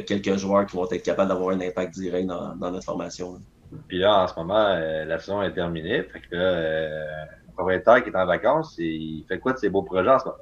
quelques 0.07 0.37
joueurs 0.37 0.65
qui 0.65 0.77
vont 0.77 0.91
être 0.91 1.03
capables 1.03 1.29
d'avoir 1.29 1.55
un 1.55 1.61
impact 1.61 1.93
direct 1.95 2.27
dans, 2.27 2.55
notre 2.55 2.85
formation. 2.85 3.39
Puis 3.89 3.99
là, 3.99 4.23
en 4.23 4.29
ce 4.29 4.35
moment, 4.37 4.69
la 5.05 5.19
saison 5.19 5.43
est 5.43 5.53
terminée. 5.53 6.05
Fait 6.05 6.21
que 6.21 6.37
là, 6.37 7.27
le 7.47 7.53
propriétaire 7.55 8.03
qui 8.03 8.09
est 8.09 8.17
en 8.17 8.25
vacances, 8.25 8.77
il 8.79 9.27
fait 9.29 9.39
quoi 9.39 9.53
de 9.53 9.59
ses 9.59 9.69
beaux 9.69 9.83
projets 9.83 10.11
en 10.11 10.19
ce 10.19 10.25
moment? 10.25 10.39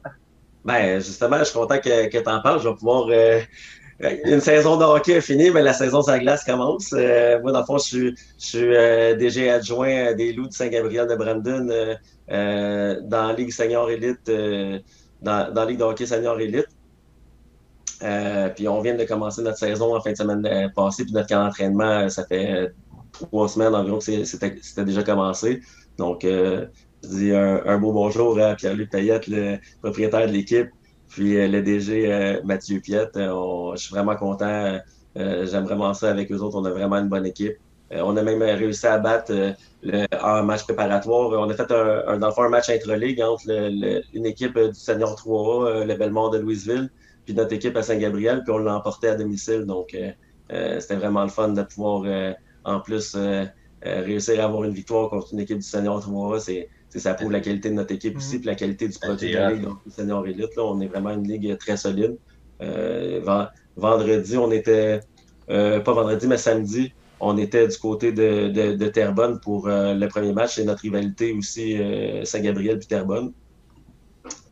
Ben, 0.64 1.01
justement, 1.01 1.38
je 1.38 1.44
suis 1.44 1.59
content 1.59 1.79
que, 1.79 2.09
tu 2.11 2.29
en 2.29 2.40
parles. 2.42 2.61
Je 2.61 2.68
vais 2.68 2.75
pouvoir 2.75 3.09
une 4.25 4.40
saison 4.40 4.77
de 4.79 4.85
hockey 4.85 5.12
est 5.12 5.20
finie, 5.20 5.51
mais 5.51 5.62
la 5.62 5.75
saison 5.75 6.03
sur 6.03 6.12
la 6.12 6.18
glace 6.18 6.44
commence. 6.44 6.92
Euh, 6.94 7.40
moi, 7.42 7.53
dans 7.53 7.61
le 7.61 7.66
fond, 7.66 7.77
je 7.79 8.14
suis, 8.38 8.75
euh, 8.75 9.14
DG 9.14 9.51
adjoint 9.51 10.14
des 10.14 10.33
Loups 10.33 10.49
de 10.49 10.53
Saint-Gabriel 10.53 11.07
de 11.07 11.16
Brandon 11.16 11.68
euh, 11.70 11.94
euh 12.31 13.01
dans 13.03 13.29
la 13.29 13.33
Ligue 13.35 13.53
Senior 13.53 13.90
Elite, 13.90 14.31
dans, 15.20 15.53
dans 15.53 15.64
Ligue 15.64 15.79
de 15.79 15.85
hockey 15.85 16.07
Senior 16.07 16.40
Elite. 16.40 16.68
puis 18.57 18.68
on 18.68 18.81
vient 18.81 18.94
de 18.94 19.05
commencer 19.05 19.42
notre 19.42 19.59
saison 19.59 19.94
en 19.94 20.01
fin 20.01 20.12
de 20.12 20.16
semaine 20.16 20.73
passée, 20.75 21.05
puis 21.05 21.12
notre 21.12 21.29
camp 21.29 21.44
d'entraînement, 21.44 22.09
ça 22.09 22.25
fait 22.25 22.73
trois 23.12 23.49
semaines 23.49 23.75
environ 23.75 23.99
que 23.99 24.25
c'était 24.25 24.85
déjà 24.85 25.03
commencé. 25.03 25.61
Donc, 25.99 26.25
je 27.03 27.09
dis 27.09 27.33
un, 27.33 27.63
un 27.65 27.79
beau 27.79 27.93
bonjour 27.93 28.39
à 28.41 28.55
Pierre-Luc 28.55 28.91
Payette, 28.91 29.27
le 29.27 29.59
propriétaire 29.83 30.27
de 30.27 30.33
l'équipe. 30.33 30.69
Puis 31.11 31.37
euh, 31.37 31.49
le 31.49 31.61
DG 31.63 32.11
euh, 32.11 32.41
Mathieu 32.45 32.81
Piette, 32.81 33.17
euh, 33.17 33.73
je 33.75 33.83
suis 33.83 33.95
vraiment 33.95 34.17
content. 34.17 34.79
J'aime 35.17 35.65
vraiment 35.65 35.93
ça 35.93 36.09
avec 36.11 36.31
eux 36.31 36.39
autres. 36.39 36.57
On 36.57 36.65
a 36.65 36.71
vraiment 36.71 36.97
une 36.97 37.09
bonne 37.09 37.27
équipe. 37.27 37.57
on 37.91 38.17
a 38.17 38.23
même 38.23 38.43
réussi 38.43 38.87
à 38.87 38.99
battre 38.99 39.33
le, 39.83 40.07
en 40.23 40.45
match 40.45 40.63
préparatoire. 40.63 41.33
On 41.33 41.51
a 41.51 41.55
fait 41.55 41.71
un, 41.73 42.17
dans 42.17 42.29
le 42.29 42.33
fond, 42.33 42.45
un 42.45 42.49
match 42.49 42.71
intra-ligue 42.71 43.21
entre 43.21 43.43
le, 43.49 44.03
une 44.15 44.25
équipe 44.25 44.57
du 44.57 44.75
Senior 44.75 45.17
3A, 45.17 45.85
le 45.85 45.95
Belmont 45.97 46.29
de 46.29 46.39
Louisville, 46.39 46.91
puis 47.25 47.35
notre 47.35 47.53
équipe 47.53 47.77
à 47.77 47.83
Saint-Gabriel, 47.83 48.43
puis 48.45 48.53
on 48.53 48.59
l'a 48.59 48.77
emporté 48.77 49.09
à 49.09 49.17
domicile. 49.17 49.65
Donc, 49.65 49.97
c'était 50.49 50.97
vraiment 50.97 51.25
le 51.25 51.29
fun 51.31 51.49
de 51.49 51.63
pouvoir, 51.63 52.35
en 52.65 52.79
plus, 52.79 53.17
réussir 53.83 54.41
à 54.41 54.45
avoir 54.45 54.63
une 54.63 54.75
victoire 54.75 55.11
contre 55.11 55.33
une 55.33 55.41
équipe 55.41 55.59
du 55.59 55.67
Senior 55.67 56.01
3A. 56.01 56.69
Ça 56.96 57.14
prouve 57.14 57.31
la 57.31 57.40
qualité 57.40 57.70
de 57.70 57.74
notre 57.74 57.94
équipe 57.94 58.16
aussi, 58.16 58.37
mm. 58.37 58.40
puis 58.40 58.46
la 58.46 58.55
qualité 58.55 58.88
du 58.88 58.98
produit 58.98 59.31
de 59.31 59.37
la 59.37 59.53
Ligue, 59.53 59.62
donc 59.62 59.79
Senior 59.88 60.26
Elite. 60.26 60.57
Là, 60.57 60.64
on 60.64 60.81
est 60.81 60.88
vraiment 60.88 61.11
une 61.11 61.26
ligue 61.26 61.57
très 61.59 61.76
solide. 61.76 62.16
Euh, 62.61 63.20
vendredi, 63.76 64.37
on 64.37 64.50
était, 64.50 65.00
euh, 65.50 65.81
pas 65.81 65.92
vendredi, 65.92 66.26
mais 66.26 66.37
samedi, 66.37 66.92
on 67.20 67.37
était 67.37 67.68
du 67.68 67.76
côté 67.76 68.12
de, 68.12 68.48
de, 68.48 68.74
de 68.74 68.88
Terrebonne 68.88 69.40
pour 69.40 69.68
euh, 69.68 69.94
le 69.94 70.09
premier 70.09 70.33
match. 70.33 70.55
C'est 70.55 70.64
notre 70.64 70.83
rivalité 70.83 71.33
aussi, 71.33 71.76
euh, 71.79 72.24
Saint-Gabriel 72.24 72.79
puis 72.79 72.88
Terrebonne. 72.88 73.33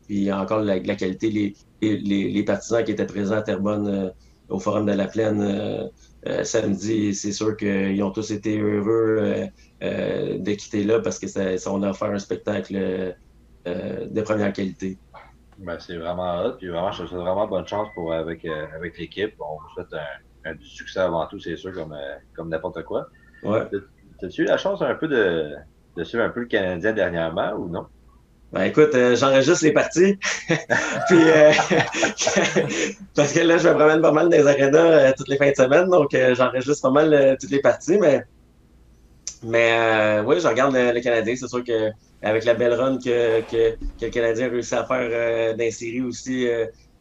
Puis 0.06 0.30
encore 0.32 0.60
la, 0.60 0.78
la 0.78 0.94
qualité, 0.94 1.30
les, 1.30 1.54
les, 1.80 2.30
les, 2.30 2.42
partisans 2.42 2.84
qui 2.84 2.92
étaient 2.92 3.06
présents 3.06 3.36
à 3.36 3.42
Terrebonne 3.42 3.88
euh, 3.88 4.10
au 4.48 4.58
Forum 4.58 4.86
de 4.86 4.92
la 4.92 5.06
Plaine 5.06 5.42
euh, 5.42 6.44
samedi, 6.44 7.14
c'est 7.14 7.32
sûr 7.32 7.56
qu'ils 7.56 8.02
ont 8.02 8.10
tous 8.10 8.30
été 8.30 8.58
heureux 8.58 9.48
de 9.80 10.54
quitter 10.54 10.84
là 10.84 11.00
parce 11.00 11.18
que 11.18 11.26
ça, 11.28 11.56
ça, 11.56 11.72
on 11.72 11.82
a 11.82 11.90
offert 11.90 12.10
un 12.10 12.18
spectacle 12.18 13.14
de 13.66 14.20
première 14.22 14.52
qualité. 14.52 14.98
Ben, 15.58 15.78
c'est 15.78 15.96
vraiment 15.96 16.44
hot. 16.44 16.52
Puis 16.58 16.68
vraiment, 16.68 16.92
je 16.92 17.06
souhaite 17.06 17.20
vraiment 17.20 17.46
bonne 17.46 17.66
chance 17.66 17.88
pour, 17.94 18.12
avec, 18.12 18.44
avec 18.44 18.98
l'équipe. 18.98 19.34
On 19.40 19.54
vous 19.54 19.68
souhaite 19.74 19.92
un, 19.92 20.50
un, 20.50 20.54
du 20.54 20.64
succès 20.64 21.00
avant 21.00 21.26
tout, 21.26 21.38
c'est 21.38 21.56
sûr, 21.56 21.72
comme, 21.72 21.96
comme 22.34 22.48
n'importe 22.48 22.82
quoi. 22.84 23.08
Ouais. 23.42 23.62
As-tu 24.22 24.42
eu 24.42 24.44
la 24.46 24.56
chance 24.56 24.82
un 24.82 24.94
peu 24.94 25.06
de, 25.06 25.54
de 25.96 26.04
suivre 26.04 26.24
un 26.24 26.30
peu 26.30 26.40
le 26.40 26.46
Canadien 26.46 26.92
dernièrement 26.92 27.52
ou 27.54 27.68
non? 27.68 27.86
Ben 28.50 28.62
écoute, 28.62 28.94
euh, 28.94 29.14
j'enregistre 29.14 29.62
les 29.64 29.72
parties. 29.72 30.16
Puis 30.48 31.30
euh, 31.30 31.52
parce 33.14 33.32
que 33.32 33.40
là, 33.40 33.58
je 33.58 33.68
me 33.68 33.74
promène 33.74 34.00
pas 34.00 34.12
mal 34.12 34.30
dans 34.30 34.36
les 34.36 34.46
arénas 34.46 34.78
euh, 34.78 35.12
toutes 35.16 35.28
les 35.28 35.36
fins 35.36 35.50
de 35.50 35.54
semaine, 35.54 35.90
donc 35.90 36.14
euh, 36.14 36.34
j'enregistre 36.34 36.80
pas 36.80 36.90
mal 36.90 37.12
euh, 37.12 37.36
toutes 37.38 37.50
les 37.50 37.60
parties, 37.60 37.98
mais 37.98 38.24
mais 39.42 40.20
oui, 40.26 40.40
je 40.40 40.48
regarde 40.48 40.74
le, 40.74 40.92
le 40.92 41.00
Canadien. 41.00 41.34
C'est 41.36 41.48
sûr 41.48 41.64
que 41.64 41.90
avec 42.22 42.44
la 42.44 42.54
belle 42.54 42.74
run 42.74 42.98
que, 42.98 43.40
que, 43.42 43.76
que 43.76 44.04
le 44.04 44.10
Canadien 44.10 44.46
a 44.46 44.50
réussi 44.50 44.74
à 44.74 44.84
faire 44.84 45.08
euh, 45.10 45.54
dans 45.54 46.08
aussi 46.08 46.48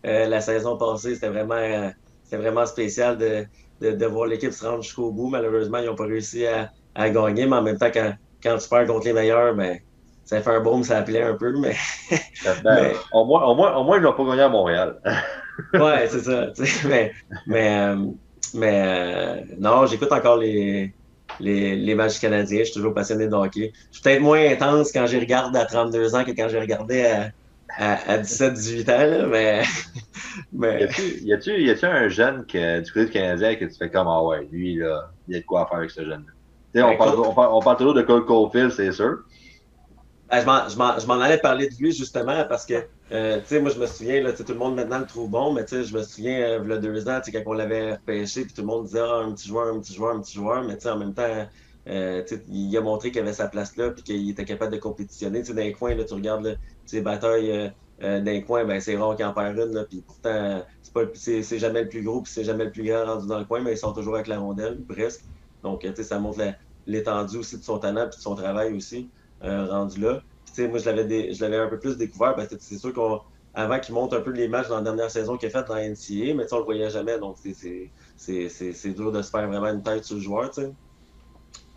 la 0.04 0.41
saison 0.41 0.78
passée, 0.78 1.15
c'était 1.15 1.30
vraiment 1.30 1.91
c'était 2.23 2.41
vraiment 2.41 2.65
spécial 2.65 3.17
de, 3.17 3.45
de, 3.82 3.91
de 3.91 4.06
voir 4.06 4.28
l'équipe 4.28 4.52
se 4.52 4.65
rendre 4.65 4.84
jusqu'au 4.84 5.12
bout. 5.12 5.30
Malheureusement, 5.30 5.78
ils 5.78 5.86
n'ont 5.86 5.95
pas 5.95 6.06
réussi 6.06 6.45
à, 6.45 6.71
à, 6.93 7.10
gagner, 7.10 7.45
mais 7.45 7.56
en 7.56 7.62
même 7.62 7.78
temps, 7.78 7.91
quand, 7.93 8.13
quand 8.43 8.58
tu 8.58 8.67
perds 8.67 8.88
contre 8.88 9.06
les 9.06 9.13
meilleurs, 9.13 9.56
ben 9.56 9.80
ça 10.26 10.41
fait 10.41 10.50
un 10.50 10.60
boom, 10.60 10.84
ça 10.84 10.97
appelait 10.97 11.23
un 11.23 11.36
peu, 11.36 11.58
mais. 11.58 11.76
mais... 12.65 12.93
Au, 13.13 13.23
moins, 13.23 13.45
au, 13.45 13.56
moins, 13.56 13.76
au 13.78 13.86
moins, 13.86 13.97
ils 13.97 14.04
n'ont 14.04 14.12
pas 14.13 14.26
gagné 14.26 14.41
à 14.41 14.50
Montréal. 14.50 15.00
ouais, 15.73 16.08
c'est 16.10 16.19
ça. 16.19 16.52
Mais, 16.88 17.13
mais, 17.47 17.80
euh, 17.80 17.95
mais 18.54 18.84
euh, 18.86 19.56
non, 19.58 19.86
j'écoute 19.86 20.12
encore 20.12 20.38
les, 20.38 20.93
les, 21.39 21.76
les 21.76 21.95
matchs 21.95 22.19
canadiens. 22.19 22.60
Je 22.60 22.65
suis 22.65 22.73
toujours 22.73 22.93
passionné 22.93 23.28
de 23.28 23.34
hockey. 23.34 23.71
Je 23.91 23.95
suis 23.95 24.04
peut-être 24.04 24.21
moins 24.21 24.45
intense 24.50 24.91
quand 24.91 25.06
j'y 25.08 25.19
regarde 25.19 25.56
à 25.56 25.65
32 25.65 26.15
ans 26.15 26.23
que 26.23 26.32
quand 26.32 26.50
j'ai 26.50 26.60
regardé 26.60 27.06
à, 27.06 27.32
à, 27.78 28.13
à 28.13 28.17
17-18 28.19 28.91
ans, 28.91 29.17
là, 29.19 29.26
mais. 29.28 29.63
mais... 30.54 30.89
Y 31.21 31.34
a-tu 31.34 31.86
un 31.86 32.10
jeune 32.10 32.45
que, 32.45 32.82
du 32.82 32.91
côté 32.91 33.06
du 33.06 33.12
Canadien 33.12 33.56
que 33.56 33.65
tu 33.65 33.76
fais 33.76 33.89
comme, 33.89 34.08
ah 34.08 34.23
ouais, 34.23 34.47
lui, 34.52 34.76
là, 34.76 35.12
il 35.28 35.36
y 35.36 35.38
a 35.38 35.41
de 35.41 35.45
quoi 35.45 35.65
faire 35.67 35.80
avec 35.80 35.91
ce 35.91 36.02
jeune-là? 36.02 36.34
On, 36.76 37.34
ben, 37.34 37.50
on 37.52 37.62
parle 37.62 37.78
toujours 37.78 37.93
de 37.93 38.02
Cole 38.04 38.26
Caulfield, 38.26 38.71
c'est 38.71 38.91
sûr. 38.91 39.19
Ben, 40.30 40.68
je 40.70 41.06
m'en 41.08 41.20
allais 41.22 41.38
parler 41.40 41.70
de 41.70 41.76
lui 41.76 41.94
justement 41.94 42.46
parce 42.50 42.66
que, 42.66 42.86
euh, 43.12 43.39
tu 43.39 43.47
sais, 43.47 43.62
moi 43.62 43.72
je 43.72 43.80
me 43.80 43.88
souviens, 43.88 44.22
là, 44.22 44.34
tout 44.34 44.43
le 44.47 44.56
monde 44.56 44.76
maintenant 44.76 44.99
le 44.99 45.06
trouve 45.06 45.30
bon, 45.30 45.54
mais 45.54 45.64
tu 45.64 45.76
sais, 45.78 45.84
je 45.86 45.95
me 45.97 46.04
souviens, 46.04 46.41
euh, 46.41 46.62
il 46.66 46.70
y 46.70 46.74
a 46.74 46.78
deux 46.78 47.08
ans, 47.08 47.22
quand 47.26 47.41
on 47.45 47.54
l'avait 47.54 47.97
pêché, 48.06 48.43
puis 48.43 48.54
tout 48.54 48.62
le 48.62 48.68
monde 48.68 48.86
disait, 48.86 48.99
ah, 48.99 49.20
un 49.20 49.32
petit 49.34 49.47
joueur, 49.47 49.74
un 49.74 49.80
petit 49.80 49.93
joueur, 49.93 50.16
un 50.16 50.22
petit 50.22 50.34
joueur, 50.34 50.64
mais 50.66 50.76
tu 50.76 50.82
sais, 50.84 50.89
en 50.89 50.97
même 50.97 51.14
temps, 51.14 51.47
euh, 51.88 52.24
il 52.49 52.76
a 52.78 52.82
montré 52.82 53.12
qu'il 53.12 53.22
avait 53.22 53.32
sa 53.34 53.47
place 53.47 53.78
là, 53.78 53.91
puis 53.91 54.04
qu'il 54.04 54.30
était 54.30 54.43
capable 54.43 54.74
de 54.74 54.80
compétitionner. 54.80 55.39
Tu 55.41 55.47
sais, 55.47 55.54
dans 55.54 55.62
les 55.62 55.72
coins, 55.72 55.95
là, 55.95 56.04
tu 56.04 56.14
regardes 56.14 56.60
les 56.91 57.01
batailles 57.01 57.51
euh, 57.51 57.70
euh, 58.04 58.20
dans 58.20 58.26
les 58.32 58.43
coins, 58.43 58.66
ben, 58.66 58.82
c'est 58.82 58.97
rare 58.97 59.16
qu'il 59.16 59.26
en 59.26 59.34
perd 59.34 59.58
une, 59.58 59.74
là, 59.74 59.86
puis 59.86 60.01
pourtant, 60.01 60.62
c'est 61.14 61.60
jamais 61.60 61.84
le 61.84 61.89
plus 61.89 62.04
gros, 62.04 62.22
puis 62.22 62.32
c'est 62.34 62.43
jamais 62.43 62.66
le 62.66 62.72
plus 62.72 62.84
grand 62.84 63.06
rendu 63.06 63.28
dans 63.28 63.39
le 63.39 63.45
coin, 63.45 63.62
mais 63.62 63.74
ils 63.74 63.78
sont 63.78 63.93
toujours 63.93 64.16
avec 64.16 64.28
la 64.28 64.39
rondelle, 64.39 64.84
presque. 64.88 65.22
Donc, 65.64 65.82
tu 65.82 65.95
sais, 65.95 66.04
ça 66.04 66.20
montre 66.20 66.41
l'étendue 66.86 67.38
aussi 67.38 67.58
de 67.58 67.64
son 67.64 67.80
talent, 67.80 68.08
puis 68.10 68.18
de 68.18 68.22
son 68.22 68.36
travail 68.36 68.74
aussi. 68.74 69.12
Euh, 69.44 69.68
rendu 69.68 70.00
là. 70.00 70.22
Puis, 70.54 70.68
moi, 70.68 70.80
je 70.80 70.90
l'avais, 70.90 71.58
un 71.58 71.68
peu 71.68 71.80
plus 71.80 71.98
découvert 71.98 72.36
parce 72.36 72.48
que 72.48 72.56
c'est 72.60 72.78
sûr 72.78 72.94
qu'à 72.94 73.22
avant 73.54 73.80
qu'il 73.80 73.96
monte 73.96 74.14
un 74.14 74.22
peu 74.22 74.32
les 74.32 74.48
matchs 74.48 74.68
dans 74.68 74.78
la 74.78 74.84
dernière 74.84 75.10
saison 75.10 75.36
qu'il 75.36 75.48
a 75.48 75.50
fait 75.50 75.68
dans 75.68 75.76
la 75.76 75.90
NCA, 75.90 76.36
mais 76.36 76.46
on 76.52 76.60
le 76.60 76.64
voyait 76.64 76.90
jamais, 76.92 77.18
donc 77.18 77.38
c'est 77.38 78.94
dur 78.94 79.12
de 79.12 79.22
se 79.22 79.30
faire 79.32 79.48
vraiment 79.48 79.68
une 79.68 79.82
tête 79.82 80.04
sur 80.04 80.16
le 80.16 80.22
joueur. 80.22 80.54
sais. 80.54 80.72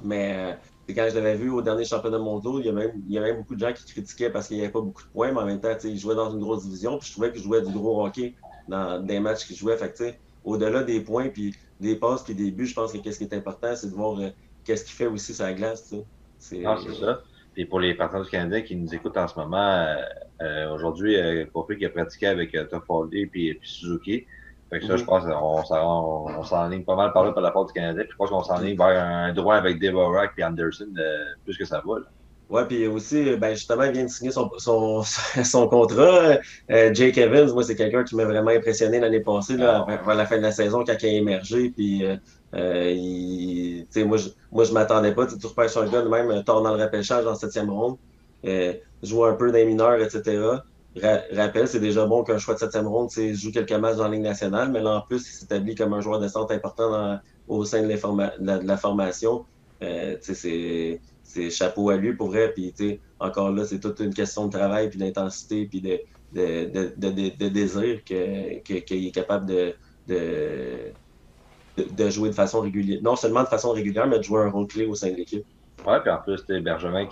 Mais 0.03 0.35
euh, 0.37 0.93
quand 0.95 1.07
je 1.11 1.15
l'avais 1.15 1.37
vu 1.37 1.51
au 1.51 1.63
dernier 1.63 1.85
championnat 1.85 2.19
mondial, 2.19 2.55
il 2.59 2.67
y, 2.67 2.69
a 2.69 2.73
même, 2.73 2.93
il 3.09 3.15
y 3.15 3.19
a 3.19 3.23
même 3.23 3.39
beaucoup 3.39 3.55
de 3.55 3.61
gens 3.61 3.73
qui 3.73 3.85
critiquaient 3.87 4.31
parce 4.31 4.49
qu'il 4.49 4.57
n'y 4.57 4.63
avait 4.63 4.73
pas 4.73 4.81
beaucoup 4.81 5.03
de 5.03 5.09
points, 5.09 5.33
mais 5.33 5.41
en 5.41 5.47
même 5.47 5.61
temps, 5.61 5.75
il 5.85 5.99
jouait 5.99 6.15
dans 6.15 6.31
une 6.31 6.41
grosse 6.41 6.65
division, 6.65 6.99
puis 6.99 7.09
je 7.09 7.13
trouvais 7.13 7.33
qu'il 7.33 7.43
jouait 7.43 7.63
du 7.63 7.73
gros 7.73 8.05
hockey 8.05 8.35
dans 8.69 9.01
des 9.01 9.21
matchs 9.21 9.47
qu'il 9.47 9.57
jouait. 9.57 9.77
Fait 9.77 10.21
au-delà 10.45 10.83
des 10.83 11.01
points, 11.01 11.29
puis 11.29 11.55
des 11.81 11.97
passes, 11.97 12.23
puis 12.23 12.35
des 12.35 12.51
buts, 12.51 12.67
je 12.67 12.75
pense 12.75 12.93
que 12.93 13.11
ce 13.11 13.19
qui 13.19 13.25
est 13.25 13.35
important, 13.35 13.75
c'est 13.77 13.89
de 13.89 13.95
voir 13.95 14.19
euh, 14.19 14.31
qu'est-ce 14.65 14.85
qu'il 14.85 14.95
fait 14.95 15.07
aussi 15.07 15.35
sur 15.35 15.45
la 15.45 15.53
glace. 15.53 15.95
C'est 16.39 16.63
ça. 16.63 17.23
Et 17.61 17.67
pour 17.67 17.79
les 17.79 17.93
partenaires 17.93 18.25
du 18.25 18.31
Canada 18.31 18.63
qui 18.63 18.75
nous 18.75 18.95
écoutent 18.95 19.19
en 19.19 19.29
ce 19.29 19.39
moment, 19.39 19.59
euh, 19.59 19.97
euh 20.41 20.71
aujourd'hui, 20.73 21.15
euh, 21.17 21.45
qui 21.77 21.85
a 21.85 21.91
pratiqué 21.91 22.27
avec 22.27 22.55
euh, 22.55 22.65
et 23.13 23.27
puis, 23.27 23.59
Suzuki. 23.63 24.25
Fait 24.71 24.81
que 24.81 24.87
ça, 24.87 24.97
je 24.97 25.03
mhm. 25.03 25.07
pense 25.07 25.69
qu'on 25.69 26.43
s'enligne 26.43 26.85
pas 26.85 26.97
mal 26.97 27.13
par 27.13 27.23
là 27.23 27.33
par 27.33 27.43
la 27.43 27.51
part 27.51 27.67
du 27.67 27.75
Canada. 27.75 28.03
Puis 28.03 28.13
je 28.13 28.17
pense 28.17 28.31
qu'on 28.31 28.43
s'enligne 28.43 28.79
vers 28.79 29.05
un 29.05 29.35
droit 29.35 29.57
avec 29.57 29.79
Devorak 29.79 30.33
et 30.39 30.45
Anderson, 30.45 30.89
euh, 30.97 31.25
plus 31.45 31.59
que 31.59 31.67
ça 31.67 31.83
va. 31.85 31.99
Là. 31.99 32.07
Ouais, 32.51 32.66
puis 32.66 32.88
aussi, 32.88 33.36
ben 33.36 33.55
justement, 33.55 33.84
il 33.84 33.92
vient 33.92 34.05
de 34.05 34.11
signer 34.11 34.32
son, 34.32 34.51
son, 34.59 35.03
son 35.44 35.68
contrat. 35.68 36.38
Euh, 36.70 36.92
Jake 36.92 37.16
Evans, 37.16 37.53
moi, 37.53 37.62
c'est 37.62 37.76
quelqu'un 37.76 38.03
qui 38.03 38.16
m'a 38.16 38.24
vraiment 38.24 38.51
impressionné 38.51 38.98
l'année 38.98 39.20
passée, 39.20 39.57
là, 39.57 39.86
à 39.88 40.14
la 40.14 40.26
fin 40.26 40.36
de 40.36 40.42
la 40.42 40.51
saison, 40.51 40.84
quand 40.84 40.96
il 41.01 41.07
a 41.07 41.12
émergé. 41.12 41.70
Puis, 41.70 42.05
euh, 42.05 42.16
euh 42.55 42.90
il, 42.92 43.86
moi, 44.05 44.16
je, 44.16 44.30
moi, 44.51 44.64
je 44.64 44.72
m'attendais 44.72 45.14
pas. 45.14 45.26
Tu 45.26 45.46
repères 45.46 45.70
sur 45.70 45.82
un 45.82 45.88
gars, 45.88 46.03
même 46.03 46.42
tard 46.42 46.62
dans 46.62 46.74
le 46.74 46.82
repêchage 46.82 47.24
en 47.24 47.36
septième 47.36 47.70
ronde. 47.70 47.96
Euh, 48.44 48.72
joue 49.03 49.24
un 49.24 49.34
peu 49.34 49.53
dans 49.53 49.59
les 49.59 49.64
mineurs, 49.64 50.01
etc. 50.01 50.42
rappel, 51.32 51.68
c'est 51.68 51.78
déjà 51.78 52.05
bon 52.07 52.24
qu'un 52.24 52.38
choix 52.38 52.55
de 52.55 52.59
septième 52.59 52.88
ronde, 52.88 53.11
c'est 53.11 53.34
joue 53.34 53.53
quelques 53.53 53.72
matchs 53.72 53.96
dans 53.96 54.05
la 54.05 54.11
Ligue 54.11 54.22
nationale, 54.22 54.70
mais 54.72 54.80
là, 54.80 54.96
en 54.96 55.01
plus, 55.03 55.18
il 55.28 55.32
s'établit 55.32 55.76
comme 55.76 55.92
un 55.92 56.01
joueur 56.01 56.18
de 56.18 56.26
centre 56.26 56.53
important 56.53 56.90
dans, 56.90 57.20
au 57.48 57.64
sein 57.64 57.82
de, 57.82 57.88
de, 57.88 58.66
la, 58.66 58.76
formation. 58.76 59.44
Euh, 59.82 60.16
c'est 60.20 61.01
c'est 61.31 61.51
chapeau 61.51 61.91
à 61.91 61.97
lui 61.97 62.14
pour 62.14 62.28
vrai. 62.28 62.53
Puis, 62.53 63.01
encore 63.18 63.53
là, 63.53 63.64
c'est 63.64 63.81
toute 63.81 64.01
une 64.01 64.14
question 64.14 64.47
de 64.47 64.53
travail, 64.53 64.91
puis 64.91 64.99
d'intensité, 64.99 65.66
puis 65.66 65.81
de, 65.81 66.01
de, 66.33 66.93
de, 66.97 67.49
désir 67.49 68.03
qu'il 68.05 68.62
que, 68.64 68.95
est 68.95 69.14
capable 69.14 69.47
de, 69.47 69.74
de, 70.09 72.11
jouer 72.11 72.31
de 72.31 72.35
façon 72.35 72.61
régulière. 72.61 73.01
Non 73.03 73.16
seulement 73.16 73.43
de 73.43 73.49
façon 73.49 73.70
régulière, 73.70 74.07
mais 74.07 74.18
de 74.18 74.24
jouer 74.24 74.43
un 74.43 74.51
rôle 74.51 74.66
clé 74.66 74.87
au 74.87 74.95
sein 74.95 75.11
de 75.11 75.16
l'équipe. 75.16 75.45
Oui, 75.87 75.95
puis 76.03 76.11
en 76.11 76.18
plus, 76.18 76.45
Bergevin, 76.47 77.09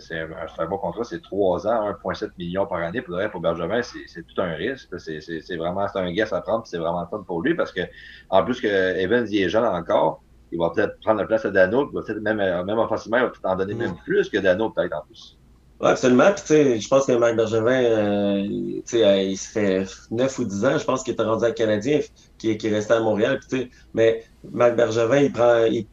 c'est 0.00 0.18
un, 0.18 0.28
un, 0.58 0.66
bon 0.66 0.78
contrat, 0.78 1.04
c'est 1.04 1.22
3 1.22 1.68
ans, 1.68 1.92
1,7 2.04 2.30
million 2.38 2.66
par 2.66 2.78
année. 2.78 3.02
Pour, 3.02 3.16
pour 3.30 3.40
Bergevin, 3.40 3.82
c'est 3.82 4.26
tout 4.26 4.40
un 4.40 4.54
risque. 4.54 4.98
C'est 4.98 5.56
vraiment 5.56 5.86
un 5.94 6.12
guess 6.12 6.32
à 6.32 6.40
prendre, 6.40 6.66
c'est 6.66 6.78
vraiment 6.78 7.06
fun 7.06 7.22
pour 7.24 7.42
lui 7.42 7.54
parce 7.54 7.70
que, 7.70 7.82
en 8.30 8.42
plus 8.42 8.60
que 8.60 8.66
Evans, 8.66 9.28
il 9.30 9.42
est 9.42 9.48
jeune 9.48 9.64
encore, 9.64 10.23
il 10.54 10.58
va 10.58 10.70
peut-être 10.70 10.98
prendre 11.00 11.20
la 11.20 11.26
place 11.26 11.44
à 11.44 11.50
Dano, 11.50 11.88
il 11.90 11.94
va 11.94 12.02
peut-être 12.02 12.22
même, 12.22 12.40
euh, 12.40 12.64
même 12.64 12.78
offensivement, 12.78 13.18
il 13.18 13.24
va 13.24 13.28
peut-être 13.30 13.46
en 13.46 13.56
donner 13.56 13.74
même 13.74 13.96
plus 14.04 14.28
que 14.28 14.38
Dano, 14.38 14.70
peut-être 14.70 14.96
en 14.96 15.02
plus. 15.02 15.36
Oui, 15.80 15.88
absolument. 15.88 16.30
Puis, 16.32 16.42
tu 16.42 16.46
sais, 16.46 16.80
je 16.80 16.88
pense 16.88 17.06
que 17.06 17.12
Marc 17.12 17.34
Bergevin, 17.34 17.82
euh, 17.82 18.42
tu 18.46 18.82
sais, 18.84 19.26
il 19.26 19.36
se 19.36 19.48
fait 19.48 19.84
9 20.12 20.38
ou 20.38 20.44
10 20.44 20.64
ans, 20.64 20.78
je 20.78 20.84
pense 20.84 21.02
qu'il 21.02 21.14
est 21.14 21.20
rendu 21.20 21.44
à 21.44 21.50
Canadien, 21.50 21.98
qui, 22.38 22.56
qui 22.56 22.68
est 22.68 22.70
resté 22.70 22.94
à 22.94 23.00
Montréal. 23.00 23.40
Puis, 23.40 23.48
tu 23.48 23.64
sais, 23.64 23.70
mais 23.92 24.24
Marc 24.52 24.76
Bergevin, 24.76 25.18
il 25.18 25.32
prend, 25.32 25.64
il, 25.64 25.86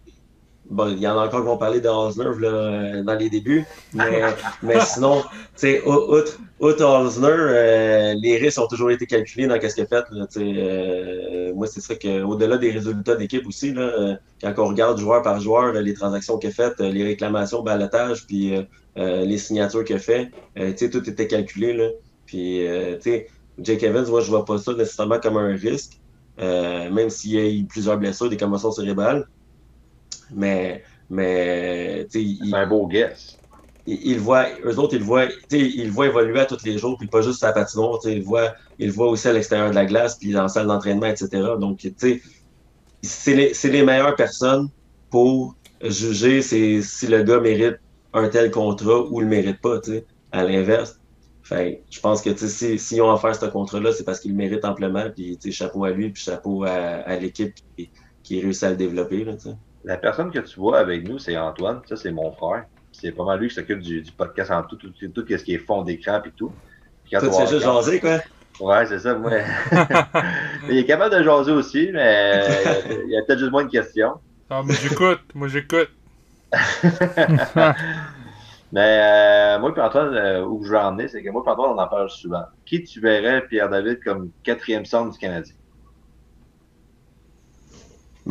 Bon, 0.71 0.87
il 0.87 0.99
y 0.99 1.07
en 1.07 1.19
a 1.19 1.25
encore 1.25 1.41
qui 1.41 1.47
vont 1.47 1.57
parler 1.57 1.81
de 1.81 1.89
Osner 1.89 2.29
là, 2.39 3.03
dans 3.03 3.15
les 3.15 3.29
débuts, 3.29 3.65
mais, 3.93 4.21
mais 4.63 4.79
sinon, 4.79 5.21
tu 5.21 5.27
sais, 5.55 5.83
outre, 5.85 6.39
Osner, 6.61 7.27
euh, 7.27 8.13
les 8.17 8.37
risques 8.37 8.57
ont 8.57 8.67
toujours 8.67 8.89
été 8.89 9.05
calculés 9.05 9.47
dans 9.47 9.59
ce 9.61 9.75
qu'il 9.75 9.83
a 9.83 9.85
fait. 9.85 10.05
Là, 10.11 10.27
euh, 10.37 11.53
moi, 11.53 11.67
c'est 11.67 11.81
ça 11.81 11.95
que, 11.95 12.23
au-delà 12.23 12.57
des 12.57 12.71
résultats 12.71 13.15
d'équipe 13.15 13.45
aussi, 13.45 13.73
là, 13.73 13.81
euh, 13.81 14.15
quand 14.41 14.53
on 14.59 14.67
regarde 14.67 14.97
joueur 14.97 15.21
par 15.23 15.41
joueur, 15.41 15.73
les 15.73 15.93
transactions 15.93 16.37
qu'il 16.37 16.51
a 16.51 16.53
faites, 16.53 16.79
les 16.79 17.03
réclamations, 17.03 17.63
balotage, 17.63 18.25
puis 18.25 18.53
les 18.95 19.37
signatures 19.37 19.83
qu'il 19.83 19.97
a 19.97 19.99
fait, 19.99 20.31
tout 20.55 21.09
était 21.09 21.27
calculé. 21.27 21.73
Là. 21.73 21.89
Puis, 22.25 22.61
tu 23.01 23.11
sais, 23.11 23.27
Jake 23.59 23.83
Evans, 23.83 24.07
moi, 24.07 24.21
je 24.21 24.29
vois 24.29 24.45
pas 24.45 24.57
ça 24.57 24.73
nécessairement 24.73 25.19
comme 25.19 25.35
un 25.35 25.53
risque, 25.53 25.99
même 26.37 27.09
s'il 27.09 27.31
y 27.31 27.39
a 27.39 27.49
eu 27.49 27.65
plusieurs 27.65 27.97
blessures, 27.97 28.29
des 28.29 28.37
commotions 28.37 28.71
cérébrales. 28.71 29.27
Mais, 30.33 30.83
mais 31.09 32.07
c'est 32.09 32.25
un 32.53 32.67
beau 32.67 32.87
guess. 32.87 33.37
Ils 33.87 34.19
voient, 34.19 34.47
eux 34.63 34.77
autres, 34.77 34.95
ils 34.95 35.03
voient, 35.03 35.25
ils 35.51 35.89
voient 35.89 36.05
évoluer 36.05 36.39
à 36.39 36.45
tous 36.45 36.63
les 36.63 36.77
jours, 36.77 36.97
puis 36.97 37.07
pas 37.07 37.21
juste 37.21 37.39
sa 37.39 37.51
patinoire, 37.51 37.99
ils 38.05 38.21
voient, 38.21 38.53
ils 38.77 38.91
voient 38.91 39.09
aussi 39.09 39.27
à 39.27 39.33
l'extérieur 39.33 39.71
de 39.71 39.75
la 39.75 39.85
glace, 39.85 40.17
puis 40.17 40.31
dans 40.31 40.43
la 40.43 40.49
salle 40.49 40.67
d'entraînement, 40.67 41.07
etc. 41.07 41.29
Donc, 41.59 41.85
c'est 43.01 43.33
les, 43.33 43.53
les 43.63 43.83
meilleures 43.83 44.15
personnes 44.15 44.69
pour 45.09 45.55
juger 45.83 46.41
si, 46.43 46.83
si 46.83 47.07
le 47.07 47.23
gars 47.23 47.39
mérite 47.39 47.77
un 48.13 48.29
tel 48.29 48.51
contrat 48.51 49.01
ou 49.09 49.19
le 49.19 49.27
mérite 49.27 49.59
pas, 49.61 49.79
à 50.31 50.43
l'inverse. 50.43 50.99
Fait, 51.43 51.83
je 51.89 51.99
pense 51.99 52.21
que 52.21 52.35
s'ils 52.35 52.79
si, 52.79 53.01
ont 53.01 53.11
offert 53.11 53.35
ce 53.35 53.45
contrat-là, 53.45 53.91
c'est 53.91 54.03
parce 54.03 54.19
qu'ils 54.19 54.31
le 54.31 54.37
méritent 54.37 54.65
amplement. 54.65 55.05
Puis 55.13 55.37
chapeau 55.51 55.83
à 55.85 55.91
lui, 55.91 56.09
puis 56.09 56.21
chapeau 56.21 56.63
à, 56.63 57.15
l'équipe 57.17 57.53
qui, 57.75 57.89
qui 58.23 58.41
réussit 58.41 58.63
à 58.63 58.69
le 58.69 58.75
développer. 58.75 59.25
Là, 59.25 59.33
la 59.83 59.97
personne 59.97 60.31
que 60.31 60.39
tu 60.39 60.59
vois 60.59 60.79
avec 60.79 61.07
nous, 61.07 61.19
c'est 61.19 61.37
Antoine. 61.37 61.81
Ça, 61.87 61.95
c'est 61.95 62.11
mon 62.11 62.31
frère. 62.31 62.65
C'est 62.91 63.11
pas 63.11 63.23
mal 63.23 63.39
lui 63.39 63.47
qui 63.47 63.55
s'occupe 63.55 63.79
du, 63.79 64.03
podcast 64.15 64.51
en 64.51 64.63
tout, 64.63 64.75
tout, 64.75 64.89
tout, 64.89 65.25
ce 65.27 65.43
qui 65.43 65.53
est 65.53 65.59
fond 65.59 65.81
d'écran 65.81 66.21
et 66.25 66.31
tout. 66.31 66.51
Puis 67.03 67.13
quand 67.13 67.19
Toi, 67.19 67.45
tu 67.45 67.53
juste 67.53 67.63
jaser, 67.63 67.99
quoi. 67.99 68.19
Ouais, 68.59 68.85
c'est 68.85 68.99
ça, 68.99 69.15
moi. 69.15 69.31
il 70.69 70.77
est 70.77 70.85
capable 70.85 71.17
de 71.17 71.23
jaser 71.23 71.51
aussi, 71.51 71.89
mais 71.91 72.43
il 73.05 73.09
y 73.09 73.17
a 73.17 73.23
peut-être 73.23 73.39
juste 73.39 73.51
moins 73.51 73.63
de 73.63 73.71
questions. 73.71 74.13
Ah, 74.49 74.61
mais 74.65 74.73
j'écoute, 74.73 75.21
moi 75.33 75.47
j'écoute. 75.47 75.89
mais 78.73 78.99
euh, 79.01 79.59
moi 79.59 79.73
et 79.75 79.79
Antoine, 79.79 80.13
euh, 80.13 80.45
où 80.45 80.63
je 80.65 80.69
veux 80.69 80.77
emmener, 80.77 81.07
c'est 81.07 81.23
que 81.23 81.29
moi 81.29 81.41
et 81.45 81.49
Antoine, 81.49 81.71
on 81.71 81.79
en 81.79 81.87
parle 81.87 82.09
souvent. 82.09 82.43
Qui 82.65 82.83
tu 82.83 82.99
verrais, 82.99 83.47
Pierre-David, 83.47 84.03
comme 84.03 84.31
quatrième 84.43 84.85
centre 84.85 85.13
du 85.13 85.17
Canadien? 85.17 85.55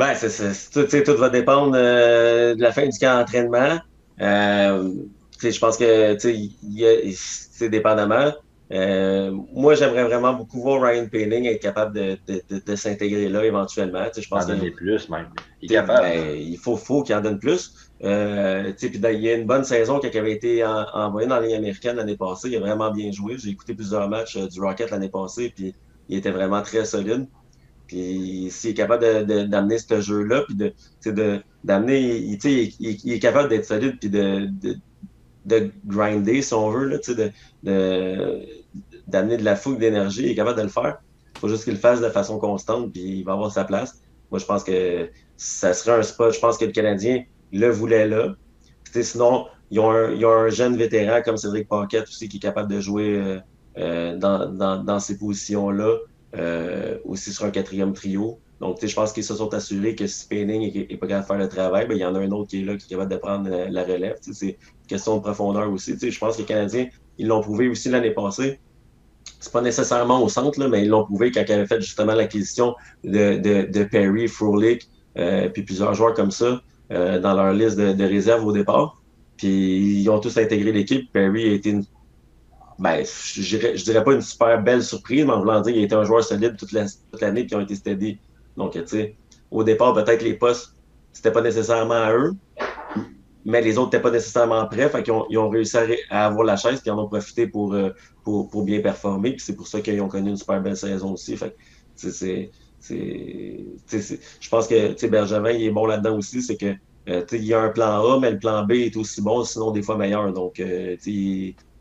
Ben, 0.01 0.15
c'est, 0.15 0.71
tout, 0.71 0.87
tout 1.05 1.17
va 1.17 1.29
dépendre 1.29 1.73
euh, 1.75 2.55
de 2.55 2.61
la 2.61 2.71
fin 2.71 2.87
du 2.87 2.97
camp 2.97 3.19
d'entraînement. 3.19 3.77
Euh, 4.19 4.93
je 5.39 5.59
pense 5.59 5.77
que 5.77 6.17
c'est 6.17 7.69
dépendamment. 7.69 8.33
Euh, 8.71 9.31
moi, 9.53 9.75
j'aimerais 9.75 10.05
vraiment 10.05 10.33
beaucoup 10.33 10.59
voir 10.59 10.81
Ryan 10.81 11.05
Painting 11.07 11.45
être 11.45 11.61
capable 11.61 11.93
de, 11.93 12.17
de, 12.27 12.41
de, 12.65 12.75
s'intégrer 12.75 13.29
là 13.29 13.45
éventuellement. 13.45 14.05
Je 14.17 14.27
pense 14.27 14.45
en 14.45 14.47
donner 14.47 14.71
plus, 14.71 15.07
même. 15.07 15.27
Il, 15.61 15.71
est 15.71 15.75
capable. 15.75 16.01
Ben, 16.01 16.35
il 16.35 16.57
faut, 16.57 16.77
faut 16.77 17.03
qu'il 17.03 17.13
en 17.13 17.21
donne 17.21 17.37
plus. 17.37 17.91
Euh, 18.03 18.73
il 18.81 19.21
y 19.21 19.29
a 19.29 19.35
une 19.35 19.45
bonne 19.45 19.65
saison 19.65 19.99
qui 19.99 20.17
avait 20.17 20.31
été 20.31 20.65
envoyé 20.65 21.27
dans 21.27 21.35
la 21.35 21.45
Ligue 21.45 21.57
américaine 21.57 21.97
l'année 21.97 22.17
passée. 22.17 22.49
Il 22.49 22.55
a 22.55 22.59
vraiment 22.59 22.89
bien 22.89 23.11
joué. 23.11 23.37
J'ai 23.37 23.49
écouté 23.49 23.75
plusieurs 23.75 24.09
matchs 24.09 24.35
du 24.35 24.61
Rocket 24.61 24.89
l'année 24.89 25.09
passée, 25.09 25.53
puis 25.55 25.75
il 26.09 26.17
était 26.17 26.31
vraiment 26.31 26.63
très 26.63 26.85
solide. 26.85 27.27
Puis 27.91 28.47
s'il 28.51 28.69
est 28.69 28.73
capable 28.73 29.25
d'amener 29.49 29.77
ce 29.77 29.99
jeu-là, 29.99 30.45
puis 30.47 30.55
de, 30.55 31.43
d'amener, 31.65 31.99
il, 31.99 32.39
il, 32.79 33.11
est 33.11 33.19
capable 33.19 33.49
d'être 33.49 33.65
solide, 33.65 33.97
puis 33.99 34.09
de, 34.09 34.47
de, 35.43 35.71
grinder, 35.85 36.41
si 36.41 36.53
on 36.53 36.69
veut, 36.69 36.85
là, 36.85 36.97
de, 37.63 38.45
d'amener 39.07 39.35
de 39.35 39.43
la 39.43 39.57
fougue 39.57 39.77
d'énergie, 39.77 40.23
il 40.23 40.31
est 40.31 40.35
capable 40.35 40.57
de 40.57 40.63
le 40.63 40.69
faire. 40.69 41.01
Il 41.35 41.39
faut 41.39 41.49
juste 41.49 41.65
qu'il 41.65 41.73
le 41.73 41.79
fasse 41.79 41.99
de 41.99 42.07
façon 42.07 42.39
constante, 42.39 42.93
puis 42.93 43.01
il 43.01 43.23
va 43.25 43.33
avoir 43.33 43.51
sa 43.51 43.65
place. 43.65 44.01
Moi, 44.31 44.39
je 44.39 44.45
pense 44.45 44.63
que 44.63 45.09
ça 45.35 45.73
serait 45.73 45.99
un 45.99 46.03
spot. 46.03 46.33
Je 46.33 46.39
pense 46.39 46.57
que 46.57 46.63
le 46.63 46.71
Canadien 46.71 47.25
le 47.51 47.69
voulait 47.71 48.07
là. 48.07 48.35
sinon, 48.85 49.47
ils 49.69 49.81
ont, 49.81 49.91
un, 49.91 50.23
un, 50.23 50.47
jeune 50.47 50.77
vétéran 50.77 51.21
comme 51.25 51.35
Cédric 51.35 51.67
Paquette 51.67 52.03
aussi 52.03 52.29
qui 52.29 52.37
est 52.37 52.39
capable 52.39 52.71
de 52.71 52.79
jouer 52.79 53.17
euh, 53.17 53.39
euh, 53.77 54.17
dans, 54.17 54.47
dans, 54.47 54.81
dans, 54.81 54.99
ces 55.01 55.17
positions-là. 55.17 55.97
Euh, 56.37 56.97
aussi 57.03 57.33
sur 57.33 57.43
un 57.43 57.51
quatrième 57.51 57.91
trio. 57.91 58.39
Donc, 58.61 58.77
je 58.85 58.95
pense 58.95 59.11
qu'ils 59.11 59.25
se 59.25 59.35
sont 59.35 59.53
assurés 59.53 59.95
que 59.95 60.07
si 60.07 60.27
Penning 60.29 60.87
n'est 60.89 60.97
pas 60.97 61.07
capable 61.07 61.23
de 61.23 61.27
faire 61.27 61.37
le 61.37 61.49
travail, 61.49 61.87
ben, 61.87 61.97
il 61.97 61.99
y 61.99 62.05
en 62.05 62.15
a 62.15 62.19
un 62.19 62.31
autre 62.31 62.49
qui 62.49 62.61
est 62.61 62.63
là, 62.63 62.77
qui 62.77 62.85
est 62.85 62.89
capable 62.89 63.11
de 63.11 63.17
prendre 63.17 63.49
la, 63.49 63.83
relève. 63.83 64.15
C'est 64.21 64.45
une 64.45 64.55
question 64.87 65.17
de 65.17 65.21
profondeur 65.21 65.69
aussi. 65.69 65.97
Je 65.99 66.19
pense 66.19 66.35
que 66.35 66.41
les 66.41 66.47
Canadiens, 66.47 66.87
ils 67.17 67.27
l'ont 67.27 67.41
prouvé 67.41 67.67
aussi 67.67 67.89
l'année 67.89 68.11
passée. 68.11 68.59
C'est 69.41 69.51
pas 69.51 69.61
nécessairement 69.61 70.23
au 70.23 70.29
centre, 70.29 70.57
là, 70.57 70.69
mais 70.69 70.83
ils 70.83 70.89
l'ont 70.89 71.03
prouvé 71.03 71.31
quand 71.31 71.43
ils 71.45 71.51
avaient 71.51 71.67
fait 71.67 71.81
justement 71.81 72.13
l'acquisition 72.13 72.75
de, 73.03 73.83
Perry, 73.83 74.29
Frolik, 74.29 74.87
euh, 75.17 75.49
puis 75.49 75.63
plusieurs 75.63 75.93
joueurs 75.95 76.13
comme 76.13 76.31
ça 76.31 76.61
euh, 76.91 77.19
dans 77.19 77.33
leur 77.33 77.51
liste 77.51 77.77
de, 77.77 77.91
de 77.91 78.03
réserve 78.05 78.45
au 78.45 78.53
départ. 78.53 79.01
Puis 79.35 80.01
ils 80.01 80.09
ont 80.09 80.19
tous 80.19 80.37
intégré 80.37 80.71
l'équipe. 80.71 81.11
Perry 81.11 81.49
a 81.49 81.53
été 81.53 81.71
une 81.71 81.83
ben, 82.81 83.05
je 83.05 83.41
dirais, 83.41 83.73
dirais 83.75 84.03
pas 84.03 84.13
une 84.13 84.21
super 84.21 84.59
belle 84.63 84.83
surprise, 84.83 85.23
mais 85.23 85.33
en 85.33 85.39
voulant 85.39 85.61
dire 85.61 85.71
qu'il 85.71 85.83
était 85.83 85.93
un 85.93 86.03
joueur 86.03 86.23
solide 86.23 86.57
toute 86.57 86.71
l'année 86.71 87.45
qui 87.45 87.53
ont 87.53 87.61
été 87.61 87.75
steady. 87.75 88.17
Donc, 88.57 88.73
tu 88.73 88.87
sais, 88.87 89.15
au 89.51 89.63
départ, 89.63 89.93
peut-être 89.93 90.23
les 90.23 90.33
postes, 90.33 90.73
c'était 91.13 91.31
pas 91.31 91.41
nécessairement 91.41 91.93
à 91.93 92.11
eux. 92.11 92.33
mais 93.45 93.61
les 93.61 93.77
autres 93.77 93.89
n'étaient 93.89 94.01
pas 94.01 94.09
nécessairement 94.09 94.65
prêts. 94.65 94.89
Fait 94.89 95.03
qu'ils 95.03 95.13
ont, 95.13 95.27
ils 95.29 95.37
ont 95.37 95.49
réussi 95.49 95.77
à, 96.09 96.25
avoir 96.25 96.43
la 96.43 96.55
chaise, 96.55 96.79
puis 96.79 96.87
ils 96.87 96.91
en 96.91 96.97
ont 96.97 97.07
profité 97.07 97.45
pour, 97.45 97.75
euh, 97.75 97.91
pour, 98.23 98.49
pour, 98.49 98.63
bien 98.63 98.81
performer. 98.81 99.33
Puis 99.33 99.41
c'est 99.41 99.55
pour 99.55 99.67
ça 99.67 99.79
qu'ils 99.81 100.01
ont 100.01 100.07
connu 100.07 100.31
une 100.31 100.37
super 100.37 100.59
belle 100.59 100.75
saison 100.75 101.13
aussi. 101.13 101.37
Fait 101.37 101.55
c'est, 101.95 102.49
je 102.89 104.49
pense 104.49 104.67
que 104.67 105.05
Bergevin, 105.05 105.51
il 105.51 105.65
est 105.65 105.71
bon 105.71 105.85
là-dedans 105.85 106.17
aussi. 106.17 106.41
C'est 106.41 106.57
que 106.57 106.73
euh, 107.09 107.23
il 107.31 107.45
y 107.45 107.53
a 107.53 107.61
un 107.61 107.69
plan 107.69 108.03
A, 108.11 108.19
mais 108.19 108.31
le 108.31 108.39
plan 108.39 108.65
B 108.65 108.71
est 108.71 108.97
aussi 108.97 109.21
bon, 109.21 109.43
sinon 109.43 109.69
des 109.69 109.83
fois 109.83 109.97
meilleur. 109.97 110.33
Donc, 110.33 110.59
euh, 110.59 110.97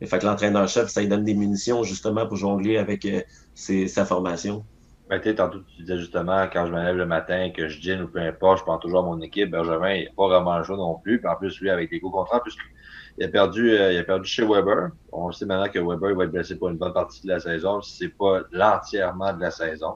fait 0.07 0.19
que 0.19 0.27
l'entraîneur-chef, 0.27 0.89
ça 0.89 1.01
lui 1.01 1.09
donne 1.09 1.25
des 1.25 1.35
munitions 1.35 1.83
justement 1.83 2.27
pour 2.27 2.37
jongler 2.37 2.79
avec 2.79 3.07
sa 3.55 4.05
formation. 4.05 4.65
Ben, 5.11 5.21
tantôt, 5.35 5.59
tu 5.59 5.83
disais 5.83 5.99
justement, 5.99 6.47
quand 6.53 6.67
je 6.67 6.73
me 6.73 6.81
lève 6.81 6.97
le 6.97 7.05
matin, 7.05 7.51
que 7.51 7.67
je 7.67 7.81
dîne 7.81 8.03
ou 8.03 8.07
peu 8.09 8.21
importe, 8.21 8.61
je 8.61 8.65
pense 8.65 8.81
toujours 8.81 9.01
à 9.01 9.03
mon 9.03 9.21
équipe. 9.21 9.51
Benjamin, 9.51 9.95
il 9.95 10.05
n'est 10.05 10.13
pas 10.17 10.29
vraiment 10.29 10.57
le 10.57 10.77
non 10.77 11.01
plus. 11.01 11.19
Puis 11.19 11.29
en 11.29 11.35
plus, 11.35 11.61
lui, 11.61 11.69
avec 11.69 11.91
les 11.91 11.99
gros 11.99 12.11
contrats, 12.11 12.41
puisqu'il 12.41 13.25
a 13.25 13.29
perdu, 13.29 13.73
euh, 13.73 13.93
il 13.93 13.99
a 13.99 14.05
perdu 14.05 14.29
chez 14.29 14.47
Weber. 14.47 14.91
On 15.11 15.33
sait 15.33 15.47
maintenant 15.47 15.69
que 15.69 15.81
Weber 15.81 16.15
va 16.15 16.25
être 16.25 16.31
blessé 16.31 16.57
pour 16.57 16.69
une 16.69 16.77
bonne 16.77 16.93
partie 16.93 17.23
de 17.25 17.29
la 17.29 17.41
saison, 17.41 17.83
si 17.83 17.97
c'est 17.97 18.17
pas 18.17 18.43
l'entièrement 18.53 19.33
de 19.33 19.41
la 19.41 19.51
saison. 19.51 19.95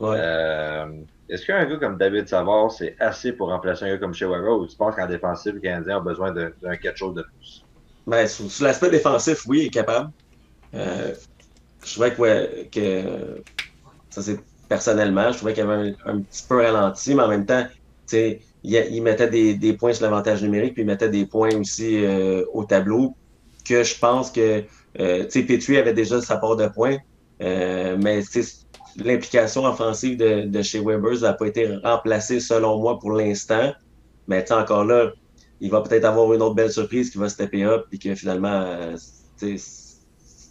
Euh, 0.00 0.86
est-ce 1.28 1.46
qu'un 1.46 1.64
gars 1.64 1.76
comme 1.76 1.96
David 1.96 2.26
Savard, 2.26 2.72
c'est 2.72 2.96
assez 2.98 3.32
pour 3.32 3.50
remplacer 3.50 3.84
un 3.84 3.90
gars 3.90 3.98
comme 3.98 4.14
chez 4.14 4.26
Weber 4.26 4.58
ou 4.58 4.66
tu 4.66 4.76
penses 4.76 4.96
qu'en 4.96 5.06
défensif, 5.06 5.54
le 5.54 5.60
Canadien 5.60 5.98
a 5.98 6.00
besoin 6.00 6.32
d'un 6.32 6.76
quelque 6.76 6.98
chose 6.98 7.14
de 7.14 7.22
plus? 7.22 7.64
Ben, 8.08 8.26
sur, 8.26 8.64
l'aspect 8.64 8.88
défensif, 8.88 9.44
oui, 9.46 9.60
il 9.60 9.66
est 9.66 9.70
capable. 9.70 10.10
Euh, 10.74 11.12
je 11.84 11.92
trouvais 11.92 12.68
que, 12.72 13.42
ça, 14.08 14.22
c'est 14.22 14.40
personnellement. 14.66 15.30
Je 15.30 15.36
trouvais 15.36 15.52
qu'il 15.52 15.62
avait 15.62 15.94
un, 16.06 16.20
petit 16.20 16.44
peu 16.48 16.56
ralenti, 16.56 17.14
mais 17.14 17.22
en 17.22 17.28
même 17.28 17.44
temps, 17.44 17.66
il, 18.12 18.40
il 18.64 19.02
mettait 19.02 19.28
des, 19.28 19.72
points 19.74 19.92
sur 19.92 20.04
l'avantage 20.04 20.42
numérique, 20.42 20.72
puis 20.72 20.82
il 20.82 20.86
mettait 20.86 21.10
des 21.10 21.26
points 21.26 21.54
aussi 21.56 22.02
euh, 22.02 22.44
au 22.54 22.64
tableau, 22.64 23.14
que 23.68 23.84
je 23.84 23.98
pense 23.98 24.30
que 24.30 24.64
euh, 24.98 25.24
avait 25.78 25.92
déjà 25.92 26.22
sa 26.22 26.38
part 26.38 26.56
de 26.56 26.66
points, 26.66 26.96
euh, 27.42 27.98
mais 28.02 28.22
l'implication 28.96 29.64
offensive 29.66 30.16
de, 30.16 30.62
chez 30.62 30.80
Weber 30.80 31.20
n'a 31.20 31.34
pas 31.34 31.46
été 31.46 31.76
remplacée 31.84 32.40
selon 32.40 32.78
moi 32.78 32.98
pour 32.98 33.12
l'instant. 33.12 33.72
Mais 34.26 34.50
encore 34.50 34.84
là, 34.84 35.12
il 35.60 35.70
va 35.70 35.80
peut-être 35.80 36.04
avoir 36.04 36.32
une 36.32 36.42
autre 36.42 36.54
belle 36.54 36.72
surprise 36.72 37.10
qui 37.10 37.18
va 37.18 37.28
stepper 37.28 37.64
up 37.64 37.86
et 37.92 37.98
que 37.98 38.14
finalement, 38.14 38.48
euh, 38.48 38.96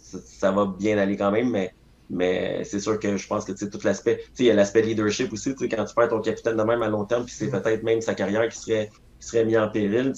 ça 0.06 0.50
va 0.50 0.66
bien 0.78 0.98
aller 0.98 1.16
quand 1.16 1.30
même. 1.30 1.50
Mais 1.50 1.72
mais 2.10 2.64
c'est 2.64 2.80
sûr 2.80 2.98
que 2.98 3.16
je 3.16 3.26
pense 3.26 3.44
que 3.44 3.52
tout 3.52 3.78
l'aspect, 3.84 4.24
il 4.38 4.46
y 4.46 4.50
a 4.50 4.54
l'aspect 4.54 4.82
leadership 4.82 5.32
aussi, 5.32 5.54
quand 5.54 5.84
tu 5.84 5.94
perds 5.94 6.08
ton 6.08 6.20
capitaine 6.20 6.56
de 6.56 6.62
même 6.62 6.82
à 6.82 6.88
long 6.88 7.04
terme, 7.04 7.24
puis 7.24 7.34
c'est 7.34 7.50
peut-être 7.50 7.82
même 7.82 8.00
sa 8.00 8.14
carrière 8.14 8.48
qui 8.48 8.58
serait, 8.58 8.90
qui 9.20 9.26
serait 9.26 9.44
mise 9.44 9.58
en 9.58 9.68
péril. 9.68 10.12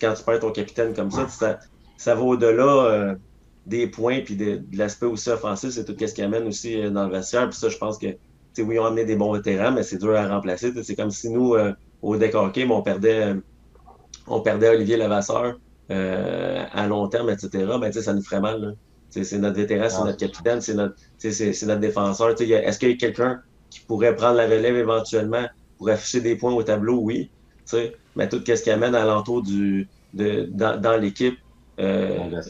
Quand 0.00 0.14
tu 0.14 0.24
perds 0.24 0.40
ton 0.40 0.52
capitaine 0.52 0.94
comme 0.94 1.10
ça, 1.10 1.28
ça, 1.28 1.58
ça 1.96 2.14
va 2.14 2.22
au-delà 2.22 2.84
euh, 2.84 3.14
des 3.66 3.86
points, 3.86 4.20
puis 4.20 4.36
de, 4.36 4.62
l'aspect 4.72 5.06
aussi 5.06 5.28
offensif, 5.28 5.70
c'est 5.70 5.84
tout 5.84 5.94
ce 5.98 6.14
qui 6.14 6.22
amène 6.22 6.46
aussi 6.46 6.80
euh, 6.80 6.90
dans 6.90 7.06
le 7.06 7.12
vestiaire. 7.12 7.48
Puis 7.50 7.58
ça, 7.58 7.68
je 7.68 7.76
pense 7.76 7.98
que 7.98 8.06
oui, 8.58 8.74
ils 8.74 8.78
ont 8.80 8.86
amené 8.86 9.04
des 9.04 9.14
bons 9.14 9.32
vétérans, 9.32 9.70
mais 9.70 9.82
c'est 9.82 9.98
dur 9.98 10.16
à 10.16 10.26
remplacer. 10.26 10.72
C'est 10.82 10.96
comme 10.96 11.10
si 11.10 11.28
nous, 11.30 11.54
euh, 11.54 11.72
au 12.02 12.16
deck 12.16 12.34
hockey, 12.34 12.66
on 12.68 12.82
perdait, 12.82 13.34
on 14.30 14.40
perdait 14.40 14.68
Olivier 14.68 14.96
Levasseur 14.96 15.58
à 15.90 16.86
long 16.86 17.08
terme, 17.08 17.30
etc. 17.30 17.48
Ben, 17.80 17.92
ça 17.92 18.12
nous 18.12 18.22
ferait 18.22 18.40
mal. 18.40 18.76
C'est 19.10 19.38
notre 19.38 19.56
vétéran, 19.56 19.88
c'est 19.88 20.04
notre 20.04 20.18
capitaine, 20.18 20.60
c'est 20.60 20.74
notre, 20.74 20.96
notre 21.24 21.80
défenseur. 21.80 22.30
Est-ce 22.30 22.78
qu'il 22.78 22.90
y 22.90 22.92
a 22.92 22.96
quelqu'un 22.96 23.40
qui 23.70 23.80
pourrait 23.80 24.14
prendre 24.14 24.36
la 24.36 24.44
relève 24.44 24.76
éventuellement 24.76 25.46
pour 25.78 25.88
afficher 25.88 26.20
des 26.20 26.36
points 26.36 26.52
au 26.52 26.62
tableau? 26.62 26.98
Oui. 26.98 27.30
Mais 28.16 28.28
tout 28.28 28.42
ce 28.46 28.62
qui 28.62 28.70
amène 28.70 28.94
alentour 28.94 29.42
du, 29.42 29.88
de, 30.14 30.48
dans, 30.50 30.80
dans 30.80 30.96
l'équipe. 30.96 31.38
Euh, 31.78 32.18
euh 32.18 32.42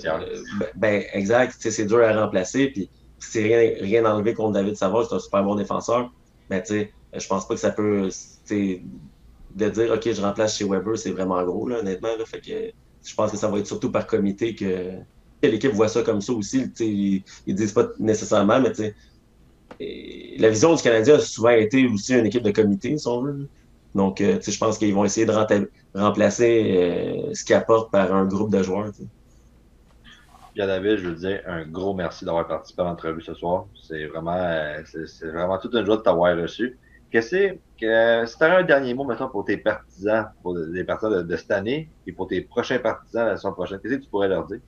ben, 0.58 0.68
ben, 0.76 1.04
exact. 1.12 1.56
C'est 1.58 1.84
dur 1.84 2.02
à 2.02 2.24
remplacer. 2.24 2.68
Puis 2.68 2.88
c'est 3.18 3.42
rien, 3.42 3.74
rien 3.80 4.04
enlevé 4.06 4.34
contre 4.34 4.52
David 4.52 4.76
Savard, 4.76 5.06
c'est 5.06 5.14
un 5.14 5.18
super 5.18 5.44
bon 5.44 5.54
défenseur. 5.54 6.10
Mais 6.50 6.62
je 6.68 7.26
pense 7.28 7.46
pas 7.46 7.54
que 7.54 7.60
ça 7.60 7.70
peut. 7.70 8.08
De 9.54 9.68
dire 9.68 9.92
OK, 9.92 10.12
je 10.12 10.20
remplace 10.20 10.56
chez 10.56 10.64
Weber, 10.64 10.96
c'est 10.98 11.10
vraiment 11.10 11.42
gros, 11.44 11.68
là, 11.68 11.80
honnêtement. 11.80 12.10
Je 13.02 13.14
pense 13.14 13.30
que 13.30 13.36
ça 13.36 13.48
va 13.48 13.58
être 13.58 13.66
surtout 13.66 13.90
par 13.90 14.06
comité 14.06 14.54
que, 14.54 14.92
l'équipe 15.42 15.72
voit 15.72 15.88
ça 15.88 16.02
comme 16.02 16.20
ça 16.20 16.32
aussi. 16.32 16.70
Ils, 16.80 17.22
ils 17.46 17.54
disent 17.54 17.72
pas 17.72 17.88
nécessairement, 17.98 18.60
mais 18.60 18.72
la 20.38 20.48
vision 20.48 20.74
du 20.74 20.82
Canadien 20.82 21.16
a 21.16 21.20
souvent 21.20 21.50
été 21.50 21.86
aussi 21.86 22.14
une 22.14 22.26
équipe 22.26 22.42
de 22.42 22.50
comité, 22.50 22.96
si 22.96 23.06
on 23.06 23.22
veut. 23.22 23.48
Donc, 23.94 24.20
euh, 24.20 24.38
je 24.40 24.58
pense 24.58 24.78
qu'ils 24.78 24.94
vont 24.94 25.04
essayer 25.04 25.26
de 25.26 25.32
remplacer 25.94 26.76
euh, 26.76 27.34
ce 27.34 27.44
qu'ils 27.44 27.56
apportent 27.56 27.90
par 27.90 28.14
un 28.14 28.26
groupe 28.26 28.50
de 28.50 28.62
joueurs. 28.62 28.90
Pierre 30.54 30.66
David, 30.66 30.98
je 30.98 31.08
veux 31.08 31.14
dire 31.14 31.42
un 31.46 31.64
gros 31.66 31.94
merci 31.94 32.24
d'avoir 32.24 32.46
participé 32.46 32.82
à 32.82 32.86
l'entrevue 32.86 33.22
ce 33.22 33.34
soir. 33.34 33.66
C'est 33.80 34.06
vraiment, 34.06 34.36
euh, 34.36 34.82
c'est 34.84 35.28
vraiment 35.28 35.58
toute 35.58 35.74
une 35.74 35.84
joie 35.84 35.96
de 35.96 36.02
t'avoir 36.02 36.36
reçu. 36.36 36.78
Qu'est-ce 37.10 37.54
que 37.78 38.26
si 38.26 38.36
tu 38.36 38.44
un 38.44 38.62
dernier 38.62 38.94
mot 38.94 39.04
maintenant 39.04 39.28
pour 39.28 39.44
tes 39.44 39.56
partisans, 39.56 40.26
pour 40.42 40.56
les 40.56 40.84
partisans 40.84 41.26
de, 41.26 41.36
cette 41.36 41.50
année 41.50 41.88
et 42.06 42.12
pour 42.12 42.28
tes 42.28 42.40
prochains 42.40 42.78
partisans 42.78 43.26
la 43.26 43.36
saison 43.36 43.52
prochaine, 43.52 43.78
qu'est-ce 43.80 43.94
que 43.94 44.02
tu 44.02 44.08
pourrais 44.08 44.28
leur 44.28 44.46
dire? 44.46 44.60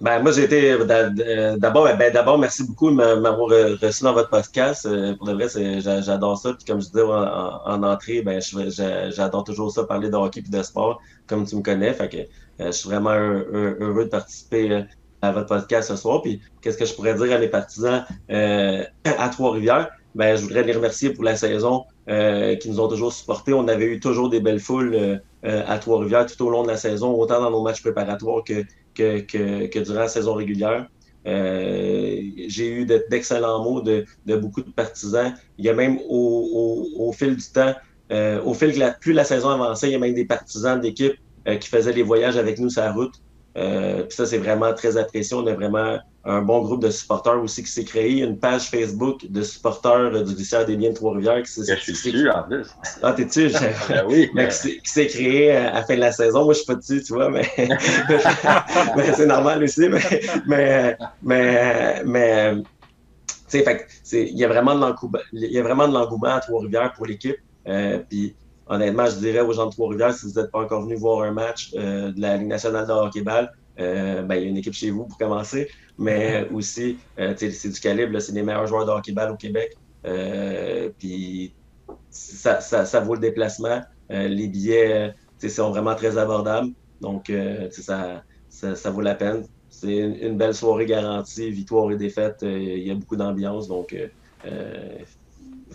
Ben, 0.00 0.20
moi, 0.20 0.32
j'ai 0.32 0.44
été 0.44 0.72
euh, 0.72 1.56
d'abord, 1.56 1.88
ben, 1.96 2.12
d'abord, 2.12 2.36
merci 2.36 2.66
beaucoup 2.66 2.90
de 2.90 2.96
m'avoir 2.96 3.48
reçu 3.80 4.02
dans 4.02 4.12
votre 4.12 4.28
podcast. 4.28 4.86
Euh, 4.86 5.14
pour 5.14 5.28
de 5.28 5.34
vrai, 5.34 5.46
j'adore 5.80 6.36
ça. 6.36 6.52
Puis 6.52 6.64
comme 6.64 6.80
je 6.80 6.86
disais 6.86 7.02
en, 7.02 7.82
entrée, 7.82 8.20
ben, 8.22 8.40
j'adore 8.40 9.44
toujours 9.44 9.70
ça, 9.70 9.84
parler 9.84 10.10
de 10.10 10.16
hockey 10.16 10.40
et 10.40 10.50
de 10.50 10.62
sport, 10.64 11.00
comme 11.28 11.46
tu 11.46 11.54
me 11.54 11.62
connais. 11.62 11.92
Fait 11.92 12.08
que 12.08 12.16
euh, 12.16 12.66
je 12.66 12.70
suis 12.72 12.88
vraiment 12.88 13.14
heureux 13.14 14.06
de 14.06 14.10
participer 14.10 14.84
à 15.22 15.30
votre 15.30 15.46
podcast 15.46 15.88
ce 15.88 15.96
soir. 15.96 16.22
Puis 16.22 16.42
qu'est-ce 16.60 16.76
que 16.76 16.86
je 16.86 16.94
pourrais 16.94 17.14
dire 17.14 17.32
à 17.32 17.38
mes 17.38 17.48
partisans 17.48 18.04
à 18.28 19.28
Trois-Rivières? 19.28 19.90
Ben, 20.16 20.36
je 20.36 20.42
voudrais 20.42 20.64
les 20.64 20.72
remercier 20.72 21.10
pour 21.10 21.22
la 21.22 21.36
saison 21.36 21.84
qui 22.06 22.68
nous 22.68 22.80
ont 22.80 22.88
toujours 22.88 23.12
supportés. 23.12 23.52
On 23.52 23.66
avait 23.68 23.86
eu 23.86 24.00
toujours 24.00 24.28
des 24.28 24.40
belles 24.40 24.60
foules 24.60 25.20
à 25.42 25.78
Trois-Rivières 25.78 26.26
tout 26.26 26.44
au 26.44 26.50
long 26.50 26.62
de 26.62 26.68
la 26.68 26.76
saison, 26.76 27.12
autant 27.14 27.40
dans 27.40 27.50
nos 27.50 27.62
matchs 27.62 27.82
préparatoires 27.82 28.44
que 28.44 28.64
que, 28.94 29.20
que, 29.20 29.66
que 29.66 29.78
durant 29.78 30.00
la 30.00 30.08
saison 30.08 30.34
régulière. 30.34 30.86
Euh, 31.26 32.20
j'ai 32.48 32.68
eu 32.68 32.86
d'excellents 32.86 33.62
mots 33.62 33.80
de, 33.80 34.04
de, 34.26 34.36
beaucoup 34.36 34.62
de 34.62 34.70
partisans. 34.70 35.34
Il 35.58 35.64
y 35.64 35.68
a 35.68 35.74
même 35.74 35.98
au, 36.08 36.86
au, 36.98 37.08
au 37.08 37.12
fil 37.12 37.36
du 37.36 37.44
temps, 37.52 37.74
euh, 38.12 38.42
au 38.42 38.54
fil 38.54 38.72
que 38.74 38.78
la, 38.78 38.90
plus 38.90 39.12
la 39.12 39.24
saison 39.24 39.48
avançait, 39.48 39.88
il 39.88 39.92
y 39.92 39.96
a 39.96 39.98
même 39.98 40.14
des 40.14 40.26
partisans 40.26 40.80
d'équipe 40.80 41.14
euh, 41.48 41.56
qui 41.56 41.68
faisaient 41.68 41.92
les 41.92 42.02
voyages 42.02 42.36
avec 42.36 42.58
nous 42.58 42.70
sur 42.70 42.82
la 42.82 42.92
route. 42.92 43.14
Euh, 43.56 44.02
puis 44.02 44.16
ça, 44.16 44.26
c'est 44.26 44.38
vraiment 44.38 44.72
très 44.74 44.96
apprécié. 44.96 45.36
On 45.36 45.46
a 45.46 45.54
vraiment 45.54 45.98
un 46.26 46.40
bon 46.40 46.62
groupe 46.62 46.82
de 46.82 46.90
supporters 46.90 47.42
aussi 47.42 47.62
qui 47.62 47.70
s'est 47.70 47.84
créé. 47.84 48.22
Une 48.22 48.38
page 48.38 48.70
Facebook 48.70 49.26
de 49.28 49.42
supporters 49.42 50.24
du 50.24 50.34
lycée 50.34 50.64
des 50.64 50.76
Biens 50.76 50.90
de 50.90 50.94
Trois-Rivières. 50.94 51.42
Qui 51.42 51.60
je 51.66 51.74
suis 51.74 51.92
dessus, 51.92 52.30
en 52.30 52.44
plus. 52.44 52.66
Ah, 53.02 53.12
t'es 53.12 53.26
dessus? 53.26 53.50
ben 53.88 54.04
oui. 54.08 54.30
Mais 54.34 54.48
qui 54.48 54.90
s'est 54.90 55.06
créé 55.06 55.50
à 55.50 55.74
la 55.74 55.82
fin 55.82 55.96
de 55.96 56.00
la 56.00 56.12
saison. 56.12 56.44
Moi, 56.44 56.54
je 56.54 56.58
suis 56.58 56.66
pas 56.66 56.76
dessus, 56.76 57.02
tu 57.02 57.12
vois, 57.12 57.30
mais, 57.30 57.46
mais 58.96 59.12
c'est 59.12 59.26
normal 59.26 59.62
aussi. 59.62 59.88
Mais, 59.88 60.20
mais, 60.46 60.96
mais, 61.22 62.02
mais 62.04 62.54
tu 63.50 63.62
sais, 64.02 64.28
il 64.30 64.38
y 64.38 64.44
a 64.44 64.48
vraiment 64.48 64.74
de 64.74 65.92
l'engouement 65.92 66.34
à 66.34 66.40
Trois-Rivières 66.40 66.92
pour 66.94 67.06
l'équipe. 67.06 67.36
Euh, 67.68 67.98
puis 68.08 68.34
honnêtement, 68.66 69.06
je 69.06 69.16
dirais 69.16 69.40
aux 69.40 69.52
gens 69.52 69.66
de 69.66 69.72
Trois-Rivières, 69.72 70.14
si 70.14 70.26
vous 70.26 70.40
n'êtes 70.40 70.50
pas 70.50 70.60
encore 70.60 70.82
venu 70.82 70.96
voir 70.96 71.22
un 71.22 71.32
match 71.32 71.72
euh, 71.76 72.12
de 72.12 72.20
la 72.20 72.36
Ligue 72.36 72.48
nationale 72.48 72.86
de 72.86 72.92
hockey-ball, 72.92 73.52
euh, 73.78 74.22
ben, 74.22 74.36
il 74.36 74.42
y 74.42 74.46
a 74.46 74.48
une 74.48 74.56
équipe 74.56 74.74
chez 74.74 74.90
vous 74.90 75.04
pour 75.04 75.18
commencer, 75.18 75.68
mais 75.98 76.48
aussi, 76.52 76.98
euh, 77.18 77.34
c'est 77.36 77.68
du 77.68 77.80
calibre, 77.80 78.18
c'est 78.20 78.32
les 78.32 78.42
meilleurs 78.42 78.66
joueurs 78.66 78.86
de 78.86 78.90
hockey-ball 78.90 79.32
au 79.32 79.36
Québec. 79.36 79.76
puis 80.98 81.54
ça, 82.10 82.60
ça, 82.60 82.84
ça, 82.84 83.00
vaut 83.00 83.14
le 83.14 83.20
déplacement. 83.20 83.82
les 84.10 84.48
billets 84.48 85.12
sont 85.48 85.70
vraiment 85.70 85.94
très 85.94 86.16
abordables. 86.16 86.70
Donc, 87.00 87.30
ça, 87.70 88.22
ça, 88.48 88.74
ça, 88.74 88.90
vaut 88.90 89.00
la 89.00 89.14
peine. 89.14 89.44
C'est 89.68 89.96
une, 89.96 90.38
belle 90.38 90.54
soirée 90.54 90.86
garantie, 90.86 91.50
victoire 91.50 91.90
et 91.90 91.96
défaite. 91.96 92.38
Il 92.42 92.86
y 92.86 92.90
a 92.90 92.94
beaucoup 92.94 93.16
d'ambiance. 93.16 93.68
Donc, 93.68 93.94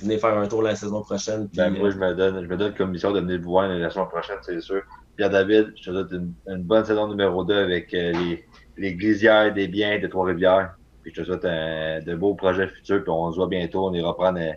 venez 0.02 0.18
faire 0.18 0.38
un 0.38 0.47
tour 0.47 0.62
la 0.62 0.76
saison 0.76 1.02
prochaine. 1.02 1.50
ben, 1.54 1.70
moi, 1.72 1.88
euh, 1.88 1.91
je 1.91 1.97
me 1.97 2.14
donne, 2.14 2.43
je 2.43 2.47
me 2.47 2.58
donne 2.58 2.74
comme 2.74 2.91
mission 2.91 3.12
de 3.12 3.20
venir 3.20 3.39
vous 3.41 3.52
voir 3.52 3.68
la 3.68 3.89
saison 3.89 4.06
prochaine, 4.06 4.38
c'est 4.41 4.62
sûr. 4.62 4.82
Pierre 5.20 5.32
David, 5.32 5.74
je 5.76 5.91
te 5.91 5.91
souhaite 5.91 6.11
une, 6.47 6.63
bonne 6.63 6.86
saison 6.86 7.05
numéro 7.09 7.43
2 7.43 7.53
avec 7.53 7.93
euh, 7.93 8.13
les, 8.13 8.45
les 8.78 8.93
glisières 8.93 9.53
des 9.53 9.67
biens 9.67 9.99
de 9.99 10.07
Trois-Rivières. 10.07 10.76
Puis 11.03 11.11
je 11.13 11.20
te 11.20 11.26
souhaite 11.26 11.43
un, 11.43 11.99
de 11.99 12.15
beaux 12.15 12.36
projets 12.36 12.70
futurs, 12.70 13.03
puis 13.03 13.11
on 13.11 13.30
se 13.30 13.36
voit 13.36 13.49
bientôt. 13.49 13.86
On 13.86 13.93
ira 13.93 14.15
prendre 14.15 14.39
euh, 14.39 14.53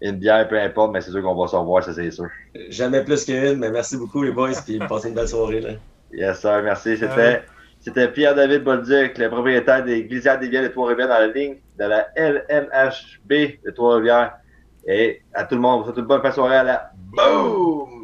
une 0.00 0.16
bière, 0.16 0.48
peu 0.48 0.58
importe, 0.58 0.94
mais 0.94 1.02
c'est 1.02 1.10
sûr 1.10 1.20
qu'on 1.20 1.34
va 1.34 1.46
se 1.48 1.54
revoir, 1.54 1.84
ça 1.84 1.92
c'est 1.92 2.10
sûr. 2.10 2.28
Jamais 2.70 3.04
plus 3.04 3.26
qu'une, 3.26 3.58
mais 3.58 3.70
merci 3.70 3.98
beaucoup 3.98 4.22
les 4.22 4.30
boys, 4.30 4.52
puis 4.64 4.78
passez 4.88 5.10
une 5.10 5.14
belle 5.16 5.28
soirée. 5.28 5.60
Là. 5.60 5.72
Yes, 6.14 6.40
sir, 6.40 6.62
merci. 6.64 6.96
C'était. 6.96 7.42
C'était 7.78 8.10
Pierre-David 8.10 8.64
Bolduc, 8.64 9.18
le 9.18 9.28
propriétaire 9.28 9.84
des 9.84 10.04
Glisières 10.04 10.40
des 10.40 10.48
Biens 10.48 10.62
de 10.62 10.68
Trois-Rivières 10.68 11.08
dans 11.08 11.18
la 11.18 11.26
ligne 11.26 11.56
de 11.78 11.84
la 11.84 12.08
LNHB 12.16 13.62
de 13.66 13.70
Trois-Rivières. 13.70 14.32
Et 14.88 15.20
à 15.34 15.44
tout 15.44 15.56
le 15.56 15.60
monde, 15.60 15.80
vous 15.80 15.84
souhaite 15.84 15.98
une 15.98 16.06
bonne 16.06 16.22
fin 16.22 16.30
de 16.30 16.34
soirée 16.34 16.56
à 16.56 16.64
la 16.64 16.90
boom! 17.12 17.95